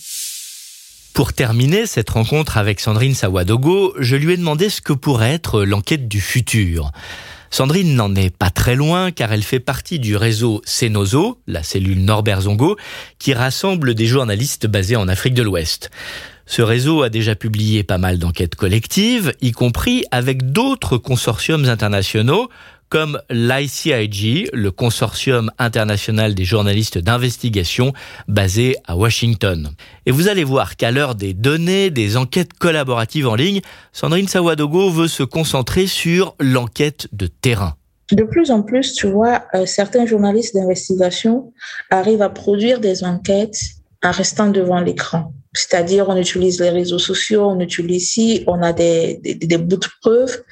Pour 1.15 1.33
terminer 1.33 1.87
cette 1.87 2.11
rencontre 2.11 2.59
avec 2.59 2.81
Sandrine 2.81 3.15
Sawadogo, 3.15 3.95
je 3.99 4.17
lui 4.17 4.35
ai 4.35 4.37
demandé 4.37 4.69
ce 4.69 4.81
que 4.81 4.93
pourrait 4.93 5.33
être 5.33 5.63
l'enquête 5.63 6.09
du 6.09 6.21
futur. 6.21 6.91
Sandrine 7.51 7.95
n'en 7.95 8.15
est 8.15 8.35
pas 8.35 8.51
très 8.51 8.77
loin 8.77 9.11
car 9.11 9.33
elle 9.33 9.43
fait 9.43 9.61
partie 9.61 9.99
du 9.99 10.17
réseau 10.17 10.63
Cenozo, 10.65 11.41
la 11.47 11.63
cellule 11.63 12.05
Norbert 12.05 12.43
Zongo, 12.43 12.77
qui 13.19 13.35
rassemble 13.35 13.95
des 13.95 14.07
journalistes 14.07 14.67
basés 14.67 14.97
en 14.97 15.09
Afrique 15.09 15.35
de 15.35 15.43
l'Ouest. 15.43 15.91
Ce 16.47 16.63
réseau 16.63 17.03
a 17.03 17.09
déjà 17.09 17.35
publié 17.35 17.83
pas 17.83 17.99
mal 17.99 18.19
d'enquêtes 18.19 18.55
collectives, 18.55 19.33
y 19.41 19.51
compris 19.51 20.05
avec 20.13 20.53
d'autres 20.53 20.97
consortiums 20.97 21.65
internationaux 21.65 22.49
comme 22.89 23.21
l'ICIG, 23.31 24.49
le 24.53 24.71
consortium 24.71 25.51
international 25.59 26.35
des 26.35 26.45
journalistes 26.45 26.99
d'investigation 26.99 27.93
basé 28.29 28.77
à 28.87 28.97
Washington. 28.97 29.71
Et 30.07 30.11
vous 30.11 30.29
allez 30.29 30.45
voir 30.45 30.77
qu'à 30.77 30.91
l'heure 30.91 31.15
des 31.15 31.35
données, 31.35 31.91
des 31.91 32.17
enquêtes 32.17 32.53
collaboratives 32.55 33.27
en 33.27 33.35
ligne, 33.35 33.61
Sandrine 33.93 34.29
Sawadogo 34.29 34.91
veut 34.91 35.09
se 35.09 35.23
concentrer 35.23 35.87
sur 35.87 36.35
l'enquête 36.39 37.09
de 37.13 37.27
terrain. 37.27 37.75
De 38.13 38.23
plus 38.23 38.53
en 38.53 38.63
plus, 38.63 38.93
tu 38.93 39.09
vois, 39.09 39.43
euh, 39.55 39.67
certains 39.67 40.07
journalistes 40.07 40.55
d'investigation 40.55 41.53
arrivent 41.91 42.23
à 42.23 42.31
produire 42.31 42.79
des 42.79 43.03
enquêtes 43.03 43.61
en 44.05 44.13
restant 44.13 44.49
devant 44.51 44.81
l'écran. 44.81 45.33
C'est-à-dire, 45.55 46.09
on 46.09 46.17
utilise 46.17 46.61
les 46.61 46.71
réseaux 46.71 47.01
sociaux, 47.01 47.47
on 47.47 47.59
utilise 47.59 48.03
ici, 48.05 48.45
on 48.47 48.63
a 48.63 48.73
des, 48.73 49.19
des, 49.25 49.35
des 49.35 49.59
bouts 49.59 49.79
de 49.79 49.87
preuves, 50.03 50.43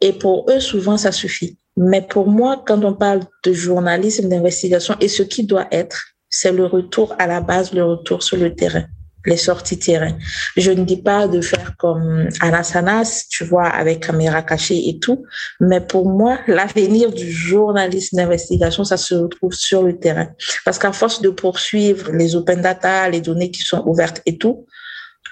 et 0.00 0.12
pour 0.12 0.46
eux, 0.50 0.60
souvent, 0.60 0.96
ça 0.96 1.12
suffit. 1.12 1.58
Mais 1.76 2.02
pour 2.02 2.28
moi, 2.28 2.62
quand 2.66 2.84
on 2.84 2.94
parle 2.94 3.20
de 3.44 3.52
journalisme, 3.52 4.28
d'investigation, 4.28 4.94
et 5.00 5.08
ce 5.08 5.22
qui 5.22 5.44
doit 5.44 5.68
être, 5.70 6.02
c'est 6.28 6.52
le 6.52 6.66
retour 6.66 7.14
à 7.18 7.26
la 7.26 7.40
base, 7.40 7.72
le 7.72 7.84
retour 7.84 8.22
sur 8.22 8.36
le 8.36 8.54
terrain 8.54 8.84
les 9.26 9.36
sorties 9.36 9.78
terrain. 9.78 10.16
Je 10.56 10.70
ne 10.70 10.84
dis 10.84 11.00
pas 11.00 11.28
de 11.28 11.40
faire 11.40 11.76
comme 11.76 12.28
Anasanas, 12.40 13.26
tu 13.30 13.44
vois, 13.44 13.66
avec 13.66 14.06
caméra 14.06 14.42
cachée 14.42 14.88
et 14.88 14.98
tout, 14.98 15.24
mais 15.60 15.80
pour 15.80 16.08
moi, 16.08 16.38
l'avenir 16.46 17.12
du 17.12 17.30
journaliste 17.30 18.14
d'investigation, 18.14 18.84
ça 18.84 18.96
se 18.96 19.14
retrouve 19.14 19.52
sur 19.52 19.82
le 19.82 19.98
terrain. 19.98 20.28
Parce 20.64 20.78
qu'à 20.78 20.92
force 20.92 21.20
de 21.20 21.30
poursuivre 21.30 22.10
les 22.12 22.34
open 22.34 22.60
data, 22.60 23.08
les 23.08 23.20
données 23.20 23.50
qui 23.50 23.62
sont 23.62 23.82
ouvertes 23.86 24.22
et 24.26 24.38
tout, 24.38 24.66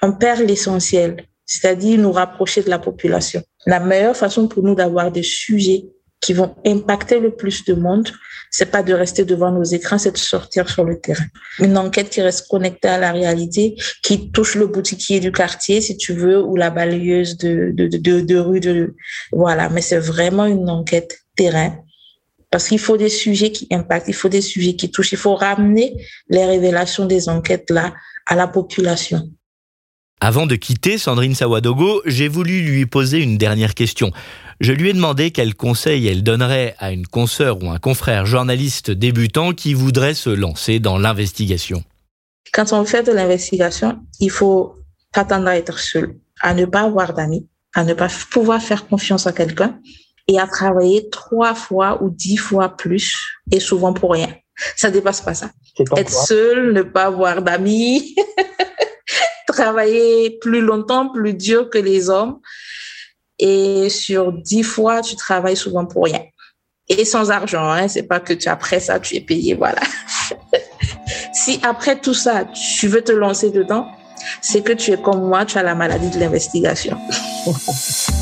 on 0.01 0.13
perd 0.13 0.41
l'essentiel, 0.41 1.25
c'est-à-dire 1.45 1.99
nous 1.99 2.11
rapprocher 2.11 2.63
de 2.63 2.69
la 2.69 2.79
population. 2.79 3.41
La 3.65 3.79
meilleure 3.79 4.15
façon 4.15 4.47
pour 4.47 4.63
nous 4.63 4.73
d'avoir 4.73 5.11
des 5.11 5.23
sujets 5.23 5.85
qui 6.21 6.33
vont 6.33 6.55
impacter 6.65 7.19
le 7.19 7.35
plus 7.35 7.65
de 7.65 7.73
monde, 7.73 8.09
c'est 8.51 8.69
pas 8.69 8.83
de 8.83 8.93
rester 8.93 9.25
devant 9.25 9.51
nos 9.51 9.63
écrans, 9.63 9.97
c'est 9.97 10.11
de 10.11 10.17
sortir 10.17 10.69
sur 10.69 10.83
le 10.83 10.99
terrain. 10.99 11.25
Une 11.59 11.77
enquête 11.77 12.09
qui 12.09 12.21
reste 12.21 12.47
connectée 12.47 12.89
à 12.89 12.97
la 12.97 13.11
réalité, 13.11 13.75
qui 14.03 14.31
touche 14.31 14.55
le 14.55 14.67
boutiquier 14.67 15.19
du 15.19 15.31
quartier, 15.31 15.81
si 15.81 15.97
tu 15.97 16.13
veux, 16.13 16.41
ou 16.41 16.55
la 16.55 16.69
balayeuse 16.69 17.37
de, 17.37 17.71
de, 17.73 17.87
de, 18.21 18.37
rue 18.37 18.59
de, 18.59 18.95
voilà. 19.31 19.69
Mais 19.69 19.81
c'est 19.81 19.99
vraiment 19.99 20.45
une 20.45 20.69
enquête 20.69 21.17
terrain. 21.35 21.75
Parce 22.51 22.67
qu'il 22.67 22.79
faut 22.79 22.97
des 22.97 23.09
sujets 23.09 23.51
qui 23.51 23.67
impactent, 23.71 24.09
il 24.09 24.13
faut 24.13 24.29
des 24.29 24.41
sujets 24.41 24.75
qui 24.75 24.91
touchent, 24.91 25.13
il 25.13 25.17
faut 25.17 25.35
ramener 25.35 25.95
les 26.29 26.45
révélations 26.45 27.05
des 27.05 27.29
enquêtes 27.29 27.69
là 27.69 27.93
à 28.27 28.35
la 28.35 28.47
population. 28.47 29.31
Avant 30.23 30.45
de 30.45 30.55
quitter 30.55 30.99
Sandrine 30.99 31.33
Sawadogo, 31.33 32.03
j'ai 32.05 32.27
voulu 32.27 32.61
lui 32.61 32.85
poser 32.85 33.23
une 33.23 33.39
dernière 33.39 33.73
question. 33.73 34.11
Je 34.61 34.73
lui 34.73 34.89
ai 34.89 34.93
demandé 34.93 35.31
quel 35.31 35.55
conseil 35.55 36.07
elle 36.07 36.21
donnerait 36.21 36.75
à 36.77 36.91
une 36.91 37.07
consoeur 37.07 37.63
ou 37.63 37.71
un 37.71 37.79
confrère 37.79 38.27
journaliste 38.27 38.91
débutant 38.91 39.53
qui 39.53 39.73
voudrait 39.73 40.13
se 40.13 40.29
lancer 40.29 40.79
dans 40.79 40.99
l'investigation. 40.99 41.83
Quand 42.53 42.71
on 42.71 42.85
fait 42.85 43.01
de 43.01 43.11
l'investigation, 43.11 43.97
il 44.19 44.29
faut 44.29 44.75
t'attendre 45.11 45.47
à 45.47 45.57
être 45.57 45.79
seul, 45.79 46.15
à 46.41 46.53
ne 46.53 46.65
pas 46.65 46.81
avoir 46.81 47.15
d'amis, 47.15 47.47
à 47.73 47.83
ne 47.83 47.95
pas 47.95 48.07
pouvoir 48.29 48.61
faire 48.61 48.85
confiance 48.85 49.25
à 49.25 49.33
quelqu'un 49.33 49.79
et 50.27 50.39
à 50.39 50.45
travailler 50.45 51.09
trois 51.09 51.55
fois 51.55 52.03
ou 52.03 52.11
dix 52.11 52.37
fois 52.37 52.77
plus 52.77 53.17
et 53.51 53.59
souvent 53.59 53.93
pour 53.93 54.11
rien. 54.11 54.31
Ça 54.75 54.91
dépasse 54.91 55.21
pas 55.21 55.33
ça. 55.33 55.49
Être 55.97 56.11
seul, 56.11 56.71
ne 56.73 56.83
pas 56.83 57.05
avoir 57.05 57.41
d'amis, 57.41 58.15
travailler 59.47 60.37
plus 60.39 60.61
longtemps, 60.61 61.11
plus 61.11 61.33
dur 61.33 61.67
que 61.71 61.79
les 61.79 62.11
hommes. 62.11 62.39
Et 63.41 63.89
sur 63.89 64.31
dix 64.31 64.61
fois, 64.61 65.01
tu 65.01 65.15
travailles 65.15 65.57
souvent 65.57 65.85
pour 65.85 66.05
rien. 66.05 66.21
Et 66.87 67.05
sans 67.05 67.31
argent, 67.31 67.71
hein. 67.71 67.87
C'est 67.87 68.03
pas 68.03 68.19
que 68.19 68.33
tu, 68.33 68.47
après 68.47 68.79
ça, 68.79 68.99
tu 68.99 69.15
es 69.15 69.21
payé, 69.21 69.55
voilà. 69.55 69.81
si 71.33 71.59
après 71.63 71.99
tout 71.99 72.13
ça, 72.13 72.45
tu 72.45 72.87
veux 72.87 73.01
te 73.01 73.11
lancer 73.11 73.49
dedans, 73.49 73.87
c'est 74.41 74.61
que 74.61 74.73
tu 74.73 74.91
es 74.91 74.97
comme 74.97 75.27
moi, 75.27 75.45
tu 75.45 75.57
as 75.57 75.63
la 75.63 75.73
maladie 75.73 76.11
de 76.11 76.19
l'investigation. 76.19 76.97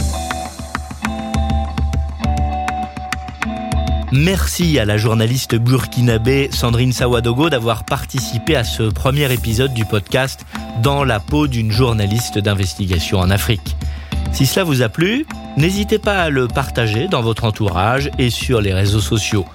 Merci 4.11 4.79
à 4.79 4.85
la 4.85 4.97
journaliste 4.97 5.53
burkinabé 5.53 6.49
Sandrine 6.51 6.93
Sawadogo 6.93 7.51
d'avoir 7.51 7.85
participé 7.85 8.55
à 8.55 8.63
ce 8.63 8.83
premier 8.83 9.31
épisode 9.31 9.73
du 9.73 9.85
podcast 9.85 10.45
Dans 10.81 11.03
la 11.03 11.19
peau 11.19 11.45
d'une 11.47 11.71
journaliste 11.71 12.39
d'investigation 12.39 13.19
en 13.19 13.29
Afrique. 13.29 13.75
Si 14.31 14.45
cela 14.45 14.63
vous 14.63 14.81
a 14.81 14.89
plu, 14.89 15.25
n'hésitez 15.57 15.99
pas 15.99 16.21
à 16.21 16.29
le 16.29 16.47
partager 16.47 17.07
dans 17.07 17.21
votre 17.21 17.43
entourage 17.43 18.09
et 18.17 18.29
sur 18.29 18.61
les 18.61 18.73
réseaux 18.73 19.01
sociaux. 19.01 19.45